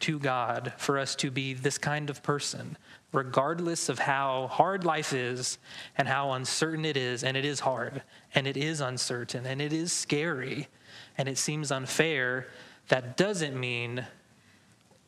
to 0.00 0.18
God 0.18 0.72
for 0.76 0.98
us 0.98 1.14
to 1.16 1.30
be 1.30 1.54
this 1.54 1.78
kind 1.78 2.10
of 2.10 2.22
person, 2.22 2.76
regardless 3.12 3.88
of 3.88 3.98
how 3.98 4.48
hard 4.48 4.84
life 4.84 5.12
is 5.12 5.58
and 5.96 6.06
how 6.06 6.32
uncertain 6.32 6.84
it 6.84 6.96
is. 6.96 7.24
And 7.24 7.36
it 7.36 7.44
is 7.44 7.60
hard, 7.60 8.02
and 8.34 8.46
it 8.46 8.56
is 8.56 8.80
uncertain, 8.80 9.46
and 9.46 9.60
it 9.60 9.72
is 9.72 9.92
scary, 9.92 10.68
and 11.16 11.28
it 11.28 11.38
seems 11.38 11.72
unfair. 11.72 12.48
That 12.88 13.16
doesn't 13.16 13.58
mean, 13.58 14.04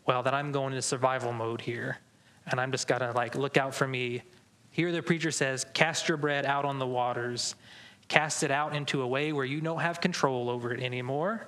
well, 0.07 0.23
that 0.23 0.35
I'm 0.35 0.53
going 0.53 0.73
into 0.73 0.83
survival 0.83 1.33
mode 1.33 1.61
here, 1.61 1.99
and 2.47 2.61
I'm 2.61 2.73
just 2.73 2.88
got 2.88 2.99
to 2.99 3.12
like 3.12 3.35
look 3.35 3.57
out 3.57 3.75
for 3.75 3.87
me. 3.87 4.23
Here, 4.71 4.91
the 4.93 5.03
preacher 5.03 5.31
says, 5.31 5.67
Cast 5.75 6.09
your 6.09 6.17
bread 6.17 6.47
out 6.47 6.64
on 6.64 6.79
the 6.79 6.87
waters 6.87 7.57
Cast 8.09 8.42
it 8.42 8.51
out 8.51 8.75
into 8.75 9.03
a 9.03 9.07
way 9.07 9.33
where 9.33 9.44
you 9.44 9.61
don't 9.61 9.81
have 9.81 10.01
control 10.01 10.51
over 10.51 10.73
it 10.73 10.83
anymore. 10.83 11.47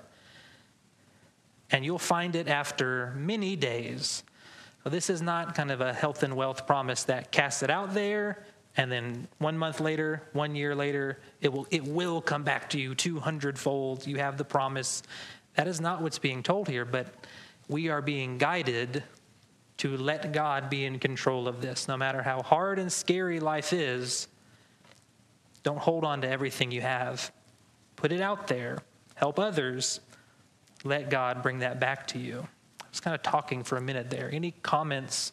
And 1.70 1.84
you'll 1.84 1.98
find 1.98 2.36
it 2.36 2.48
after 2.48 3.14
many 3.16 3.56
days. 3.56 4.22
This 4.84 5.10
is 5.10 5.22
not 5.22 5.54
kind 5.54 5.70
of 5.70 5.80
a 5.80 5.92
health 5.92 6.22
and 6.22 6.36
wealth 6.36 6.66
promise 6.66 7.04
that 7.04 7.32
cast 7.32 7.62
it 7.62 7.70
out 7.70 7.94
there 7.94 8.44
and 8.76 8.90
then 8.90 9.28
one 9.38 9.58
month 9.58 9.80
later, 9.80 10.22
one 10.32 10.54
year 10.54 10.74
later, 10.74 11.18
it 11.40 11.52
will, 11.52 11.66
it 11.70 11.84
will 11.84 12.20
come 12.20 12.44
back 12.44 12.70
to 12.70 12.80
you 12.80 12.94
200 12.94 13.58
fold. 13.58 14.06
You 14.06 14.16
have 14.16 14.36
the 14.36 14.44
promise. 14.44 15.02
That 15.54 15.66
is 15.66 15.80
not 15.80 16.00
what's 16.00 16.18
being 16.18 16.42
told 16.42 16.68
here, 16.68 16.84
but 16.84 17.08
we 17.68 17.88
are 17.88 18.00
being 18.00 18.38
guided 18.38 19.02
to 19.78 19.96
let 19.96 20.32
God 20.32 20.70
be 20.70 20.84
in 20.84 20.98
control 20.98 21.48
of 21.48 21.60
this. 21.60 21.88
No 21.88 21.96
matter 21.96 22.22
how 22.22 22.42
hard 22.42 22.78
and 22.78 22.92
scary 22.92 23.40
life 23.40 23.72
is, 23.72 24.28
don't 25.62 25.78
hold 25.78 26.04
on 26.04 26.22
to 26.22 26.28
everything 26.28 26.70
you 26.70 26.80
have. 26.80 27.30
Put 27.96 28.12
it 28.12 28.20
out 28.20 28.48
there. 28.48 28.78
Help 29.14 29.38
others. 29.38 30.00
Let 30.84 31.10
God 31.10 31.42
bring 31.42 31.58
that 31.58 31.78
back 31.78 32.06
to 32.08 32.18
you. 32.18 32.46
I 32.80 32.84
was 32.90 33.00
kind 33.00 33.14
of 33.14 33.22
talking 33.22 33.62
for 33.62 33.76
a 33.76 33.80
minute 33.80 34.10
there. 34.10 34.30
Any 34.32 34.52
comments 34.62 35.32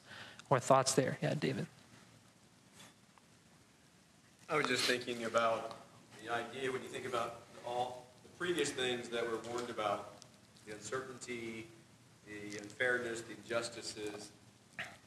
or 0.50 0.60
thoughts 0.60 0.94
there? 0.94 1.18
Yeah, 1.22 1.34
David. 1.34 1.68
I 4.50 4.56
was 4.56 4.66
just 4.66 4.84
thinking 4.84 5.26
about 5.26 5.76
the 6.24 6.34
idea 6.34 6.72
when 6.72 6.82
you 6.82 6.90
think 6.90 7.06
about 7.06 7.42
all 7.66 8.06
the 8.24 8.30
previous 8.38 8.72
things 8.72 9.10
that 9.10 9.30
were 9.30 9.40
warned 9.52 9.70
about 9.70 10.14
the 10.66 10.74
uncertainty, 10.74 11.68
the 12.26 12.58
unfairness, 12.58 13.22
the 13.22 13.34
injustices, 13.34 14.30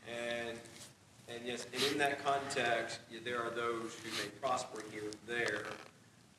and 0.09 0.59
and 1.35 1.47
yes, 1.47 1.67
and 1.73 1.83
in 1.93 1.99
that 1.99 2.25
context, 2.25 3.01
there 3.25 3.41
are 3.41 3.51
those 3.51 3.95
who 4.03 4.11
may 4.23 4.29
prosper 4.41 4.83
here 4.91 5.05
and 5.05 5.17
there. 5.27 5.65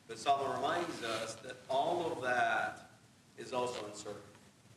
But 0.07 0.19
Solomon 0.19 0.57
reminds 0.57 1.03
us 1.03 1.35
that 1.35 1.57
all 1.69 2.11
of 2.11 2.21
that 2.21 2.89
is 3.37 3.53
also 3.53 3.85
uncertain. 3.85 4.19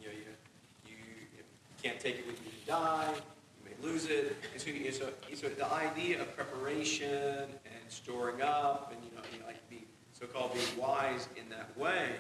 You 0.01 0.07
know, 0.07 0.13
you, 0.13 0.91
you, 0.91 0.97
you 1.37 1.43
can't 1.83 1.99
take 1.99 2.19
it 2.19 2.27
with 2.27 2.41
you 2.45 2.51
to 2.53 2.67
die. 2.67 3.13
You 3.13 3.71
may 3.71 3.87
lose 3.87 4.07
it. 4.07 4.37
And 4.53 4.63
so, 4.63 4.71
so, 5.07 5.13
so 5.35 5.49
the 5.49 5.73
idea 5.73 6.21
of 6.21 6.37
preparation 6.37 7.49
and 7.49 7.89
storing 7.89 8.41
up 8.41 8.93
and, 8.95 9.03
you 9.05 9.17
know, 9.17 9.23
you 9.33 9.41
know 9.41 9.47
like 9.47 9.69
be 9.69 9.85
so-called 10.13 10.55
being 10.55 10.79
wise 10.79 11.29
in 11.37 11.49
that 11.49 11.77
way 11.77 12.11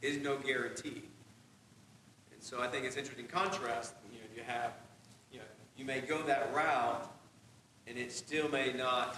is 0.00 0.18
no 0.18 0.36
guarantee. 0.38 1.02
And 2.32 2.40
so 2.40 2.60
I 2.60 2.68
think 2.68 2.84
it's 2.84 2.96
interesting 2.96 3.26
contrast. 3.26 3.94
You 4.12 4.18
know, 4.18 4.26
you 4.36 4.42
have, 4.46 4.74
you 5.32 5.38
know, 5.38 5.44
you 5.76 5.84
may 5.84 6.00
go 6.00 6.22
that 6.22 6.54
route 6.54 7.10
and 7.86 7.98
it 7.98 8.12
still 8.12 8.48
may 8.48 8.72
not 8.72 9.16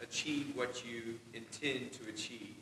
achieve 0.00 0.52
what 0.54 0.84
you 0.86 1.18
intend 1.34 1.92
to 1.92 2.08
achieve. 2.08 2.54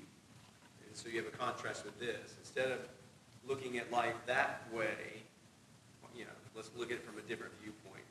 And 0.86 0.96
so 0.96 1.08
you 1.08 1.18
have 1.18 1.26
a 1.26 1.36
contrast 1.36 1.84
with 1.84 1.98
this. 2.00 2.34
Instead 2.40 2.70
of 2.70 2.78
looking 3.46 3.78
at 3.78 3.90
life 3.92 4.14
that 4.26 4.62
way, 4.72 5.22
you 6.16 6.24
know, 6.24 6.30
let's 6.54 6.70
look 6.76 6.90
at 6.90 6.96
it 6.96 7.04
from 7.04 7.18
a 7.18 7.22
different 7.22 7.52
viewpoint. 7.60 8.02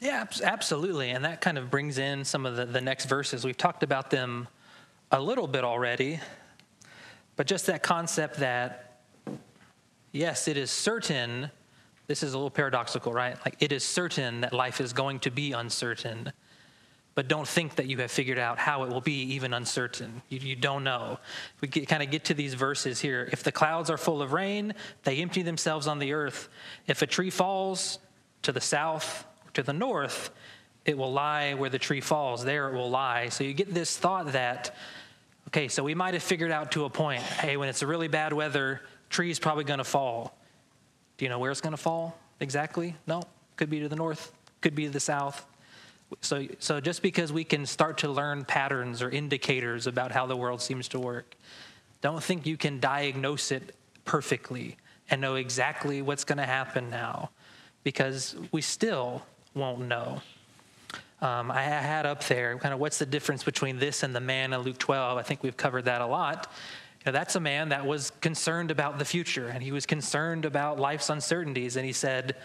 Yeah, 0.00 0.26
absolutely. 0.42 1.10
And 1.10 1.24
that 1.24 1.40
kind 1.40 1.58
of 1.58 1.70
brings 1.70 1.98
in 1.98 2.24
some 2.24 2.46
of 2.46 2.56
the, 2.56 2.66
the 2.66 2.80
next 2.80 3.06
verses. 3.06 3.44
We've 3.44 3.56
talked 3.56 3.82
about 3.82 4.10
them 4.10 4.48
a 5.10 5.20
little 5.20 5.46
bit 5.46 5.64
already, 5.64 6.20
but 7.36 7.46
just 7.46 7.66
that 7.66 7.82
concept 7.82 8.38
that, 8.38 9.00
yes, 10.10 10.48
it 10.48 10.56
is 10.56 10.70
certain 10.70 11.50
this 12.12 12.22
is 12.22 12.34
a 12.34 12.36
little 12.36 12.50
paradoxical, 12.50 13.10
right? 13.10 13.38
Like 13.42 13.56
it 13.60 13.72
is 13.72 13.82
certain 13.82 14.42
that 14.42 14.52
life 14.52 14.82
is 14.82 14.92
going 14.92 15.20
to 15.20 15.30
be 15.30 15.52
uncertain, 15.52 16.30
but 17.14 17.26
don't 17.26 17.48
think 17.48 17.76
that 17.76 17.86
you 17.86 17.96
have 18.00 18.10
figured 18.10 18.38
out 18.38 18.58
how 18.58 18.82
it 18.82 18.90
will 18.90 19.00
be 19.00 19.22
even 19.32 19.54
uncertain. 19.54 20.20
You, 20.28 20.38
you 20.40 20.54
don't 20.54 20.84
know. 20.84 21.18
We 21.62 21.68
get, 21.68 21.88
kind 21.88 22.02
of 22.02 22.10
get 22.10 22.24
to 22.24 22.34
these 22.34 22.52
verses 22.52 23.00
here. 23.00 23.30
If 23.32 23.44
the 23.44 23.50
clouds 23.50 23.88
are 23.88 23.96
full 23.96 24.20
of 24.20 24.34
rain, 24.34 24.74
they 25.04 25.22
empty 25.22 25.40
themselves 25.40 25.86
on 25.86 26.00
the 26.00 26.12
earth. 26.12 26.50
If 26.86 27.00
a 27.00 27.06
tree 27.06 27.30
falls 27.30 27.98
to 28.42 28.52
the 28.52 28.60
south 28.60 29.24
to 29.54 29.62
the 29.62 29.72
north, 29.72 30.32
it 30.84 30.98
will 30.98 31.14
lie 31.14 31.54
where 31.54 31.70
the 31.70 31.78
tree 31.78 32.02
falls. 32.02 32.44
There 32.44 32.68
it 32.68 32.74
will 32.74 32.90
lie. 32.90 33.30
So 33.30 33.42
you 33.42 33.54
get 33.54 33.72
this 33.72 33.96
thought 33.96 34.32
that, 34.32 34.76
okay, 35.48 35.68
so 35.68 35.82
we 35.82 35.94
might 35.94 36.12
have 36.12 36.22
figured 36.22 36.50
out 36.50 36.72
to 36.72 36.84
a 36.84 36.90
point, 36.90 37.22
hey, 37.22 37.56
when 37.56 37.70
it's 37.70 37.80
a 37.80 37.86
really 37.86 38.08
bad 38.08 38.34
weather, 38.34 38.82
tree's 39.08 39.38
probably 39.38 39.64
going 39.64 39.78
to 39.78 39.84
fall. 39.84 40.36
Do 41.22 41.26
you 41.26 41.30
know 41.30 41.38
where 41.38 41.52
it's 41.52 41.60
going 41.60 41.70
to 41.70 41.76
fall 41.76 42.18
exactly? 42.40 42.96
No. 43.06 43.22
Could 43.54 43.70
be 43.70 43.78
to 43.78 43.88
the 43.88 43.94
north, 43.94 44.32
could 44.60 44.74
be 44.74 44.86
to 44.86 44.90
the 44.90 44.98
south. 44.98 45.46
So, 46.20 46.48
so 46.58 46.80
just 46.80 47.00
because 47.00 47.32
we 47.32 47.44
can 47.44 47.64
start 47.64 47.98
to 47.98 48.08
learn 48.08 48.44
patterns 48.44 49.00
or 49.02 49.08
indicators 49.08 49.86
about 49.86 50.10
how 50.10 50.26
the 50.26 50.36
world 50.36 50.60
seems 50.60 50.88
to 50.88 50.98
work, 50.98 51.36
don't 52.00 52.20
think 52.20 52.44
you 52.44 52.56
can 52.56 52.80
diagnose 52.80 53.52
it 53.52 53.76
perfectly 54.04 54.76
and 55.10 55.20
know 55.20 55.36
exactly 55.36 56.02
what's 56.02 56.24
going 56.24 56.38
to 56.38 56.44
happen 56.44 56.90
now 56.90 57.30
because 57.84 58.34
we 58.50 58.60
still 58.60 59.22
won't 59.54 59.82
know. 59.82 60.22
Um, 61.20 61.52
I 61.52 61.62
had 61.62 62.04
up 62.04 62.24
there 62.24 62.58
kind 62.58 62.74
of 62.74 62.80
what's 62.80 62.98
the 62.98 63.06
difference 63.06 63.44
between 63.44 63.78
this 63.78 64.02
and 64.02 64.12
the 64.12 64.20
man 64.20 64.52
in 64.52 64.60
Luke 64.62 64.78
12. 64.78 65.18
I 65.18 65.22
think 65.22 65.44
we've 65.44 65.56
covered 65.56 65.84
that 65.84 66.00
a 66.00 66.06
lot. 66.06 66.52
Know, 67.06 67.12
that's 67.12 67.34
a 67.34 67.40
man 67.40 67.70
that 67.70 67.84
was 67.84 68.10
concerned 68.20 68.70
about 68.70 68.98
the 68.98 69.04
future 69.04 69.48
and 69.48 69.62
he 69.62 69.72
was 69.72 69.86
concerned 69.86 70.44
about 70.44 70.78
life's 70.78 71.10
uncertainties. 71.10 71.76
And 71.76 71.84
he 71.84 71.92
said, 71.92 72.36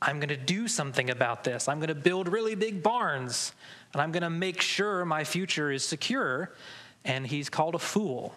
I'm 0.00 0.18
going 0.18 0.28
to 0.28 0.36
do 0.36 0.68
something 0.68 1.10
about 1.10 1.44
this. 1.44 1.68
I'm 1.68 1.78
going 1.78 1.88
to 1.88 1.94
build 1.94 2.28
really 2.28 2.54
big 2.54 2.82
barns 2.82 3.52
and 3.92 4.00
I'm 4.00 4.12
going 4.12 4.22
to 4.22 4.30
make 4.30 4.60
sure 4.60 5.04
my 5.04 5.24
future 5.24 5.70
is 5.70 5.84
secure. 5.84 6.54
And 7.04 7.26
he's 7.26 7.48
called 7.48 7.74
a 7.74 7.78
fool. 7.78 8.34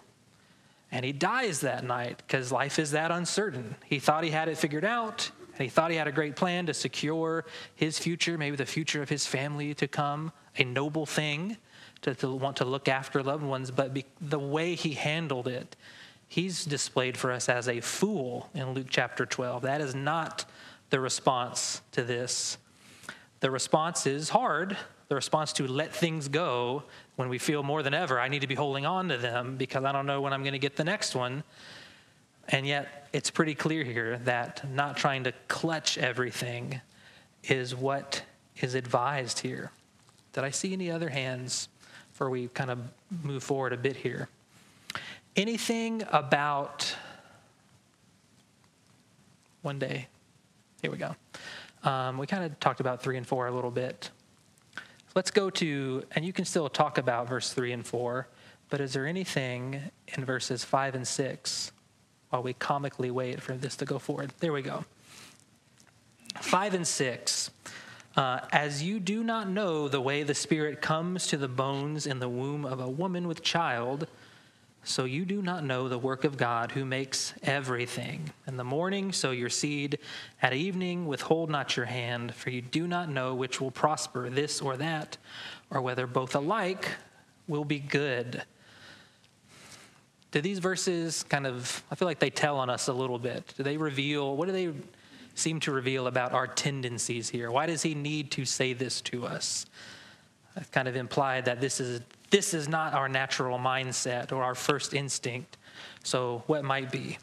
And 0.92 1.04
he 1.04 1.12
dies 1.12 1.60
that 1.60 1.84
night 1.84 2.18
because 2.18 2.52
life 2.52 2.78
is 2.78 2.92
that 2.92 3.10
uncertain. 3.10 3.76
He 3.86 3.98
thought 3.98 4.24
he 4.24 4.30
had 4.30 4.48
it 4.48 4.58
figured 4.58 4.84
out 4.84 5.30
And 5.54 5.62
he 5.62 5.68
thought 5.68 5.90
he 5.90 5.96
had 5.96 6.08
a 6.08 6.12
great 6.12 6.36
plan 6.36 6.66
to 6.66 6.74
secure 6.74 7.44
his 7.74 7.98
future, 7.98 8.38
maybe 8.38 8.56
the 8.56 8.66
future 8.66 9.02
of 9.02 9.08
his 9.08 9.26
family 9.26 9.74
to 9.74 9.88
come, 9.88 10.32
a 10.56 10.64
noble 10.64 11.06
thing 11.06 11.56
to, 12.02 12.14
to 12.16 12.34
want 12.34 12.56
to 12.58 12.64
look 12.64 12.88
after 12.88 13.22
loved 13.22 13.44
ones. 13.44 13.70
But 13.70 13.94
be, 13.94 14.04
the 14.20 14.38
way 14.38 14.74
he 14.74 14.94
handled 14.94 15.48
it, 15.48 15.76
he's 16.28 16.64
displayed 16.64 17.16
for 17.16 17.32
us 17.32 17.48
as 17.48 17.68
a 17.68 17.80
fool 17.80 18.48
in 18.54 18.72
Luke 18.72 18.86
chapter 18.88 19.26
12. 19.26 19.62
That 19.62 19.80
is 19.80 19.94
not 19.94 20.44
the 20.90 21.00
response 21.00 21.82
to 21.92 22.02
this. 22.02 22.58
The 23.40 23.50
response 23.50 24.06
is 24.06 24.28
hard. 24.28 24.76
The 25.08 25.14
response 25.14 25.52
to 25.54 25.66
let 25.66 25.92
things 25.92 26.28
go 26.28 26.84
when 27.16 27.28
we 27.28 27.38
feel 27.38 27.62
more 27.62 27.82
than 27.82 27.92
ever, 27.92 28.18
I 28.18 28.28
need 28.28 28.40
to 28.40 28.46
be 28.46 28.54
holding 28.54 28.86
on 28.86 29.08
to 29.08 29.18
them 29.18 29.56
because 29.56 29.84
I 29.84 29.92
don't 29.92 30.06
know 30.06 30.22
when 30.22 30.32
I'm 30.32 30.42
going 30.42 30.54
to 30.54 30.58
get 30.58 30.76
the 30.76 30.84
next 30.84 31.14
one. 31.14 31.44
And 32.48 32.66
yet, 32.66 33.08
it's 33.12 33.30
pretty 33.30 33.54
clear 33.54 33.84
here 33.84 34.18
that 34.24 34.68
not 34.70 34.96
trying 34.96 35.24
to 35.24 35.32
clutch 35.46 35.98
everything 35.98 36.80
is 37.44 37.74
what 37.74 38.22
is 38.60 38.74
advised 38.74 39.40
here. 39.40 39.70
Did 40.32 40.44
I 40.44 40.50
see 40.50 40.72
any 40.72 40.90
other 40.90 41.10
hands 41.10 41.68
before 42.20 42.28
we 42.28 42.48
kind 42.48 42.70
of 42.70 42.78
move 43.22 43.42
forward 43.42 43.72
a 43.72 43.78
bit 43.78 43.96
here? 43.96 44.28
Anything 45.36 46.02
about 46.12 46.94
one 49.62 49.78
day? 49.78 50.06
Here 50.82 50.90
we 50.90 50.98
go. 50.98 51.16
Um, 51.82 52.18
we 52.18 52.26
kind 52.26 52.44
of 52.44 52.60
talked 52.60 52.80
about 52.80 53.02
three 53.02 53.16
and 53.16 53.26
four 53.26 53.46
a 53.46 53.50
little 53.50 53.70
bit. 53.70 54.10
Let's 55.14 55.30
go 55.30 55.48
to, 55.48 56.04
and 56.14 56.22
you 56.22 56.34
can 56.34 56.44
still 56.44 56.68
talk 56.68 56.98
about 56.98 57.26
verse 57.26 57.54
three 57.54 57.72
and 57.72 57.86
four, 57.86 58.28
but 58.68 58.82
is 58.82 58.92
there 58.92 59.06
anything 59.06 59.80
in 60.08 60.22
verses 60.26 60.62
five 60.62 60.94
and 60.94 61.08
six 61.08 61.72
while 62.28 62.42
we 62.42 62.52
comically 62.52 63.10
wait 63.10 63.40
for 63.40 63.54
this 63.54 63.76
to 63.76 63.86
go 63.86 63.98
forward? 63.98 64.34
There 64.40 64.52
we 64.52 64.60
go. 64.60 64.84
Five 66.38 66.74
and 66.74 66.86
six. 66.86 67.50
Uh, 68.16 68.40
as 68.50 68.82
you 68.82 68.98
do 68.98 69.22
not 69.22 69.48
know 69.48 69.86
the 69.88 70.00
way 70.00 70.24
the 70.24 70.34
Spirit 70.34 70.82
comes 70.82 71.28
to 71.28 71.36
the 71.36 71.48
bones 71.48 72.06
in 72.06 72.18
the 72.18 72.28
womb 72.28 72.64
of 72.64 72.80
a 72.80 72.88
woman 72.88 73.28
with 73.28 73.42
child, 73.42 74.08
so 74.82 75.04
you 75.04 75.24
do 75.24 75.42
not 75.42 75.62
know 75.62 75.88
the 75.88 75.98
work 75.98 76.24
of 76.24 76.36
God 76.36 76.72
who 76.72 76.84
makes 76.84 77.34
everything. 77.42 78.32
In 78.46 78.56
the 78.56 78.64
morning, 78.64 79.12
sow 79.12 79.30
your 79.30 79.50
seed. 79.50 79.98
At 80.42 80.54
evening, 80.54 81.06
withhold 81.06 81.50
not 81.50 81.76
your 81.76 81.86
hand, 81.86 82.34
for 82.34 82.50
you 82.50 82.62
do 82.62 82.88
not 82.88 83.08
know 83.08 83.34
which 83.34 83.60
will 83.60 83.70
prosper, 83.70 84.28
this 84.28 84.60
or 84.60 84.76
that, 84.78 85.16
or 85.70 85.80
whether 85.80 86.06
both 86.06 86.34
alike 86.34 86.88
will 87.46 87.64
be 87.64 87.78
good. 87.78 88.42
Do 90.32 90.40
these 90.40 90.60
verses 90.60 91.24
kind 91.24 91.46
of, 91.46 91.82
I 91.90 91.94
feel 91.94 92.06
like 92.06 92.18
they 92.18 92.30
tell 92.30 92.56
on 92.56 92.70
us 92.70 92.88
a 92.88 92.92
little 92.92 93.18
bit. 93.18 93.52
Do 93.56 93.62
they 93.62 93.76
reveal, 93.76 94.36
what 94.36 94.46
do 94.46 94.52
they 94.52 94.72
seem 95.34 95.60
to 95.60 95.72
reveal 95.72 96.06
about 96.06 96.32
our 96.32 96.46
tendencies 96.46 97.28
here? 97.28 97.50
Why 97.50 97.66
does 97.66 97.82
he 97.82 97.94
need 97.94 98.30
to 98.32 98.44
say 98.44 98.72
this 98.72 99.00
to 99.02 99.26
us? 99.26 99.66
I've 100.56 100.70
kind 100.70 100.88
of 100.88 100.96
implied 100.96 101.44
that 101.46 101.60
this 101.60 101.80
is 101.80 102.00
this 102.30 102.54
is 102.54 102.68
not 102.68 102.94
our 102.94 103.08
natural 103.08 103.58
mindset 103.58 104.30
or 104.30 104.42
our 104.42 104.54
first 104.54 104.94
instinct. 104.94 105.56
So, 106.04 106.44
what 106.46 106.64
might 106.64 106.92
be? 106.92 107.18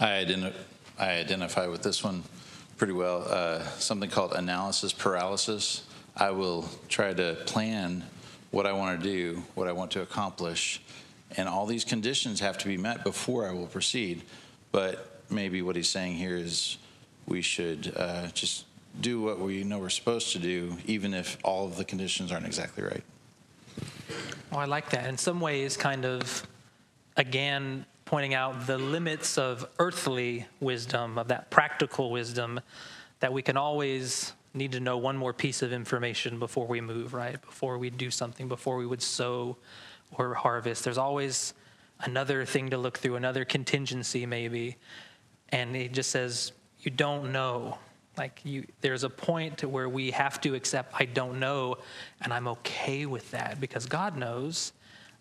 I, 0.00 0.24
identi- 0.24 0.54
I 0.98 1.10
identify 1.12 1.66
with 1.66 1.82
this 1.82 2.02
one 2.02 2.24
pretty 2.76 2.92
well. 2.92 3.24
Uh, 3.28 3.62
something 3.78 4.10
called 4.10 4.32
analysis 4.32 4.92
paralysis. 4.92 5.84
I 6.16 6.30
will 6.30 6.68
try 6.88 7.14
to 7.14 7.36
plan 7.46 8.04
what 8.52 8.66
I 8.66 8.72
want 8.72 9.02
to 9.02 9.04
do, 9.04 9.42
what 9.54 9.66
I 9.66 9.72
want 9.72 9.90
to 9.92 10.02
accomplish, 10.02 10.80
and 11.36 11.48
all 11.48 11.66
these 11.66 11.84
conditions 11.84 12.38
have 12.40 12.56
to 12.58 12.68
be 12.68 12.76
met 12.76 13.02
before 13.02 13.48
I 13.48 13.52
will 13.52 13.66
proceed. 13.66 14.22
But 14.70 15.22
maybe 15.28 15.62
what 15.62 15.74
he's 15.74 15.88
saying 15.88 16.14
here 16.14 16.36
is 16.36 16.78
we 17.26 17.42
should 17.42 17.92
uh, 17.96 18.28
just 18.28 18.66
do 19.00 19.22
what 19.22 19.40
we 19.40 19.64
know 19.64 19.78
we're 19.78 19.88
supposed 19.88 20.32
to 20.32 20.38
do, 20.38 20.76
even 20.86 21.14
if 21.14 21.38
all 21.42 21.66
of 21.66 21.76
the 21.76 21.84
conditions 21.84 22.30
aren't 22.30 22.46
exactly 22.46 22.84
right. 22.84 23.02
Oh, 24.52 24.58
I 24.58 24.66
like 24.66 24.90
that. 24.90 25.06
In 25.06 25.16
some 25.16 25.40
ways, 25.40 25.78
kind 25.78 26.04
of, 26.04 26.46
again, 27.16 27.86
pointing 28.04 28.34
out 28.34 28.66
the 28.66 28.76
limits 28.76 29.38
of 29.38 29.66
earthly 29.78 30.46
wisdom, 30.60 31.16
of 31.16 31.28
that 31.28 31.50
practical 31.50 32.10
wisdom, 32.10 32.60
that 33.20 33.32
we 33.32 33.40
can 33.40 33.56
always 33.56 34.34
need 34.54 34.72
to 34.72 34.80
know 34.80 34.96
one 34.96 35.16
more 35.16 35.32
piece 35.32 35.62
of 35.62 35.72
information 35.72 36.38
before 36.38 36.66
we 36.66 36.80
move, 36.80 37.14
right? 37.14 37.40
Before 37.40 37.78
we 37.78 37.90
do 37.90 38.10
something, 38.10 38.48
before 38.48 38.76
we 38.76 38.86
would 38.86 39.02
sow 39.02 39.56
or 40.12 40.34
harvest. 40.34 40.84
There's 40.84 40.98
always 40.98 41.54
another 42.00 42.44
thing 42.44 42.70
to 42.70 42.78
look 42.78 42.98
through, 42.98 43.16
another 43.16 43.44
contingency 43.44 44.26
maybe. 44.26 44.76
And 45.50 45.74
he 45.74 45.88
just 45.88 46.10
says, 46.10 46.52
you 46.80 46.90
don't 46.90 47.32
know. 47.32 47.78
Like 48.18 48.40
you, 48.44 48.66
there's 48.82 49.04
a 49.04 49.10
point 49.10 49.64
where 49.64 49.88
we 49.88 50.10
have 50.10 50.40
to 50.42 50.54
accept, 50.54 50.94
I 50.98 51.06
don't 51.06 51.40
know, 51.40 51.76
and 52.20 52.32
I'm 52.32 52.46
okay 52.48 53.06
with 53.06 53.30
that 53.30 53.58
because 53.58 53.86
God 53.86 54.18
knows, 54.18 54.72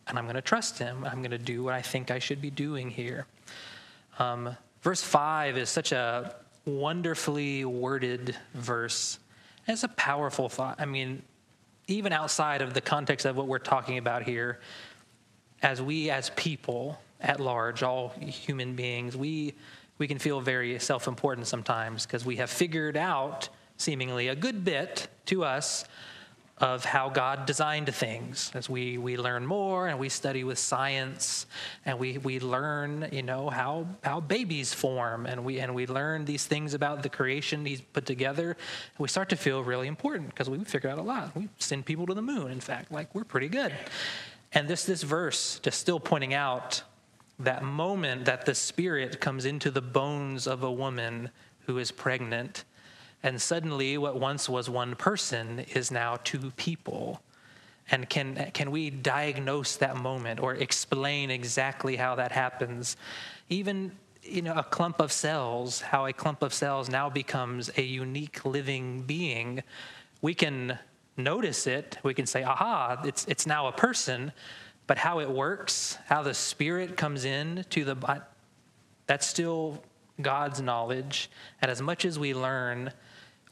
and 0.08 0.18
I'm 0.18 0.26
going 0.26 0.36
to 0.36 0.42
trust 0.42 0.78
Him. 0.78 1.06
I'm 1.06 1.20
going 1.20 1.32
to 1.32 1.38
do 1.38 1.64
what 1.64 1.74
I 1.74 1.82
think 1.82 2.12
I 2.12 2.20
should 2.20 2.42
be 2.42 2.50
doing 2.50 2.90
here. 2.90 3.28
Um, 4.20 4.58
verse 4.82 5.02
5 5.02 5.58
is 5.58 5.70
such 5.70 5.94
a 5.94 6.36
wonderfully 6.66 7.64
worded 7.64 8.36
verse. 8.54 9.20
It's 9.72 9.84
a 9.84 9.90
powerful 9.90 10.50
thought. 10.50 10.82
I 10.82 10.86
mean, 10.86 11.22
even 11.88 12.12
outside 12.12 12.62
of 12.62 12.74
the 12.74 12.82
context 12.82 13.26
of 13.26 13.38
what 13.38 13.48
we're 13.48 13.60
talking 13.60 13.98
about 13.98 14.24
here, 14.24 14.60
as 15.62 15.82
we 15.82 16.10
as 16.10 16.30
people 16.32 17.00
at 17.20 17.40
large, 17.40 17.84
all 17.84 18.10
human 18.20 18.76
beings, 18.76 19.16
we 19.16 19.54
we 19.98 20.08
can 20.08 20.20
feel 20.20 20.42
very 20.42 20.78
self 20.80 21.08
important 21.08 21.48
sometimes 21.48 22.06
because 22.06 22.26
we 22.26 22.36
have 22.38 22.50
figured 22.50 22.98
out, 22.98 23.50
seemingly, 23.78 24.28
a 24.28 24.36
good 24.36 24.66
bit 24.66 25.08
to 25.28 25.44
us 25.44 25.86
of 26.62 26.86
how 26.86 27.10
God 27.10 27.48
designed 27.48 27.94
things. 27.94 28.52
As 28.54 28.70
we, 28.70 29.00
we 29.00 29.18
learn 29.18 29.48
more 29.48 29.88
and 29.88 29.98
we 29.98 30.10
study 30.10 30.44
with 30.44 30.60
science 30.60 31.48
and 31.88 31.98
we, 31.98 32.20
we 32.20 32.40
learn, 32.40 33.10
you 33.12 33.24
know, 33.24 33.50
how, 33.50 33.88
how 34.04 34.20
babies 34.20 34.72
form 34.72 35.26
and 35.26 35.44
we, 35.44 35.60
and 35.60 35.74
we 35.74 35.88
learn 35.88 36.24
these 36.24 36.46
things 36.46 36.76
about 36.76 37.02
the 37.02 37.10
creation 37.10 37.66
He's 37.66 37.82
put 37.82 38.06
together. 38.06 38.56
We 39.00 39.08
start 39.08 39.30
to 39.30 39.36
feel 39.36 39.64
really 39.64 39.88
important 39.88 40.30
because 40.30 40.52
we 40.52 40.64
figure 40.64 40.92
out 40.92 41.00
a 41.00 41.02
lot. 41.02 41.36
We 41.36 41.50
send 41.58 41.88
people 41.88 42.06
to 42.06 42.14
the 42.14 42.22
moon, 42.22 42.52
in 42.52 42.60
fact, 42.60 42.92
like 42.92 43.14
we're 43.16 43.24
pretty 43.24 43.50
good. 43.50 43.74
And 44.54 44.68
this, 44.68 44.86
this 44.86 45.02
verse 45.02 45.60
just 45.64 45.80
still 45.80 46.00
pointing 46.00 46.36
out 46.36 46.84
that 47.40 47.64
moment 47.64 48.26
that 48.26 48.46
the 48.46 48.54
spirit 48.54 49.20
comes 49.20 49.46
into 49.46 49.72
the 49.72 49.82
bones 49.82 50.46
of 50.46 50.62
a 50.62 50.72
woman 50.72 51.32
who 51.66 51.80
is 51.80 51.92
pregnant, 51.92 52.66
and 53.24 53.42
suddenly 53.42 53.98
what 53.98 54.20
once 54.20 54.50
was 54.50 54.70
one 54.70 54.96
person 54.96 55.60
is 55.74 55.92
now 55.92 56.18
two 56.24 56.52
people. 56.52 57.22
And 57.92 58.10
can, 58.10 58.52
can 58.54 58.72
we 58.72 58.90
diagnose 58.90 59.76
that 59.78 59.98
moment 59.98 60.40
or 60.40 60.56
explain 60.56 61.30
exactly 61.30 61.96
how 61.98 62.16
that 62.16 62.32
happens? 62.32 62.96
Even 63.50 63.92
you 64.24 64.42
know, 64.42 64.54
a 64.54 64.64
clump 64.64 65.02
of 65.02 65.12
cells, 65.12 65.82
how 65.82 66.06
a 66.06 66.14
clump 66.14 66.44
of 66.44 66.54
cells 66.54 66.90
now 66.90 67.10
becomes 67.10 67.72
a 67.78 67.82
unique 67.82 68.46
living 68.46 69.02
being. 69.02 69.64
We 70.22 70.36
can 70.36 70.78
notice 71.18 71.66
it. 71.68 71.98
We 72.04 72.14
can 72.14 72.28
say, 72.28 72.44
aha, 72.44 73.02
it's, 73.04 73.26
it's 73.26 73.46
now 73.46 73.68
a 73.68 73.72
person 73.72 74.32
but 74.92 74.98
how 74.98 75.20
it 75.20 75.30
works, 75.32 75.98
how 76.08 76.22
the 76.22 76.34
Spirit 76.34 76.98
comes 76.98 77.24
in 77.24 77.64
to 77.70 77.86
the 77.86 78.22
that's 79.08 79.26
still 79.26 79.82
God's 80.22 80.62
knowledge. 80.62 81.30
And 81.62 81.72
as 81.72 81.82
much 81.82 82.04
as 82.04 82.20
we 82.20 82.34
learn, 82.34 82.92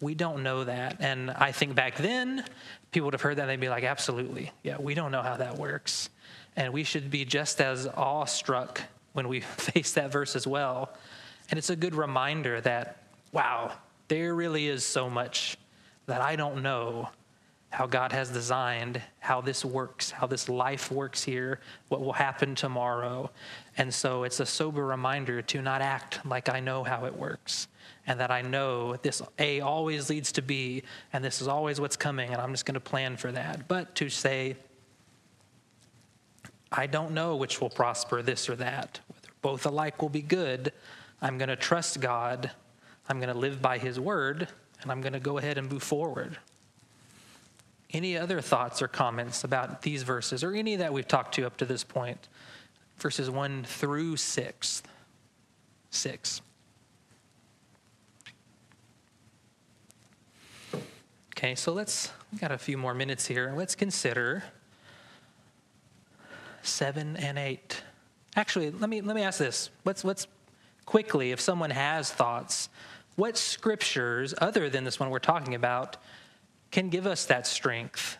we 0.01 0.15
don't 0.15 0.43
know 0.43 0.63
that. 0.63 0.97
And 0.99 1.31
I 1.31 1.51
think 1.51 1.75
back 1.75 1.97
then, 1.97 2.43
people 2.91 3.07
would 3.07 3.13
have 3.13 3.21
heard 3.21 3.37
that 3.37 3.43
and 3.43 3.49
they'd 3.51 3.59
be 3.59 3.69
like, 3.69 3.83
absolutely. 3.83 4.51
Yeah, 4.63 4.77
we 4.79 4.93
don't 4.93 5.11
know 5.11 5.21
how 5.21 5.37
that 5.37 5.57
works. 5.57 6.09
And 6.55 6.73
we 6.73 6.83
should 6.83 7.11
be 7.11 7.25
just 7.25 7.61
as 7.61 7.87
awestruck 7.87 8.81
when 9.13 9.27
we 9.27 9.39
face 9.57 9.93
that 9.93 10.11
verse 10.11 10.35
as 10.35 10.47
well. 10.47 10.89
And 11.49 11.57
it's 11.57 11.69
a 11.69 11.75
good 11.75 11.95
reminder 11.95 12.61
that, 12.61 13.03
wow, 13.31 13.73
there 14.07 14.33
really 14.33 14.67
is 14.67 14.85
so 14.85 15.09
much 15.09 15.57
that 16.05 16.21
I 16.21 16.35
don't 16.35 16.63
know 16.63 17.09
how 17.71 17.85
God 17.85 18.11
has 18.13 18.29
designed 18.29 18.99
how 19.19 19.41
this 19.41 19.63
works, 19.63 20.09
how 20.09 20.25
this 20.25 20.49
life 20.49 20.91
works 20.91 21.23
here, 21.23 21.59
what 21.89 22.01
will 22.01 22.13
happen 22.13 22.55
tomorrow. 22.55 23.29
And 23.77 23.93
so 23.93 24.23
it's 24.23 24.39
a 24.39 24.45
sober 24.45 24.85
reminder 24.85 25.43
to 25.43 25.61
not 25.61 25.81
act 25.81 26.25
like 26.25 26.49
I 26.49 26.61
know 26.61 26.83
how 26.83 27.05
it 27.05 27.15
works 27.15 27.67
and 28.09 28.19
that 28.19 28.31
I 28.31 28.41
know 28.41 28.95
this 28.95 29.21
A 29.37 29.61
always 29.61 30.09
leads 30.09 30.31
to 30.33 30.41
B 30.41 30.81
and 31.13 31.23
this 31.23 31.41
is 31.41 31.47
always 31.47 31.79
what's 31.79 31.95
coming 31.95 32.31
and 32.31 32.41
I'm 32.41 32.51
just 32.51 32.65
going 32.65 32.73
to 32.73 32.79
plan 32.79 33.15
for 33.15 33.31
that. 33.31 33.67
But 33.67 33.93
to 33.95 34.09
say, 34.09 34.57
I 36.71 36.87
don't 36.87 37.11
know 37.11 37.35
which 37.35 37.61
will 37.61 37.69
prosper, 37.69 38.23
this 38.23 38.49
or 38.49 38.55
that, 38.55 38.99
whether 39.07 39.29
both 39.43 39.65
alike 39.67 40.01
will 40.01 40.09
be 40.09 40.23
good. 40.23 40.73
I'm 41.21 41.37
going 41.37 41.49
to 41.49 41.55
trust 41.55 42.01
God. 42.01 42.49
I'm 43.07 43.19
going 43.19 43.31
to 43.31 43.39
live 43.39 43.61
by 43.61 43.77
His 43.77 43.99
word 43.99 44.47
and 44.81 44.91
I'm 44.91 45.01
going 45.01 45.13
to 45.13 45.19
go 45.19 45.37
ahead 45.37 45.59
and 45.59 45.71
move 45.71 45.83
forward. 45.83 46.39
Any 47.91 48.17
other 48.17 48.41
thoughts 48.41 48.81
or 48.81 48.87
comments 48.87 49.43
about 49.43 49.83
these 49.83 50.01
verses 50.01 50.43
or 50.43 50.53
any 50.55 50.75
that 50.77 50.91
we've 50.91 51.07
talked 51.07 51.35
to 51.35 51.45
up 51.45 51.57
to 51.57 51.65
this 51.65 51.83
point? 51.83 52.27
Verses 52.97 53.29
1 53.29 53.65
through 53.65 54.17
6. 54.17 54.83
6. 55.91 56.41
Okay, 61.39 61.55
so 61.55 61.71
let's, 61.71 62.11
we 62.33 62.37
got 62.37 62.51
a 62.51 62.57
few 62.57 62.77
more 62.77 62.93
minutes 62.93 63.25
here. 63.25 63.53
Let's 63.55 63.73
consider 63.73 64.43
7 66.63 67.15
and 67.15 67.39
8. 67.39 67.81
Actually, 68.35 68.71
let 68.71 68.89
me, 68.89 68.99
let 68.99 69.15
me 69.15 69.21
ask 69.21 69.39
this. 69.39 69.69
Let's, 69.85 70.03
let's 70.03 70.27
quickly, 70.85 71.31
if 71.31 71.39
someone 71.39 71.69
has 71.69 72.11
thoughts, 72.11 72.67
what 73.15 73.37
scriptures, 73.37 74.33
other 74.41 74.69
than 74.69 74.83
this 74.83 74.99
one 74.99 75.11
we're 75.11 75.19
talking 75.19 75.55
about, 75.55 75.95
can 76.71 76.89
give 76.89 77.07
us 77.07 77.23
that 77.27 77.47
strength 77.47 78.17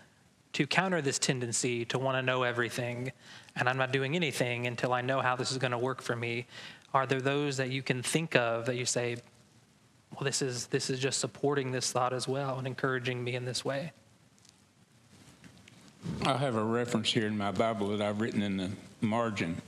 to 0.53 0.65
counter 0.65 1.01
this 1.01 1.19
tendency 1.19 1.83
to 1.83 1.99
want 1.99 2.15
to 2.17 2.21
know 2.21 2.43
everything 2.43 3.11
and 3.57 3.67
I'm 3.67 3.75
not 3.75 3.91
doing 3.91 4.15
anything 4.15 4.65
until 4.65 4.93
I 4.93 5.01
know 5.01 5.19
how 5.19 5.35
this 5.35 5.51
is 5.51 5.57
going 5.57 5.71
to 5.71 5.77
work 5.77 6.01
for 6.01 6.15
me? 6.15 6.45
Are 6.93 7.05
there 7.05 7.19
those 7.19 7.57
that 7.57 7.69
you 7.69 7.81
can 7.81 8.01
think 8.01 8.37
of 8.37 8.65
that 8.67 8.77
you 8.77 8.85
say, 8.85 9.17
well, 10.11 10.23
this 10.23 10.41
is, 10.41 10.67
this 10.67 10.89
is 10.89 10.99
just 10.99 11.19
supporting 11.19 11.71
this 11.71 11.91
thought 11.91 12.13
as 12.13 12.27
well 12.27 12.57
and 12.57 12.67
encouraging 12.67 13.23
me 13.23 13.35
in 13.35 13.45
this 13.45 13.63
way? 13.63 13.91
I 16.25 16.37
have 16.37 16.55
a 16.55 16.63
reference 16.63 17.11
here 17.11 17.27
in 17.27 17.37
my 17.37 17.51
Bible 17.51 17.89
that 17.89 18.01
I've 18.01 18.21
written 18.21 18.41
in 18.41 18.57
the 18.57 18.69
margin, 19.01 19.61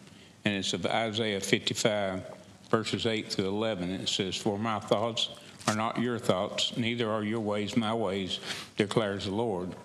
and 0.45 0.56
it's 0.56 0.73
of 0.73 0.86
Isaiah 0.86 1.39
55, 1.39 2.23
verses 2.69 3.06
8 3.06 3.32
through 3.32 3.47
11. 3.47 3.89
It 3.91 4.10
says, 4.10 4.36
For 4.36 4.58
my 4.58 4.80
thoughts 4.80 5.30
are 5.67 5.75
not 5.75 5.99
your 5.99 6.17
thoughts, 6.17 6.75
neither 6.77 7.10
are 7.10 7.23
your 7.23 7.39
ways 7.39 7.77
my 7.77 7.93
ways, 7.93 8.39
declares 8.77 9.25
the 9.25 9.32
Lord. 9.32 9.75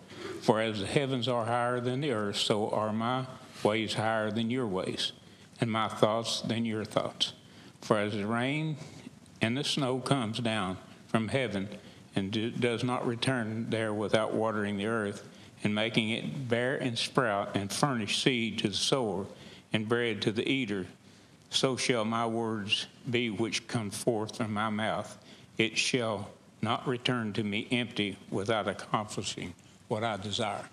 For 0.40 0.60
as 0.60 0.80
the 0.80 0.86
heavens 0.86 1.28
are 1.28 1.44
higher 1.44 1.80
than 1.80 2.00
the 2.00 2.12
earth, 2.12 2.36
so 2.36 2.70
are 2.70 2.92
my 2.92 3.26
ways 3.62 3.94
higher 3.94 4.30
than 4.30 4.50
your 4.50 4.66
ways, 4.66 5.12
and 5.60 5.70
my 5.70 5.88
thoughts 5.88 6.40
than 6.42 6.64
your 6.64 6.84
thoughts. 6.84 7.32
For 7.80 7.98
as 7.98 8.12
the 8.12 8.26
rain 8.26 8.76
and 9.40 9.56
the 9.56 9.64
snow 9.64 9.98
comes 9.98 10.38
down 10.38 10.78
from 11.08 11.28
heaven 11.28 11.68
and 12.14 12.30
do, 12.30 12.50
does 12.50 12.82
not 12.82 13.06
return 13.06 13.68
there 13.70 13.92
without 13.92 14.32
watering 14.32 14.76
the 14.76 14.86
earth 14.86 15.26
and 15.62 15.74
making 15.74 16.10
it 16.10 16.48
bear 16.48 16.76
and 16.76 16.98
sprout 16.98 17.56
and 17.56 17.72
furnish 17.72 18.22
seed 18.22 18.58
to 18.58 18.68
the 18.68 18.74
sower 18.74 19.26
and 19.72 19.88
bread 19.88 20.22
to 20.22 20.32
the 20.32 20.48
eater, 20.48 20.86
so 21.50 21.76
shall 21.76 22.04
my 22.04 22.26
words 22.26 22.86
be 23.10 23.30
which 23.30 23.66
come 23.68 23.90
forth 23.90 24.36
from 24.36 24.52
my 24.52 24.70
mouth. 24.70 25.18
It 25.58 25.76
shall 25.76 26.30
not 26.62 26.86
return 26.86 27.32
to 27.34 27.44
me 27.44 27.66
empty 27.70 28.16
without 28.30 28.68
accomplishing 28.68 29.54
what 29.88 30.02
I 30.02 30.16
desire. 30.16 30.64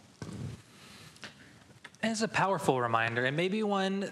It's 2.01 2.21
a 2.21 2.27
powerful 2.27 2.81
reminder, 2.81 3.25
and 3.25 3.37
maybe 3.37 3.63
one 3.63 4.11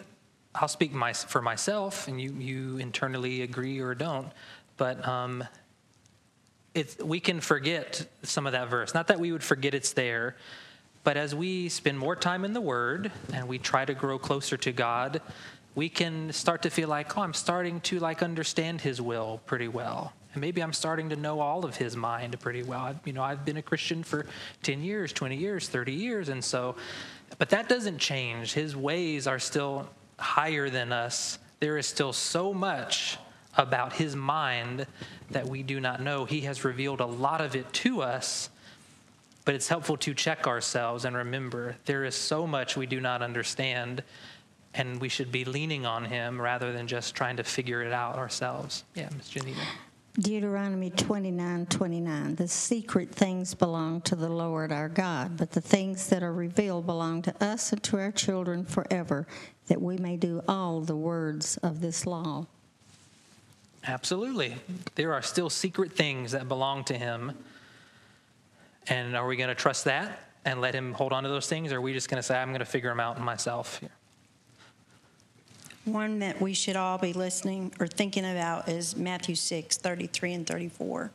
I'll 0.53 0.67
speak 0.67 0.93
my, 0.93 1.13
for 1.13 1.41
myself, 1.41 2.07
and 2.07 2.19
you, 2.19 2.31
you 2.33 2.77
internally 2.77 3.41
agree 3.41 3.79
or 3.79 3.95
don't, 3.95 4.31
but 4.77 5.07
um, 5.07 5.43
we 7.03 7.19
can 7.19 7.39
forget 7.39 8.05
some 8.23 8.45
of 8.45 8.53
that 8.53 8.69
verse. 8.69 8.93
Not 8.93 9.07
that 9.07 9.19
we 9.19 9.31
would 9.31 9.43
forget 9.43 9.73
it's 9.73 9.93
there, 9.93 10.35
but 11.03 11.17
as 11.17 11.33
we 11.33 11.69
spend 11.69 11.97
more 11.97 12.15
time 12.15 12.45
in 12.45 12.53
the 12.53 12.61
Word 12.61 13.11
and 13.33 13.47
we 13.47 13.57
try 13.57 13.85
to 13.85 13.93
grow 13.93 14.19
closer 14.19 14.57
to 14.57 14.71
God, 14.71 15.21
we 15.73 15.87
can 15.87 16.33
start 16.33 16.63
to 16.63 16.69
feel 16.69 16.89
like, 16.89 17.17
oh, 17.17 17.21
I'm 17.21 17.33
starting 17.33 17.79
to 17.81 17.99
like 17.99 18.21
understand 18.21 18.81
His 18.81 19.01
will 19.01 19.41
pretty 19.45 19.67
well. 19.67 20.13
And 20.33 20.41
maybe 20.41 20.61
I'm 20.61 20.73
starting 20.73 21.09
to 21.09 21.15
know 21.15 21.39
all 21.39 21.65
of 21.65 21.75
his 21.75 21.97
mind 21.97 22.39
pretty 22.39 22.63
well. 22.63 22.79
I've, 22.79 22.99
you 23.05 23.13
know, 23.13 23.23
I've 23.23 23.43
been 23.43 23.57
a 23.57 23.61
Christian 23.61 24.01
for 24.01 24.25
10 24.63 24.81
years, 24.81 25.11
20 25.11 25.35
years, 25.35 25.67
30 25.67 25.91
years. 25.91 26.29
And 26.29 26.41
so, 26.43 26.75
but 27.37 27.49
that 27.49 27.67
doesn't 27.67 27.97
change. 27.97 28.53
His 28.53 28.75
ways 28.75 29.27
are 29.27 29.39
still 29.39 29.89
higher 30.21 30.69
than 30.69 30.93
us. 30.93 31.39
There 31.59 31.77
is 31.77 31.87
still 31.87 32.13
so 32.13 32.53
much 32.53 33.17
about 33.57 33.93
his 33.93 34.15
mind 34.15 34.87
that 35.31 35.47
we 35.47 35.63
do 35.63 35.79
not 35.79 36.01
know. 36.01 36.25
He 36.25 36.41
has 36.41 36.63
revealed 36.63 37.01
a 37.01 37.05
lot 37.05 37.41
of 37.41 37.55
it 37.55 37.71
to 37.73 38.01
us, 38.01 38.49
but 39.43 39.55
it's 39.55 39.67
helpful 39.67 39.97
to 39.97 40.13
check 40.13 40.47
ourselves 40.47 41.03
and 41.03 41.15
remember 41.15 41.75
there 41.85 42.05
is 42.05 42.15
so 42.15 42.47
much 42.47 42.77
we 42.77 42.85
do 42.85 43.01
not 43.01 43.21
understand, 43.21 44.03
and 44.73 45.01
we 45.01 45.09
should 45.09 45.31
be 45.31 45.43
leaning 45.43 45.85
on 45.85 46.05
him 46.05 46.39
rather 46.39 46.71
than 46.71 46.87
just 46.87 47.15
trying 47.15 47.37
to 47.37 47.43
figure 47.43 47.81
it 47.81 47.91
out 47.91 48.17
ourselves. 48.17 48.83
Yeah, 48.95 49.09
Ms. 49.17 49.29
Janita. 49.29 49.65
Deuteronomy 50.19 50.89
29 50.89 51.65
29. 51.67 52.35
The 52.35 52.47
secret 52.47 53.09
things 53.09 53.53
belong 53.53 54.01
to 54.01 54.15
the 54.15 54.29
Lord 54.29 54.71
our 54.71 54.89
God, 54.89 55.37
but 55.37 55.51
the 55.51 55.61
things 55.61 56.09
that 56.09 56.21
are 56.21 56.33
revealed 56.33 56.85
belong 56.85 57.21
to 57.23 57.43
us 57.43 57.71
and 57.71 57.81
to 57.83 57.97
our 57.97 58.11
children 58.11 58.65
forever, 58.65 59.25
that 59.67 59.81
we 59.81 59.97
may 59.97 60.17
do 60.17 60.43
all 60.47 60.81
the 60.81 60.97
words 60.97 61.55
of 61.57 61.79
this 61.79 62.05
law. 62.05 62.45
Absolutely. 63.87 64.57
There 64.95 65.13
are 65.13 65.21
still 65.21 65.49
secret 65.49 65.93
things 65.93 66.33
that 66.33 66.47
belong 66.47 66.83
to 66.85 66.97
Him. 66.97 67.31
And 68.87 69.15
are 69.15 69.25
we 69.25 69.37
going 69.37 69.49
to 69.49 69.55
trust 69.55 69.85
that 69.85 70.19
and 70.43 70.59
let 70.59 70.75
Him 70.75 70.93
hold 70.93 71.13
on 71.13 71.23
to 71.23 71.29
those 71.29 71.47
things? 71.47 71.71
Or 71.71 71.77
are 71.77 71.81
we 71.81 71.93
just 71.93 72.09
going 72.09 72.17
to 72.17 72.23
say, 72.23 72.37
I'm 72.37 72.49
going 72.49 72.59
to 72.59 72.65
figure 72.65 72.89
them 72.89 72.99
out 72.99 73.19
myself? 73.21 73.81
One 75.85 76.19
that 76.19 76.39
we 76.39 76.53
should 76.53 76.75
all 76.75 76.97
be 76.97 77.13
listening 77.13 77.73
or 77.79 77.87
thinking 77.87 78.25
about 78.25 78.69
is 78.69 78.95
Matthew 78.95 79.35
6, 79.35 79.77
33 79.77 80.33
and 80.33 80.47
34. 80.47 81.11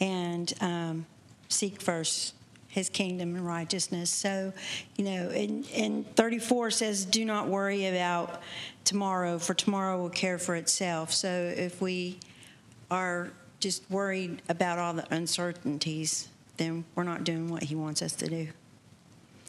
And 0.00 0.52
um, 0.60 1.06
seek 1.48 1.80
first 1.80 2.34
his 2.68 2.88
kingdom 2.88 3.34
and 3.34 3.46
righteousness. 3.46 4.10
So, 4.10 4.52
you 4.96 5.04
know, 5.04 5.30
and, 5.30 5.66
and 5.74 6.16
34 6.16 6.70
says, 6.70 7.04
do 7.04 7.24
not 7.24 7.48
worry 7.48 7.86
about 7.86 8.42
tomorrow, 8.84 9.38
for 9.38 9.54
tomorrow 9.54 10.00
will 10.00 10.10
care 10.10 10.38
for 10.38 10.54
itself. 10.54 11.12
So 11.12 11.28
if 11.28 11.80
we 11.80 12.18
are 12.90 13.30
just 13.60 13.88
worried 13.90 14.42
about 14.48 14.78
all 14.78 14.94
the 14.94 15.06
uncertainties, 15.12 16.28
then 16.56 16.84
we're 16.94 17.04
not 17.04 17.24
doing 17.24 17.48
what 17.48 17.64
he 17.64 17.74
wants 17.74 18.02
us 18.02 18.12
to 18.16 18.28
do. 18.28 18.48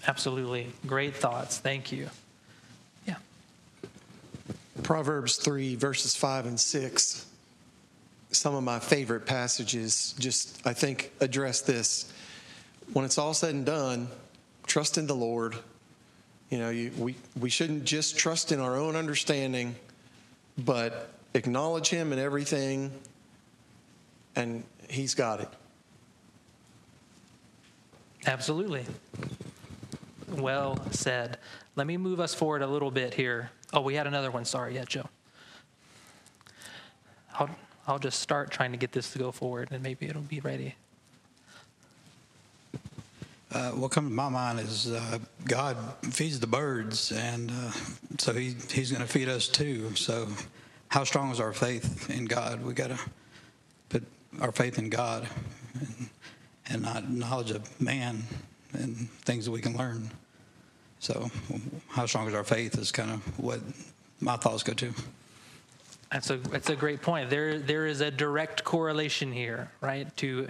Absolutely. 0.08 0.68
Great 0.88 1.16
thoughts. 1.16 1.58
Thank 1.58 1.92
you. 1.92 2.10
Proverbs 4.84 5.38
3, 5.38 5.76
verses 5.76 6.16
5 6.16 6.46
and 6.46 6.60
6, 6.60 7.26
some 8.32 8.56
of 8.56 8.64
my 8.64 8.80
favorite 8.80 9.26
passages 9.26 10.14
just, 10.20 10.66
I 10.66 10.74
think, 10.74 11.12
address 11.20 11.62
this. 11.62 12.12
When 12.94 13.06
it's 13.06 13.18
all 13.18 13.34
said 13.34 13.56
and 13.56 13.66
done, 13.66 14.08
trust 14.66 14.98
in 14.98 15.08
the 15.08 15.16
Lord. 15.16 15.56
You 16.50 16.60
know, 16.60 16.70
you, 16.70 16.92
we, 16.98 17.16
we 17.40 17.50
shouldn't 17.50 17.86
just 17.86 18.18
trust 18.18 18.52
in 18.52 18.60
our 18.60 18.76
own 18.76 18.96
understanding, 18.96 19.76
but 20.58 21.10
acknowledge 21.34 21.90
Him 21.90 22.14
in 22.14 22.20
everything, 22.20 22.92
and 24.36 24.64
He's 24.90 25.14
got 25.14 25.42
it. 25.42 25.50
Absolutely. 28.26 28.86
Well 30.30 30.80
said. 30.92 31.38
Let 31.76 31.88
me 31.88 31.98
move 31.98 32.20
us 32.20 32.34
forward 32.34 32.62
a 32.62 32.68
little 32.68 32.92
bit 32.92 33.14
here. 33.14 33.52
Oh, 33.74 33.82
we 33.82 33.96
had 33.96 34.08
another 34.08 34.32
one. 34.32 34.46
Sorry, 34.46 34.76
yeah, 34.76 34.86
Joe. 34.86 35.08
I'll, 37.36 37.50
I'll 37.88 38.00
just 38.00 38.20
start 38.20 38.52
trying 38.52 38.72
to 38.72 38.78
get 38.78 38.92
this 38.92 39.12
to 39.14 39.20
go 39.20 39.32
forward 39.32 39.70
and 39.72 39.84
maybe 39.84 40.08
it'll 40.08 40.22
be 40.22 40.40
ready. 40.40 40.76
Uh, 43.52 43.72
what 43.72 43.92
comes 43.92 44.10
to 44.10 44.14
my 44.14 44.30
mind 44.30 44.60
is 44.60 44.92
uh, 44.92 45.18
God 45.46 45.76
feeds 46.04 46.40
the 46.40 46.46
birds, 46.46 47.12
and 47.12 47.50
uh, 47.50 47.72
so 48.20 48.32
he, 48.34 48.56
He's 48.70 48.92
going 48.92 49.02
to 49.02 49.12
feed 49.12 49.28
us 49.28 49.48
too. 49.48 49.96
So, 49.96 50.28
how 50.90 51.04
strong 51.04 51.32
is 51.32 51.40
our 51.40 51.52
faith 51.52 52.12
in 52.12 52.26
God? 52.26 52.64
We 52.64 52.74
got 52.74 52.90
to 52.90 53.00
put 53.90 54.04
our 54.40 54.52
faith 54.52 54.78
in 54.78 54.90
God 54.90 55.28
and, 55.74 56.10
and 56.70 56.82
not 56.84 57.10
knowledge 57.10 57.50
of 57.50 57.82
man 57.82 58.22
and 58.74 59.10
things 59.22 59.46
that 59.46 59.52
we 59.52 59.62
can 59.62 59.76
learn. 59.76 60.12
So, 61.00 61.32
how 61.90 62.06
strong 62.06 62.28
is 62.28 62.34
our 62.34 62.44
faith 62.44 62.78
is 62.78 62.92
kind 62.92 63.12
of 63.12 63.40
what 63.40 63.62
my 64.20 64.36
thoughts 64.36 64.64
go 64.64 64.74
to. 64.74 64.94
That's 66.12 66.30
a 66.30 66.38
that's 66.38 66.70
a 66.70 66.76
great 66.76 67.02
point. 67.02 67.30
There 67.30 67.60
there 67.60 67.86
is 67.86 68.02
a 68.02 68.12
direct 68.12 68.64
correlation 68.64 69.32
here, 69.32 69.72
right? 69.80 70.16
To 70.18 70.50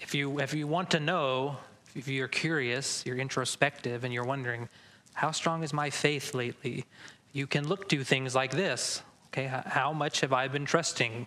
if 0.00 0.14
you 0.14 0.40
if 0.40 0.52
you 0.52 0.66
want 0.66 0.90
to 0.90 1.00
know, 1.00 1.56
if 1.94 2.08
you're 2.08 2.28
curious, 2.28 3.04
you're 3.06 3.16
introspective, 3.16 4.04
and 4.04 4.12
you're 4.12 4.24
wondering, 4.24 4.68
how 5.14 5.30
strong 5.30 5.62
is 5.62 5.72
my 5.72 5.90
faith 5.90 6.34
lately? 6.34 6.84
You 7.32 7.46
can 7.46 7.66
look 7.68 7.88
to 7.88 8.04
things 8.04 8.34
like 8.34 8.50
this. 8.50 9.02
Okay, 9.28 9.46
how 9.46 9.92
much 9.92 10.20
have 10.20 10.32
I 10.32 10.48
been 10.48 10.64
trusting 10.64 11.26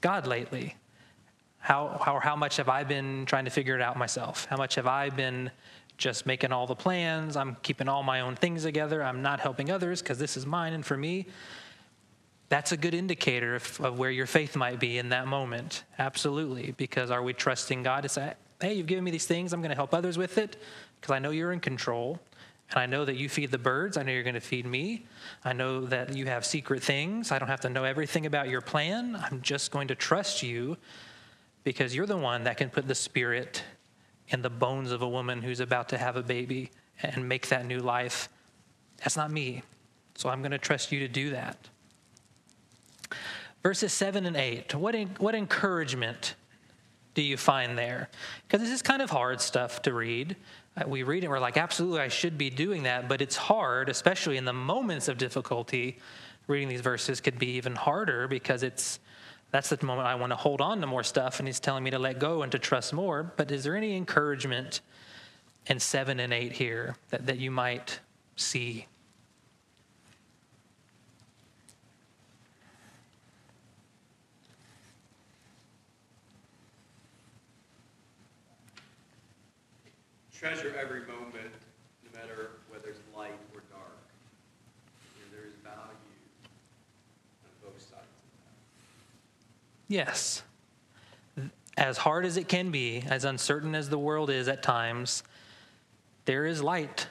God 0.00 0.26
lately? 0.26 0.76
How 1.58 2.00
how 2.04 2.20
how 2.20 2.36
much 2.36 2.58
have 2.58 2.68
I 2.68 2.84
been 2.84 3.24
trying 3.24 3.46
to 3.46 3.50
figure 3.50 3.74
it 3.74 3.82
out 3.82 3.96
myself? 3.96 4.46
How 4.50 4.56
much 4.56 4.74
have 4.74 4.86
I 4.86 5.08
been 5.08 5.50
just 6.02 6.26
making 6.26 6.50
all 6.50 6.66
the 6.66 6.74
plans. 6.74 7.36
I'm 7.36 7.56
keeping 7.62 7.88
all 7.88 8.02
my 8.02 8.20
own 8.20 8.34
things 8.34 8.64
together. 8.64 9.04
I'm 9.04 9.22
not 9.22 9.38
helping 9.38 9.70
others 9.70 10.02
because 10.02 10.18
this 10.18 10.36
is 10.36 10.44
mine 10.44 10.72
and 10.72 10.84
for 10.84 10.96
me. 10.96 11.26
That's 12.48 12.72
a 12.72 12.76
good 12.76 12.92
indicator 12.92 13.54
of, 13.54 13.80
of, 13.80 13.98
where 13.98 14.10
your 14.10 14.26
faith 14.26 14.56
might 14.56 14.80
be 14.80 14.98
in 14.98 15.10
that 15.10 15.28
moment. 15.28 15.84
Absolutely. 15.98 16.72
Because 16.72 17.10
are 17.10 17.22
we 17.22 17.32
trusting 17.32 17.84
God? 17.84 18.02
to 18.02 18.08
say, 18.08 18.34
hey, 18.60 18.74
you've 18.74 18.88
given 18.88 19.04
me 19.04 19.12
these 19.12 19.26
things. 19.26 19.52
I'm 19.52 19.60
going 19.60 19.70
to 19.70 19.76
help 19.76 19.94
others 19.94 20.18
with 20.18 20.38
it 20.38 20.56
because 21.00 21.12
I 21.12 21.20
know 21.20 21.30
you're 21.30 21.52
in 21.52 21.60
control. 21.60 22.18
And 22.70 22.80
I 22.80 22.86
know 22.86 23.04
that 23.04 23.16
you 23.16 23.28
feed 23.28 23.52
the 23.52 23.58
birds. 23.58 23.96
I 23.96 24.02
know 24.02 24.12
you're 24.12 24.22
going 24.24 24.34
to 24.34 24.40
feed 24.40 24.66
me. 24.66 25.06
I 25.44 25.52
know 25.52 25.86
that 25.86 26.16
you 26.16 26.26
have 26.26 26.44
secret 26.44 26.82
things. 26.82 27.30
I 27.30 27.38
don't 27.38 27.48
have 27.48 27.60
to 27.60 27.70
know 27.70 27.84
everything 27.84 28.26
about 28.26 28.48
your 28.48 28.60
plan. 28.60 29.16
I'm 29.30 29.40
just 29.40 29.70
going 29.70 29.88
to 29.88 29.94
trust 29.94 30.42
you 30.42 30.76
because 31.64 31.94
you're 31.94 32.06
the 32.06 32.16
one 32.16 32.44
that 32.44 32.56
can 32.56 32.70
put 32.70 32.88
the 32.88 32.94
spirit 32.94 33.62
in 34.28 34.42
the 34.42 34.50
bones 34.50 34.92
of 34.92 35.02
a 35.02 35.08
woman 35.08 35.42
who's 35.42 35.60
about 35.60 35.88
to 35.90 35.98
have 35.98 36.16
a 36.16 36.22
baby 36.22 36.70
and 37.02 37.28
make 37.28 37.48
that 37.48 37.66
new 37.66 37.78
life. 37.78 38.28
That's 38.98 39.16
not 39.16 39.30
me. 39.30 39.62
So 40.14 40.28
I'm 40.28 40.40
going 40.40 40.52
to 40.52 40.58
trust 40.58 40.92
you 40.92 41.00
to 41.00 41.08
do 41.08 41.30
that. 41.30 41.68
Verses 43.62 43.92
7 43.92 44.26
and 44.26 44.36
8. 44.36 44.74
What, 44.74 44.94
what 45.18 45.34
encouragement 45.34 46.34
do 47.14 47.22
you 47.22 47.36
find 47.36 47.78
there? 47.78 48.08
Because 48.46 48.60
this 48.60 48.72
is 48.72 48.82
kind 48.82 49.02
of 49.02 49.10
hard 49.10 49.40
stuff 49.40 49.82
to 49.82 49.92
read. 49.92 50.36
Uh, 50.76 50.84
we 50.86 51.02
read 51.02 51.22
it, 51.22 51.28
we're 51.28 51.38
like, 51.38 51.56
absolutely, 51.56 52.00
I 52.00 52.08
should 52.08 52.38
be 52.38 52.50
doing 52.50 52.84
that, 52.84 53.08
but 53.08 53.20
it's 53.20 53.36
hard, 53.36 53.88
especially 53.88 54.36
in 54.36 54.44
the 54.44 54.52
moments 54.52 55.08
of 55.08 55.18
difficulty. 55.18 55.98
Reading 56.48 56.68
these 56.68 56.80
verses 56.80 57.20
could 57.20 57.38
be 57.38 57.50
even 57.52 57.76
harder 57.76 58.26
because 58.26 58.62
it's 58.62 58.98
that's 59.52 59.68
the 59.68 59.84
moment 59.86 60.08
I 60.08 60.16
want 60.16 60.32
to 60.32 60.36
hold 60.36 60.60
on 60.60 60.80
to 60.80 60.86
more 60.86 61.04
stuff, 61.04 61.38
and 61.38 61.46
he's 61.46 61.60
telling 61.60 61.84
me 61.84 61.90
to 61.90 61.98
let 61.98 62.18
go 62.18 62.42
and 62.42 62.50
to 62.50 62.58
trust 62.58 62.92
more. 62.92 63.22
But 63.22 63.52
is 63.52 63.62
there 63.62 63.76
any 63.76 63.96
encouragement 63.96 64.80
in 65.66 65.78
seven 65.78 66.18
and 66.18 66.32
eight 66.32 66.52
here 66.52 66.96
that, 67.10 67.26
that 67.26 67.38
you 67.38 67.52
might 67.52 68.00
see? 68.34 68.86
treasure 80.42 80.74
every 80.76 81.02
moment, 81.02 81.54
no 82.02 82.20
matter 82.20 82.50
whether 82.68 82.88
it's 82.88 82.98
light 83.16 83.30
or 83.54 83.62
dark. 83.70 83.94
there 85.30 85.46
is 85.46 85.54
value 85.62 85.78
on 87.44 87.50
both 87.62 87.78
sides 87.80 87.94
of 87.94 88.26
that. 89.81 89.81
Yes. 89.92 90.42
As 91.76 91.98
hard 91.98 92.24
as 92.24 92.38
it 92.38 92.48
can 92.48 92.70
be, 92.70 93.04
as 93.06 93.26
uncertain 93.26 93.74
as 93.74 93.90
the 93.90 93.98
world 93.98 94.30
is 94.30 94.48
at 94.48 94.62
times, 94.62 95.22
there 96.24 96.46
is 96.46 96.62
light. 96.62 97.08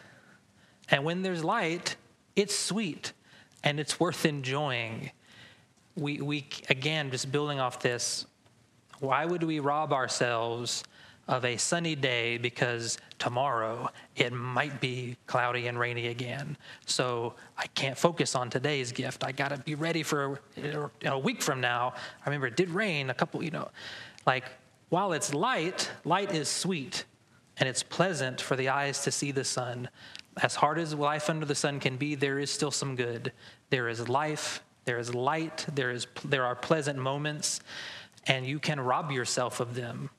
And 0.90 1.04
when 1.04 1.22
there's 1.22 1.44
light, 1.44 1.96
it's 2.36 2.58
sweet 2.58 3.14
and 3.64 3.80
it's 3.80 4.00
worth 4.00 4.26
enjoying. 4.26 5.12
We, 5.96 6.22
we 6.22 6.48
again, 6.72 7.12
just 7.12 7.32
building 7.32 7.60
off 7.60 7.82
this, 7.82 8.26
why 9.00 9.26
would 9.26 9.44
we 9.44 9.60
rob 9.60 9.94
ourselves 9.94 10.84
of 11.32 11.46
a 11.46 11.56
sunny 11.56 11.96
day 11.96 12.38
because 12.38 12.98
tomorrow 13.18 13.90
it 14.18 14.34
might 14.34 14.82
be 14.82 15.16
cloudy 15.28 15.68
and 15.68 15.80
rainy 15.80 16.08
again. 16.08 16.58
So 16.86 17.36
I 17.58 17.68
can't 17.68 17.98
focus 17.98 18.36
on 18.36 18.50
today's 18.50 18.92
gift. 18.92 19.24
I 19.24 19.32
got 19.32 19.50
to 19.50 19.58
be 19.58 19.76
ready 19.76 20.04
for 20.04 20.40
a, 20.58 20.90
a 21.06 21.18
week 21.18 21.42
from 21.42 21.62
now. 21.62 21.94
I 22.26 22.30
remember 22.30 22.48
it 22.48 22.58
did 22.58 22.70
rain 22.70 23.10
a 23.10 23.14
couple, 23.14 23.42
you 23.44 23.52
know, 23.52 23.70
like 24.26 24.44
while 24.90 25.14
it's 25.14 25.34
light, 25.34 25.90
light 26.04 26.36
is 26.36 26.50
sweet 26.50 27.06
and 27.58 27.70
it's 27.70 27.82
pleasant 27.82 28.42
for 28.42 28.58
the 28.58 28.70
eyes 28.70 29.04
to 29.04 29.12
see 29.12 29.32
the 29.32 29.46
sun. 29.46 29.90
As 30.42 30.56
hard 30.56 30.80
as 30.80 30.94
life 30.94 31.30
under 31.30 31.46
the 31.46 31.56
sun 31.56 31.80
can 31.80 31.96
be, 31.96 32.16
there 32.16 32.40
is 32.40 32.52
still 32.52 32.72
some 32.72 32.96
good. 32.96 33.32
There 33.70 33.88
is 33.88 34.10
life, 34.10 34.64
there 34.84 35.00
is 35.00 35.16
light, 35.16 35.66
there, 35.74 35.92
is, 35.92 36.08
there 36.26 36.46
are 36.46 36.56
pleasant 36.56 37.00
moments, 37.00 37.62
and 38.28 38.46
you 38.46 38.60
can 38.60 38.80
rob 38.80 39.12
yourself 39.12 39.60
of 39.60 39.76
them 39.76 40.10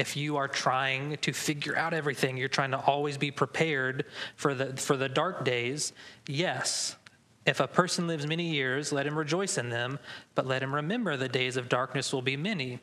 if 0.00 0.16
you 0.16 0.38
are 0.38 0.48
trying 0.48 1.18
to 1.18 1.30
figure 1.30 1.76
out 1.76 1.92
everything, 1.92 2.38
you're 2.38 2.48
trying 2.48 2.70
to 2.70 2.80
always 2.80 3.18
be 3.18 3.30
prepared 3.30 4.06
for 4.34 4.54
the, 4.54 4.74
for 4.78 4.96
the 4.96 5.10
dark 5.10 5.44
days, 5.44 5.92
yes. 6.26 6.96
If 7.44 7.60
a 7.60 7.68
person 7.68 8.06
lives 8.06 8.26
many 8.26 8.44
years, 8.44 8.92
let 8.92 9.06
him 9.06 9.18
rejoice 9.18 9.58
in 9.58 9.68
them, 9.68 9.98
but 10.34 10.46
let 10.46 10.62
him 10.62 10.74
remember 10.74 11.18
the 11.18 11.28
days 11.28 11.58
of 11.58 11.68
darkness 11.68 12.14
will 12.14 12.22
be 12.22 12.34
many. 12.34 12.80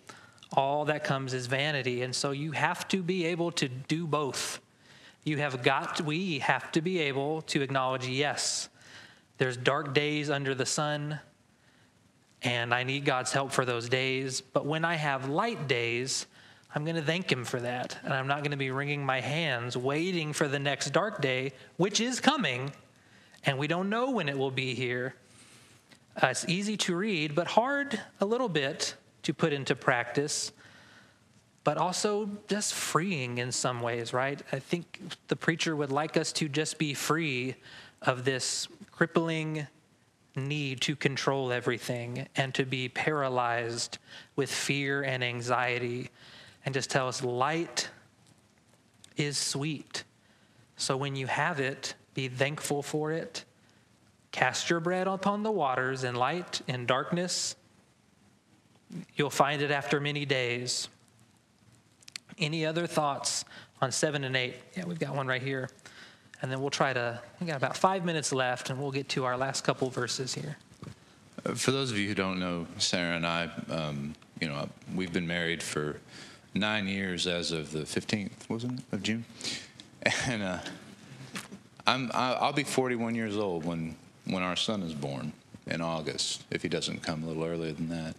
All 0.54 0.86
that 0.86 1.04
comes 1.04 1.34
is 1.34 1.48
vanity. 1.48 2.04
And 2.04 2.16
so 2.16 2.30
you 2.30 2.52
have 2.52 2.88
to 2.90 3.02
be 3.02 3.26
able 3.26 3.52
to 3.54 3.68
do 3.68 4.06
both. 4.06 4.62
You 5.24 5.38
have 5.38 5.64
got, 5.64 6.00
we 6.02 6.38
have 6.40 6.72
to 6.74 6.82
be 6.82 7.00
able 7.00 7.42
to 7.44 7.64
acknowledge, 7.64 8.08
yes, 8.08 8.70
there's 9.40 9.58
dark 9.58 9.96
days 9.96 10.30
under 10.30 10.54
the 10.54 10.68
sun, 10.68 11.20
and 12.44 12.76
I 12.76 12.84
need 12.84 13.06
God's 13.06 13.32
help 13.32 13.52
for 13.52 13.66
those 13.66 13.90
days. 13.90 14.40
But 14.40 14.68
when 14.68 14.86
I 14.86 14.94
have 14.94 15.28
light 15.28 15.68
days, 15.68 16.28
I'm 16.78 16.86
going 16.86 16.96
to 16.96 17.02
thank 17.02 17.32
him 17.32 17.44
for 17.44 17.60
that. 17.62 17.98
And 18.04 18.14
I'm 18.14 18.28
not 18.28 18.42
going 18.42 18.52
to 18.52 18.58
be 18.58 18.70
wringing 18.70 19.04
my 19.04 19.20
hands 19.20 19.76
waiting 19.76 20.32
for 20.32 20.48
the 20.48 20.60
next 20.60 20.92
dark 20.92 21.24
day, 21.24 21.54
which 21.78 22.00
is 22.00 22.20
coming, 22.20 22.72
and 23.44 23.58
we 23.58 23.66
don't 23.66 23.90
know 23.90 24.12
when 24.12 24.30
it 24.30 24.38
will 24.38 24.52
be 24.52 24.76
here. 24.76 25.16
Uh, 26.22 26.28
it's 26.28 26.46
easy 26.48 26.78
to 26.78 26.96
read, 26.96 27.34
but 27.34 27.48
hard 27.48 28.00
a 28.22 28.28
little 28.28 28.48
bit 28.48 28.94
to 29.24 29.34
put 29.34 29.54
into 29.54 29.76
practice, 29.76 30.52
but 31.64 31.80
also 31.80 32.30
just 32.48 32.76
freeing 32.76 33.40
in 33.40 33.52
some 33.52 33.82
ways, 33.82 34.14
right? 34.14 34.40
I 34.52 34.60
think 34.60 35.00
the 35.30 35.36
preacher 35.36 35.76
would 35.76 35.92
like 35.92 36.16
us 36.16 36.32
to 36.34 36.48
just 36.48 36.78
be 36.78 36.94
free 36.94 37.56
of 38.04 38.24
this 38.24 38.68
crippling 38.92 39.66
need 40.36 40.82
to 40.82 40.96
control 40.96 41.52
everything 41.52 42.28
and 42.36 42.54
to 42.54 42.66
be 42.66 42.88
paralyzed 42.88 43.98
with 44.36 44.52
fear 44.52 45.02
and 45.02 45.24
anxiety 45.24 46.12
and 46.68 46.74
just 46.74 46.90
tell 46.90 47.08
us 47.08 47.24
light 47.24 47.88
is 49.16 49.38
sweet. 49.38 50.04
So 50.76 50.98
when 50.98 51.16
you 51.16 51.26
have 51.26 51.62
it, 51.62 51.94
be 52.14 52.28
thankful 52.28 52.84
for 52.84 53.14
it. 53.14 53.46
Cast 54.34 54.70
your 54.70 54.82
bread 54.82 55.08
upon 55.08 55.44
the 55.44 55.52
waters 55.52 56.04
in 56.04 56.16
light, 56.16 56.60
in 56.68 56.86
darkness. 56.86 57.56
You'll 59.16 59.30
find 59.30 59.62
it 59.62 59.72
after 59.72 60.02
many 60.02 60.26
days. 60.26 60.90
Any 62.38 62.66
other 62.66 62.86
thoughts 62.86 63.46
on 63.82 63.94
seven 63.94 64.26
and 64.26 64.36
eight? 64.36 64.56
Yeah, 64.76 64.84
we've 64.88 65.00
got 65.00 65.16
one 65.16 65.26
right 65.26 65.42
here. 65.42 65.70
And 66.42 66.52
then 66.52 66.60
we'll 66.60 66.70
try 66.70 66.92
to, 66.92 67.22
we 67.40 67.48
got 67.48 67.56
about 67.56 67.78
five 67.78 68.04
minutes 68.04 68.34
left, 68.34 68.70
and 68.70 68.78
we'll 68.78 68.92
get 68.92 69.08
to 69.10 69.24
our 69.24 69.38
last 69.38 69.64
couple 69.64 69.90
verses 69.90 70.34
here. 70.34 70.58
For 71.56 71.72
those 71.72 71.92
of 71.92 71.98
you 71.98 72.10
who 72.10 72.14
don't 72.14 72.42
know, 72.42 72.68
Sarah 72.78 73.16
and 73.16 73.26
I, 73.26 73.50
um, 73.70 74.16
you 74.42 74.50
know, 74.50 74.68
we've 74.94 75.14
been 75.14 75.28
married 75.28 75.64
for 75.64 76.02
nine 76.54 76.88
years 76.88 77.28
as 77.28 77.52
of 77.52 77.72
the 77.72 77.80
15th, 77.80 78.50
wasn't 78.50 78.80
it, 78.80 78.86
of 78.92 79.04
June? 79.04 79.26
And 80.28 80.44
uh, 80.44 80.60
I'm, 81.86 82.12
I'll 82.14 82.54
be 82.54 82.64
41 82.64 83.16
years 83.16 83.36
old 83.36 83.66
when, 83.66 83.96
when 84.26 84.44
our 84.44 84.56
son 84.56 84.84
is 84.84 84.94
born 84.94 85.34
in 85.66 85.82
August, 85.82 86.44
if 86.52 86.62
he 86.62 86.70
doesn't 86.70 87.04
come 87.04 87.24
a 87.24 87.28
little 87.28 87.44
earlier 87.44 87.74
than 87.74 87.90
that. 87.90 88.16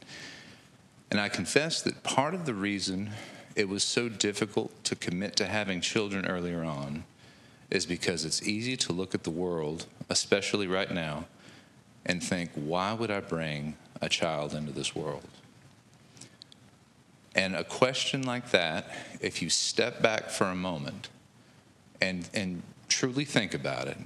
And 1.11 1.20
I 1.20 1.29
confess 1.29 1.81
that 1.83 2.03
part 2.03 2.35
of 2.35 2.45
the 2.45 2.55
reason 2.55 3.11
it 3.57 3.68
was 3.68 3.83
so 3.83 4.09
difficult 4.09 4.72
to 4.85 4.95
commit 4.95 5.37
to 5.37 5.47
having 5.47 5.81
children 5.81 6.26
earlier 6.26 6.62
on 6.62 7.05
is 7.70 7.87
because 7.87 8.24
it's 8.24 8.43
easy 8.47 8.76
to 8.76 8.93
look 8.93 9.14
at 9.14 9.24
the 9.24 9.31
world, 9.31 9.87
especially 10.09 10.66
right 10.66 10.91
now, 10.91 11.26
and 12.07 12.22
think, 12.22 12.51
why 12.55 12.93
would 12.93 13.11
I 13.11 13.20
bring 13.20 13.76
a 14.01 14.09
child 14.09 14.55
into 14.55 14.72
this 14.72 14.95
world? 14.95 15.26
And 17.39 17.55
a 17.55 17.62
question 17.62 18.24
like 18.24 18.51
that, 18.51 18.91
if 19.20 19.41
you 19.43 19.49
step 19.49 20.03
back 20.03 20.28
for 20.28 20.47
a 20.47 20.57
moment 20.57 21.09
and, 22.01 22.28
and 22.34 22.64
truly 22.89 23.24
think 23.24 23.55
about 23.55 23.86
it, 23.86 23.97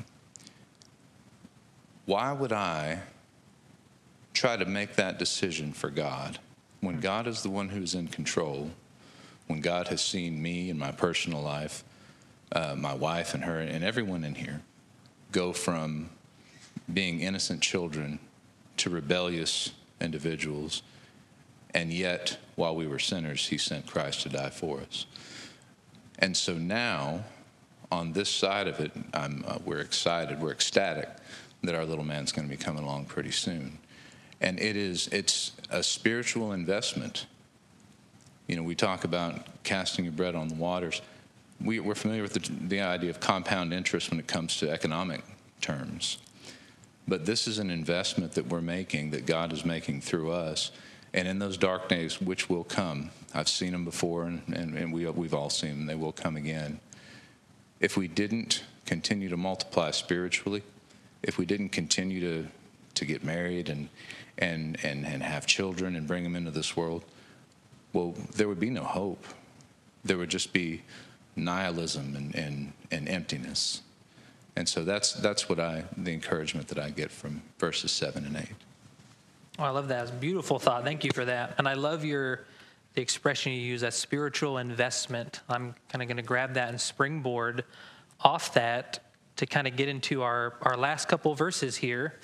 why 2.05 2.31
would 2.31 2.53
I 2.53 3.01
try 4.35 4.59
to 4.59 4.67
make 4.67 4.97
that 4.97 5.19
decision 5.19 5.73
for 5.73 5.89
God 5.89 6.41
when 6.83 7.01
God 7.01 7.27
is 7.27 7.43
the 7.43 7.49
one 7.49 7.71
who's 7.71 7.95
in 7.95 8.09
control, 8.09 8.71
when 9.47 9.63
God 9.63 9.89
has 9.89 10.03
seen 10.03 10.43
me 10.43 10.69
in 10.69 10.79
my 10.79 10.93
personal 10.93 11.41
life, 11.41 11.85
uh, 12.55 12.75
my 12.77 12.93
wife 12.93 13.33
and 13.33 13.45
her, 13.45 13.61
and 13.61 13.83
everyone 13.83 14.25
in 14.25 14.35
here 14.35 14.61
go 15.31 15.55
from 15.55 16.11
being 16.93 17.21
innocent 17.21 17.63
children 17.63 18.19
to 18.77 18.91
rebellious 18.91 19.71
individuals 20.03 20.83
and 21.75 21.93
yet, 21.93 22.37
while 22.57 22.75
we 22.77 22.87
were 22.87 22.99
sinners, 22.99 23.49
he 23.49 23.59
sent 23.59 23.87
Christ 23.87 24.23
to 24.23 24.29
die 24.29 24.51
for 24.51 24.81
us. 24.81 25.07
And 26.19 26.37
so 26.37 26.55
now, 26.55 27.25
on 27.91 28.13
this 28.13 28.29
side 28.29 28.69
of 28.69 28.81
it, 28.81 28.93
uh, 29.15 29.59
we're 29.65 29.81
excited, 29.81 30.41
we're 30.41 30.53
ecstatic 30.53 31.09
that 31.63 31.75
our 31.75 31.85
little 31.85 32.05
man's 32.05 32.33
going 32.33 32.49
to 32.49 32.51
be 32.51 32.63
coming 32.63 32.83
along 32.83 33.07
pretty 33.07 33.31
soon. 33.31 33.79
And 34.41 34.59
it 34.59 34.77
is, 34.77 35.09
it's 35.09 35.53
a 35.71 35.83
spiritual 35.83 36.53
investment. 36.53 37.27
You 38.49 38.57
know, 38.57 38.63
we 38.63 38.75
talk 38.75 39.05
about 39.05 39.63
casting 39.63 40.05
your 40.05 40.13
bread 40.13 40.35
on 40.35 40.49
the 40.49 40.55
waters. 40.55 41.01
We, 41.61 41.79
are 41.79 41.95
familiar 41.95 42.23
with 42.23 42.35
the, 42.35 42.53
the 42.69 42.81
idea 42.81 43.11
of 43.11 43.21
compound 43.21 43.73
interest 43.73 44.11
when 44.11 44.19
it 44.19 44.27
comes 44.27 44.57
to 44.59 44.71
economic 44.71 45.23
terms. 45.61 46.19
But 47.07 47.25
this 47.25 47.47
is 47.47 47.59
an 47.59 47.71
investment 47.71 48.33
that 48.33 48.47
we're 48.49 48.61
making, 48.61 49.11
that 49.11 49.27
God 49.27 49.53
is 49.53 49.65
making 49.65 50.01
through 50.01 50.33
us 50.33 50.73
And 51.15 51.29
in 51.29 51.39
those 51.39 51.57
dark 51.57 51.89
days, 51.89 52.21
which 52.21 52.49
will 52.49 52.65
come, 52.65 53.11
I've 53.35 53.49
seen 53.49 53.73
them 53.73 53.85
before, 53.85 54.25
and, 54.25 54.43
and, 54.55 54.77
and 54.77 54.93
we, 54.93 55.07
we've 55.11 55.35
all 55.35 55.51
seen 55.51 55.71
them, 55.71 55.87
they 55.87 55.95
will 55.95 56.13
come 56.13 56.37
again. 56.37 56.81
If 57.81 57.97
we 57.97 58.09
didn't 58.09 58.63
continue 58.87 59.29
to 59.29 59.37
multiply 59.37 59.91
spiritually, 59.91 60.63
if 61.23 61.39
we 61.39 61.45
didn't 61.45 61.71
continue 61.71 62.21
to, 62.21 62.49
to 62.95 63.05
get 63.05 63.25
married 63.25 63.69
and, 63.69 63.89
and, 64.39 64.79
and, 64.83 65.05
and 65.07 65.23
have 65.23 65.47
children 65.47 65.97
and 65.97 66.07
bring 66.07 66.25
them 66.25 66.35
into 66.35 66.51
this 66.51 66.77
world, 66.77 67.05
well, 67.93 68.15
there 68.35 68.49
would 68.49 68.61
be 68.61 68.71
no 68.71 68.85
hope. 68.85 69.25
There 70.05 70.17
would 70.17 70.31
just 70.31 70.53
be 70.53 70.83
nihilism 71.37 72.17
and, 72.17 72.35
and, 72.35 72.73
and 72.91 73.09
emptiness. 73.09 73.83
And 74.57 74.69
so 74.69 74.85
that's, 74.85 75.13
that's 75.13 75.49
what 75.49 75.61
I, 75.61 75.85
the 75.97 76.13
encouragement 76.13 76.69
that 76.69 76.79
I 76.79 76.91
get 76.91 77.11
from 77.11 77.43
verses 77.59 77.93
7 77.93 78.25
and 78.25 78.37
8. 78.37 78.47
Oh, 79.59 79.65
I 79.65 79.71
love 79.71 79.89
that. 79.89 80.03
It's 80.03 80.11
a 80.11 80.15
beautiful 80.15 80.59
thought. 80.59 80.85
Thank 80.85 81.05
you 81.05 81.11
for 81.13 81.25
that. 81.27 81.55
And 81.59 81.69
I 81.69 81.75
love 81.75 82.05
your 82.05 82.47
the 82.95 83.01
expression 83.01 83.53
you 83.53 83.61
use, 83.61 83.81
that 83.81 83.95
spiritual 83.95 84.59
investment. 84.59 85.41
I'm 85.49 85.75
kind 85.89 86.03
of 86.03 86.09
going 86.09 86.19
to 86.19 86.23
grab 86.23 86.55
that 86.55 86.69
and 86.69 86.81
springboard 86.81 87.65
off 88.21 88.55
that 88.55 89.01
to 89.37 89.47
kind 89.47 89.67
of 89.67 89.77
get 89.77 89.89
into 89.89 90.23
our, 90.23 90.55
our 90.63 90.77
last 90.77 91.09
couple 91.09 91.35
verses 91.35 91.77
here, 91.77 92.19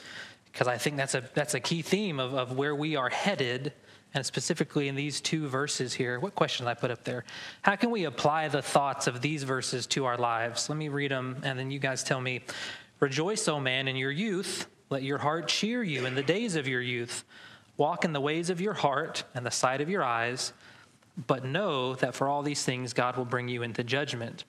because 0.53 0.69
I 0.69 0.77
think 0.77 0.97
that's 0.97 1.15
a 1.15 1.25
that's 1.35 1.55
a 1.55 1.61
key 1.61 1.83
theme 1.83 2.21
of, 2.21 2.35
of 2.35 2.53
where 2.53 2.75
we 2.75 2.97
are 2.97 3.09
headed, 3.09 3.73
and 4.15 4.25
specifically 4.25 4.89
in 4.89 4.95
these 4.95 5.21
two 5.21 5.49
verses 5.49 5.95
here. 5.95 6.21
What 6.21 6.35
question 6.35 6.67
did 6.67 6.71
I 6.71 6.75
put 6.75 6.91
up 6.91 7.05
there? 7.05 7.25
How 7.63 7.77
can 7.77 7.91
we 7.91 8.05
apply 8.05 8.49
the 8.49 8.63
thoughts 8.63 9.07
of 9.07 9.23
these 9.23 9.43
verses 9.43 9.87
to 9.89 10.05
our 10.05 10.19
lives? 10.19 10.69
Let 10.69 10.77
me 10.77 10.89
read 10.89 11.11
them, 11.11 11.41
and 11.43 11.59
then 11.59 11.71
you 11.71 11.79
guys 11.79 12.03
tell 12.05 12.21
me. 12.21 12.43
Rejoice, 13.01 13.47
O 13.47 13.61
man, 13.61 13.87
in 13.87 13.97
your 13.97 14.11
youth. 14.11 14.67
Let 14.91 15.03
your 15.03 15.19
heart 15.19 15.49
cheer 15.49 15.83
you 15.83 16.07
in 16.07 16.15
the 16.15 16.23
days 16.23 16.57
of 16.57 16.67
your 16.67 16.81
youth. 16.81 17.25
Walk 17.77 18.05
in 18.05 18.13
the 18.13 18.21
ways 18.21 18.51
of 18.51 18.61
your 18.61 18.75
heart 18.75 19.25
and 19.35 19.45
the 19.45 19.51
sight 19.51 19.81
of 19.81 19.89
your 19.89 20.03
eyes, 20.03 20.53
but 21.27 21.45
know 21.45 21.95
that 21.97 22.15
for 22.15 22.27
all 22.29 22.43
these 22.43 22.65
things 22.65 22.93
God 22.93 23.17
will 23.17 23.25
bring 23.25 23.49
you 23.49 23.63
into 23.63 23.85
judgment. 23.85 24.45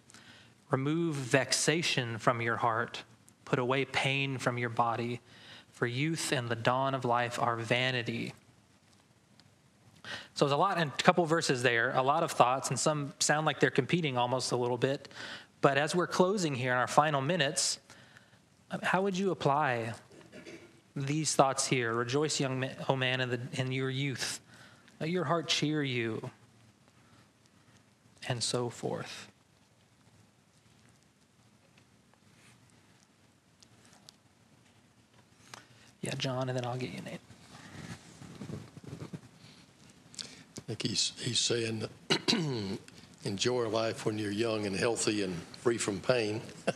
Remove 0.71 1.15
vexation 1.15 2.17
from 2.17 2.41
your 2.41 2.57
heart, 2.57 3.03
put 3.45 3.59
away 3.59 3.85
pain 3.85 4.37
from 4.37 4.57
your 4.57 4.69
body, 4.69 5.19
for 5.71 5.87
youth 5.87 6.31
and 6.31 6.49
the 6.49 6.55
dawn 6.55 6.93
of 6.93 7.05
life 7.05 7.39
are 7.39 7.55
vanity. 7.55 8.33
So 10.33 10.45
there's 10.45 10.53
a 10.53 10.57
lot 10.57 10.77
and 10.77 10.91
a 10.91 11.03
couple 11.03 11.25
verses 11.25 11.63
there, 11.63 11.91
a 11.95 12.01
lot 12.01 12.23
of 12.23 12.31
thoughts, 12.31 12.69
and 12.69 12.79
some 12.79 13.13
sound 13.19 13.45
like 13.45 13.59
they're 13.59 13.69
competing 13.69 14.17
almost 14.17 14.51
a 14.51 14.55
little 14.55 14.77
bit. 14.77 15.07
But 15.61 15.77
as 15.77 15.93
we're 15.93 16.07
closing 16.07 16.55
here 16.55 16.71
in 16.71 16.77
our 16.77 16.87
final 16.87 17.21
minutes, 17.21 17.79
how 18.83 19.01
would 19.01 19.17
you 19.17 19.31
apply 19.31 19.93
these 21.05 21.35
thoughts 21.35 21.67
here. 21.67 21.93
Rejoice, 21.93 22.39
young 22.39 22.59
man, 22.59 22.75
O 22.87 22.95
man, 22.95 23.21
in, 23.21 23.29
the, 23.29 23.39
in 23.53 23.71
your 23.71 23.89
youth. 23.89 24.39
Let 24.99 25.09
your 25.09 25.25
heart 25.25 25.47
cheer 25.47 25.83
you. 25.83 26.29
And 28.27 28.43
so 28.43 28.69
forth. 28.69 29.29
Yeah, 36.01 36.15
John, 36.17 36.49
and 36.49 36.57
then 36.57 36.65
I'll 36.65 36.77
get 36.77 36.91
you, 36.91 37.01
Nate. 37.01 37.19
I 40.57 40.61
think 40.67 40.81
he's, 40.83 41.13
he's 41.17 41.39
saying, 41.39 41.87
enjoy 43.23 43.67
life 43.67 44.05
when 44.05 44.17
you're 44.17 44.31
young 44.31 44.65
and 44.65 44.75
healthy 44.75 45.23
and 45.23 45.35
free 45.61 45.77
from 45.77 45.99
pain. 45.99 46.41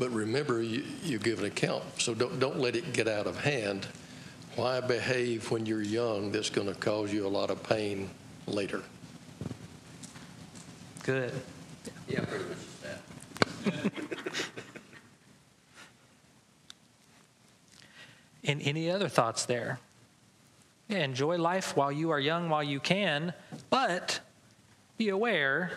But 0.00 0.10
remember, 0.12 0.62
you, 0.62 0.82
you 1.02 1.18
give 1.18 1.40
an 1.40 1.44
account, 1.44 1.84
so 1.98 2.14
don't, 2.14 2.40
don't 2.40 2.58
let 2.58 2.74
it 2.74 2.94
get 2.94 3.06
out 3.06 3.26
of 3.26 3.38
hand. 3.38 3.86
Why 4.56 4.80
behave 4.80 5.50
when 5.50 5.66
you're 5.66 5.82
young 5.82 6.32
that's 6.32 6.48
going 6.48 6.68
to 6.68 6.74
cause 6.74 7.12
you 7.12 7.26
a 7.26 7.28
lot 7.28 7.50
of 7.50 7.62
pain 7.62 8.08
later? 8.46 8.82
Good. 11.02 11.34
Yeah, 12.08 12.24
pretty 12.24 12.44
much 12.44 12.58
that. 12.82 13.92
And 18.42 18.62
any 18.62 18.90
other 18.90 19.08
thoughts 19.08 19.44
there? 19.44 19.78
Yeah, 20.88 21.04
enjoy 21.04 21.36
life 21.36 21.76
while 21.76 21.92
you 21.92 22.10
are 22.10 22.18
young, 22.18 22.48
while 22.48 22.62
you 22.62 22.80
can, 22.80 23.34
but 23.68 24.20
be 24.96 25.10
aware 25.10 25.72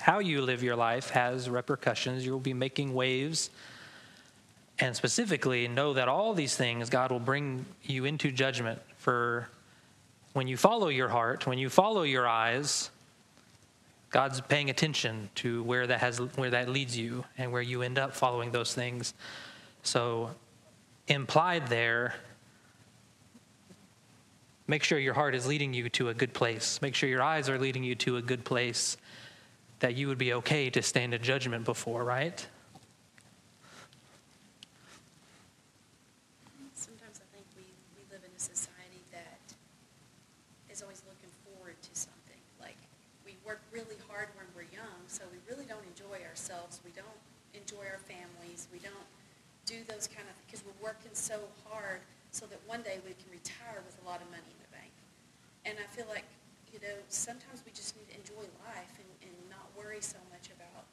how 0.00 0.18
you 0.18 0.42
live 0.42 0.62
your 0.62 0.76
life 0.76 1.10
has 1.10 1.48
repercussions. 1.48 2.24
You'll 2.24 2.40
be 2.40 2.54
making 2.54 2.94
waves. 2.94 3.50
And 4.78 4.96
specifically, 4.96 5.68
know 5.68 5.92
that 5.92 6.08
all 6.08 6.32
these 6.32 6.56
things 6.56 6.88
God 6.88 7.12
will 7.12 7.20
bring 7.20 7.66
you 7.82 8.06
into 8.06 8.30
judgment 8.32 8.80
for 8.96 9.48
when 10.32 10.48
you 10.48 10.56
follow 10.56 10.88
your 10.88 11.08
heart, 11.08 11.46
when 11.46 11.58
you 11.58 11.68
follow 11.68 12.02
your 12.02 12.26
eyes. 12.26 12.90
God's 14.10 14.40
paying 14.40 14.70
attention 14.70 15.28
to 15.36 15.62
where 15.62 15.86
that 15.86 16.00
has 16.00 16.18
where 16.18 16.50
that 16.50 16.68
leads 16.68 16.96
you 16.96 17.24
and 17.38 17.52
where 17.52 17.62
you 17.62 17.82
end 17.82 17.98
up 17.98 18.14
following 18.14 18.50
those 18.50 18.74
things. 18.74 19.14
So 19.82 20.30
implied 21.06 21.68
there 21.68 22.14
make 24.66 24.84
sure 24.84 24.98
your 24.98 25.14
heart 25.14 25.34
is 25.34 25.46
leading 25.46 25.74
you 25.74 25.88
to 25.90 26.08
a 26.08 26.14
good 26.14 26.32
place. 26.32 26.80
Make 26.80 26.94
sure 26.94 27.08
your 27.08 27.22
eyes 27.22 27.48
are 27.48 27.58
leading 27.58 27.82
you 27.82 27.96
to 27.96 28.16
a 28.16 28.22
good 28.22 28.44
place 28.44 28.96
that 29.80 29.96
you 29.96 30.08
would 30.08 30.18
be 30.18 30.32
okay 30.34 30.68
to 30.70 30.82
stand 30.82 31.12
in 31.12 31.22
judgment 31.22 31.64
before, 31.64 32.04
right? 32.04 32.46
Sometimes 36.76 37.20
I 37.20 37.26
think 37.32 37.48
we, 37.56 37.64
we 37.96 38.04
live 38.12 38.20
in 38.20 38.30
a 38.36 38.40
society 38.40 39.00
that 39.10 39.40
is 40.68 40.84
always 40.84 41.02
looking 41.08 41.32
forward 41.48 41.80
to 41.80 41.92
something. 41.96 42.40
Like, 42.60 42.76
we 43.24 43.40
work 43.44 43.64
really 43.72 43.96
hard 44.08 44.28
when 44.36 44.44
we're 44.52 44.68
young, 44.68 45.00
so 45.08 45.24
we 45.32 45.40
really 45.48 45.64
don't 45.64 45.84
enjoy 45.96 46.20
ourselves. 46.28 46.84
We 46.84 46.92
don't 46.92 47.20
enjoy 47.56 47.88
our 47.88 48.04
families. 48.04 48.68
We 48.68 48.84
don't 48.84 49.08
do 49.64 49.80
those 49.88 50.06
kind 50.12 50.28
of, 50.28 50.36
because 50.44 50.60
we're 50.60 50.76
working 50.84 51.16
so 51.16 51.40
hard 51.64 52.04
so 52.36 52.44
that 52.52 52.60
one 52.68 52.84
day 52.84 53.00
we 53.02 53.16
can 53.16 53.32
retire 53.32 53.80
with 53.88 53.96
a 53.96 54.04
lot 54.04 54.20
of 54.20 54.28
money 54.28 54.44
in 54.44 54.60
the 54.60 54.72
bank. 54.76 54.92
And 55.64 55.80
I 55.80 55.88
feel 55.88 56.06
like, 56.12 56.28
you 56.68 56.84
know, 56.84 57.00
sometimes 57.08 57.64
we 57.64 57.72
just 57.72 57.96
need 57.96 58.12
to 58.12 58.16
enjoy 58.20 58.44
life 58.68 58.92
and, 59.00 59.08
worry 59.90 60.00
so 60.00 60.18
much 60.30 60.50
about 60.56 60.84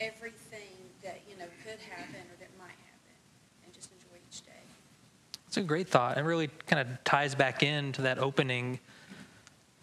everything 0.00 0.72
that, 1.02 1.20
you 1.28 1.36
know, 1.36 1.44
could 1.62 1.78
happen 1.78 2.20
or 2.20 2.36
that 2.38 2.48
might 2.58 2.68
happen 2.68 3.14
and 3.64 3.74
just 3.74 3.90
enjoy 3.92 4.16
each 4.30 4.40
day. 4.46 4.52
It's 5.46 5.58
a 5.58 5.62
great 5.62 5.88
thought. 5.88 6.16
It 6.16 6.22
really 6.22 6.48
kind 6.66 6.80
of 6.80 7.04
ties 7.04 7.34
back 7.34 7.62
into 7.62 8.02
that 8.02 8.18
opening, 8.18 8.80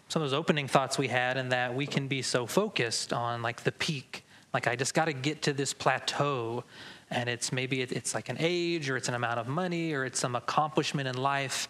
some 0.08 0.22
of 0.22 0.28
those 0.28 0.36
opening 0.36 0.66
thoughts 0.66 0.98
we 0.98 1.06
had, 1.06 1.36
and 1.36 1.52
that 1.52 1.72
we 1.72 1.86
can 1.86 2.08
be 2.08 2.20
so 2.20 2.46
focused 2.46 3.12
on 3.12 3.42
like 3.42 3.62
the 3.62 3.70
peak. 3.70 4.24
Like, 4.52 4.66
I 4.66 4.74
just 4.74 4.92
got 4.92 5.04
to 5.04 5.12
get 5.12 5.42
to 5.42 5.52
this 5.52 5.72
plateau. 5.72 6.64
And 7.10 7.28
it's 7.28 7.52
maybe 7.52 7.80
it's 7.80 8.12
like 8.12 8.28
an 8.28 8.38
age, 8.40 8.90
or 8.90 8.96
it's 8.96 9.08
an 9.08 9.14
amount 9.14 9.38
of 9.38 9.46
money, 9.46 9.92
or 9.92 10.04
it's 10.04 10.18
some 10.18 10.34
accomplishment 10.34 11.06
in 11.06 11.16
life. 11.16 11.68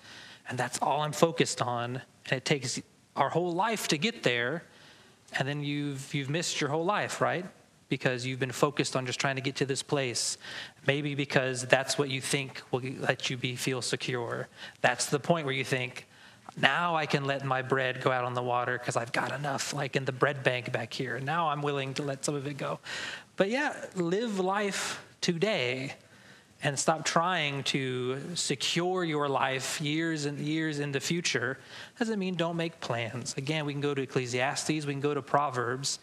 And 0.49 0.57
that's 0.57 0.79
all 0.81 1.03
I'm 1.03 1.13
focused 1.13 1.61
on. 1.61 2.01
And 2.31 2.33
it 2.33 2.47
takes 2.47 2.81
our 3.15 3.29
whole 3.29 3.53
life 3.53 3.89
to 3.89 3.99
get 3.99 4.23
there, 4.23 4.63
and 5.37 5.47
then 5.47 5.63
you've 5.63 6.15
you've 6.15 6.31
missed 6.31 6.61
your 6.61 6.71
whole 6.71 6.85
life, 6.85 7.21
right? 7.21 7.45
Because 7.89 8.27
you've 8.27 8.41
been 8.41 8.53
focused 8.53 8.97
on 8.97 9.07
just 9.07 9.19
trying 9.19 9.37
to 9.37 9.43
get 9.43 9.57
to 9.57 9.67
this 9.67 9.83
place. 9.83 10.37
Maybe 10.87 11.15
because 11.15 11.67
that's 11.67 11.97
what 11.99 12.11
you 12.11 12.21
think 12.21 12.63
will 12.71 12.83
let 13.01 13.31
you 13.31 13.37
be 13.37 13.57
feel 13.57 13.83
secure. 13.83 14.49
That's 14.81 15.07
the 15.07 15.19
point 15.19 15.47
where 15.47 15.55
you 15.55 15.65
think, 15.65 16.07
now 16.61 16.97
I 16.97 17.07
can 17.07 17.25
let 17.25 17.45
my 17.45 17.63
bread 17.63 18.03
go 18.03 18.11
out 18.11 18.25
on 18.25 18.35
the 18.35 18.43
water 18.43 18.79
because 18.79 18.97
I've 18.97 19.13
got 19.13 19.33
enough, 19.33 19.73
like 19.73 19.97
in 19.97 20.05
the 20.05 20.13
bread 20.13 20.43
bank 20.43 20.73
back 20.73 20.93
here. 20.93 21.19
Now 21.21 21.49
I'm 21.49 21.63
willing 21.63 21.95
to 21.95 22.03
let 22.03 22.25
some 22.25 22.35
of 22.35 22.47
it 22.47 22.59
go. 22.59 22.79
But 23.37 23.49
yeah, 23.51 23.75
live 23.95 24.39
life 24.39 25.03
today 25.21 25.95
and 26.63 26.79
stop 26.79 27.05
trying 27.05 27.63
to 27.63 28.19
secure 28.35 29.05
your 29.05 29.29
life 29.29 29.81
years 29.81 30.25
and 30.25 30.39
years 30.41 30.81
in 30.81 30.91
the 30.91 31.01
future 31.01 31.59
doesn't 31.99 32.19
mean 32.19 32.35
don't 32.35 32.57
make 32.57 32.81
plans. 32.81 33.35
Again 33.37 33.65
we 33.65 33.73
can 33.73 33.81
go 33.81 33.95
to 33.95 34.03
ecclesiastes 34.03 34.87
we 34.87 34.93
can 34.93 35.01
go 35.01 35.15
to 35.15 35.23
proverbs 35.23 35.99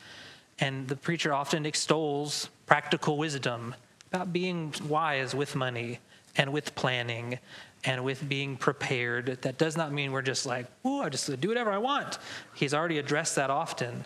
and 0.60 0.88
the 0.88 0.96
preacher 0.96 1.34
often 1.34 1.66
extols 1.66 2.50
practical 2.66 3.18
wisdom 3.18 3.76
about 4.14 4.32
being 4.32 4.74
wise 4.88 5.36
with 5.36 5.56
money 5.56 6.00
and 6.38 6.54
with 6.54 6.74
planning 6.76 7.38
and 7.84 8.04
with 8.04 8.28
being 8.28 8.56
prepared. 8.56 9.42
That 9.42 9.58
does 9.58 9.76
not 9.76 9.92
mean 9.92 10.12
we're 10.14 10.22
just 10.22 10.46
like 10.46 10.68
ooh, 10.86 11.02
i 11.02 11.10
just 11.10 11.40
do 11.42 11.50
whatever 11.50 11.72
i 11.72 11.78
want. 11.78 12.18
He's 12.54 12.74
already 12.74 12.98
addressed 12.98 13.36
that 13.36 13.50
often. 13.50 14.06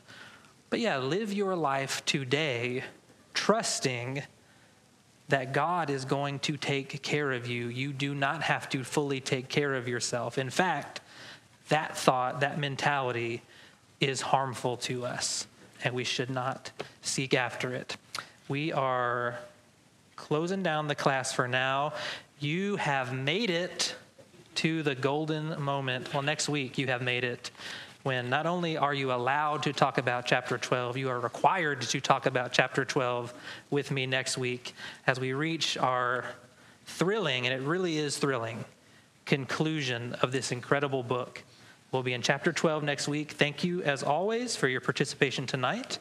But 0.72 0.80
yeah 0.80 0.98
live 0.98 1.32
your 1.32 1.56
life 1.56 2.04
today 2.06 2.84
trusting 3.36 4.24
that 5.30 5.54
God 5.54 5.90
is 5.90 6.06
going 6.06 6.40
to 6.40 6.58
take 6.58 7.02
care 7.02 7.32
of 7.32 7.48
you. 7.48 7.68
You 7.68 7.94
do 7.94 8.14
not 8.14 8.44
have 8.44 8.68
to 8.70 8.84
fully 8.84 9.20
take 9.20 9.48
care 9.48 9.76
of 9.76 9.88
yourself. 9.88 10.38
In 10.38 10.50
fact, 10.50 11.02
that 11.70 11.96
thought, 11.96 12.42
that 12.42 12.60
mentality 12.60 13.42
is 14.00 14.22
harmful 14.22 14.78
to 14.78 15.06
us, 15.06 15.48
and 15.84 15.94
we 15.94 16.04
should 16.04 16.30
not 16.30 16.72
seek 17.02 17.34
after 17.34 17.74
it. 17.74 17.96
We 18.48 18.74
are 18.74 19.38
closing 20.16 20.64
down 20.64 20.88
the 20.88 20.96
class 20.96 21.32
for 21.32 21.48
now. 21.48 21.94
You 22.40 22.78
have 22.78 23.14
made 23.14 23.50
it 23.50 23.96
to 24.56 24.84
the 24.84 24.96
golden 24.96 25.62
moment. 25.62 26.14
Well, 26.14 26.24
next 26.24 26.50
week 26.50 26.78
you 26.78 26.88
have 26.88 27.02
made 27.02 27.24
it 27.24 27.52
when 28.04 28.30
not 28.30 28.46
only 28.46 28.78
are 28.78 28.94
you 28.94 29.12
allowed 29.12 29.64
to 29.64 29.74
talk 29.74 29.98
about 29.98 30.26
chapter 30.26 30.58
12, 30.58 30.98
you 30.98 31.10
are 31.10 31.20
required 31.20 31.82
to 31.82 32.00
talk 32.00 32.26
about 32.26 32.54
chapter 32.54 32.86
12 32.86 33.34
with 33.70 33.92
me 33.92 34.06
next 34.06 34.38
week 34.38 34.74
as 35.06 35.20
we 35.20 35.34
reach 35.34 35.78
our 35.78 36.26
thrilling, 36.86 37.46
and 37.46 37.54
it 37.54 37.66
really 37.66 37.98
is 37.98 38.18
thrilling, 38.18 38.64
conclusion 39.26 40.14
of 40.22 40.32
this 40.32 40.52
incredible 40.52 41.04
book. 41.04 41.44
We'll 41.92 42.04
be 42.04 42.14
in 42.14 42.22
chapter 42.22 42.54
12 42.54 42.84
next 42.84 43.08
week. 43.08 43.32
Thank 43.34 43.64
you, 43.64 43.84
as 43.84 44.04
always, 44.04 44.56
for 44.56 44.68
your 44.68 44.82
participation 44.82 45.46
tonight, 45.46 46.00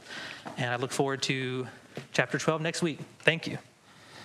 and 0.57 0.71
I 0.71 0.77
look 0.77 0.93
forward 0.93 1.23
to 1.23 1.67
chapter 2.13 2.39
12 2.39 2.61
next 2.61 2.83
week. 2.83 3.01
Thank 3.21 3.47
you. 3.47 3.59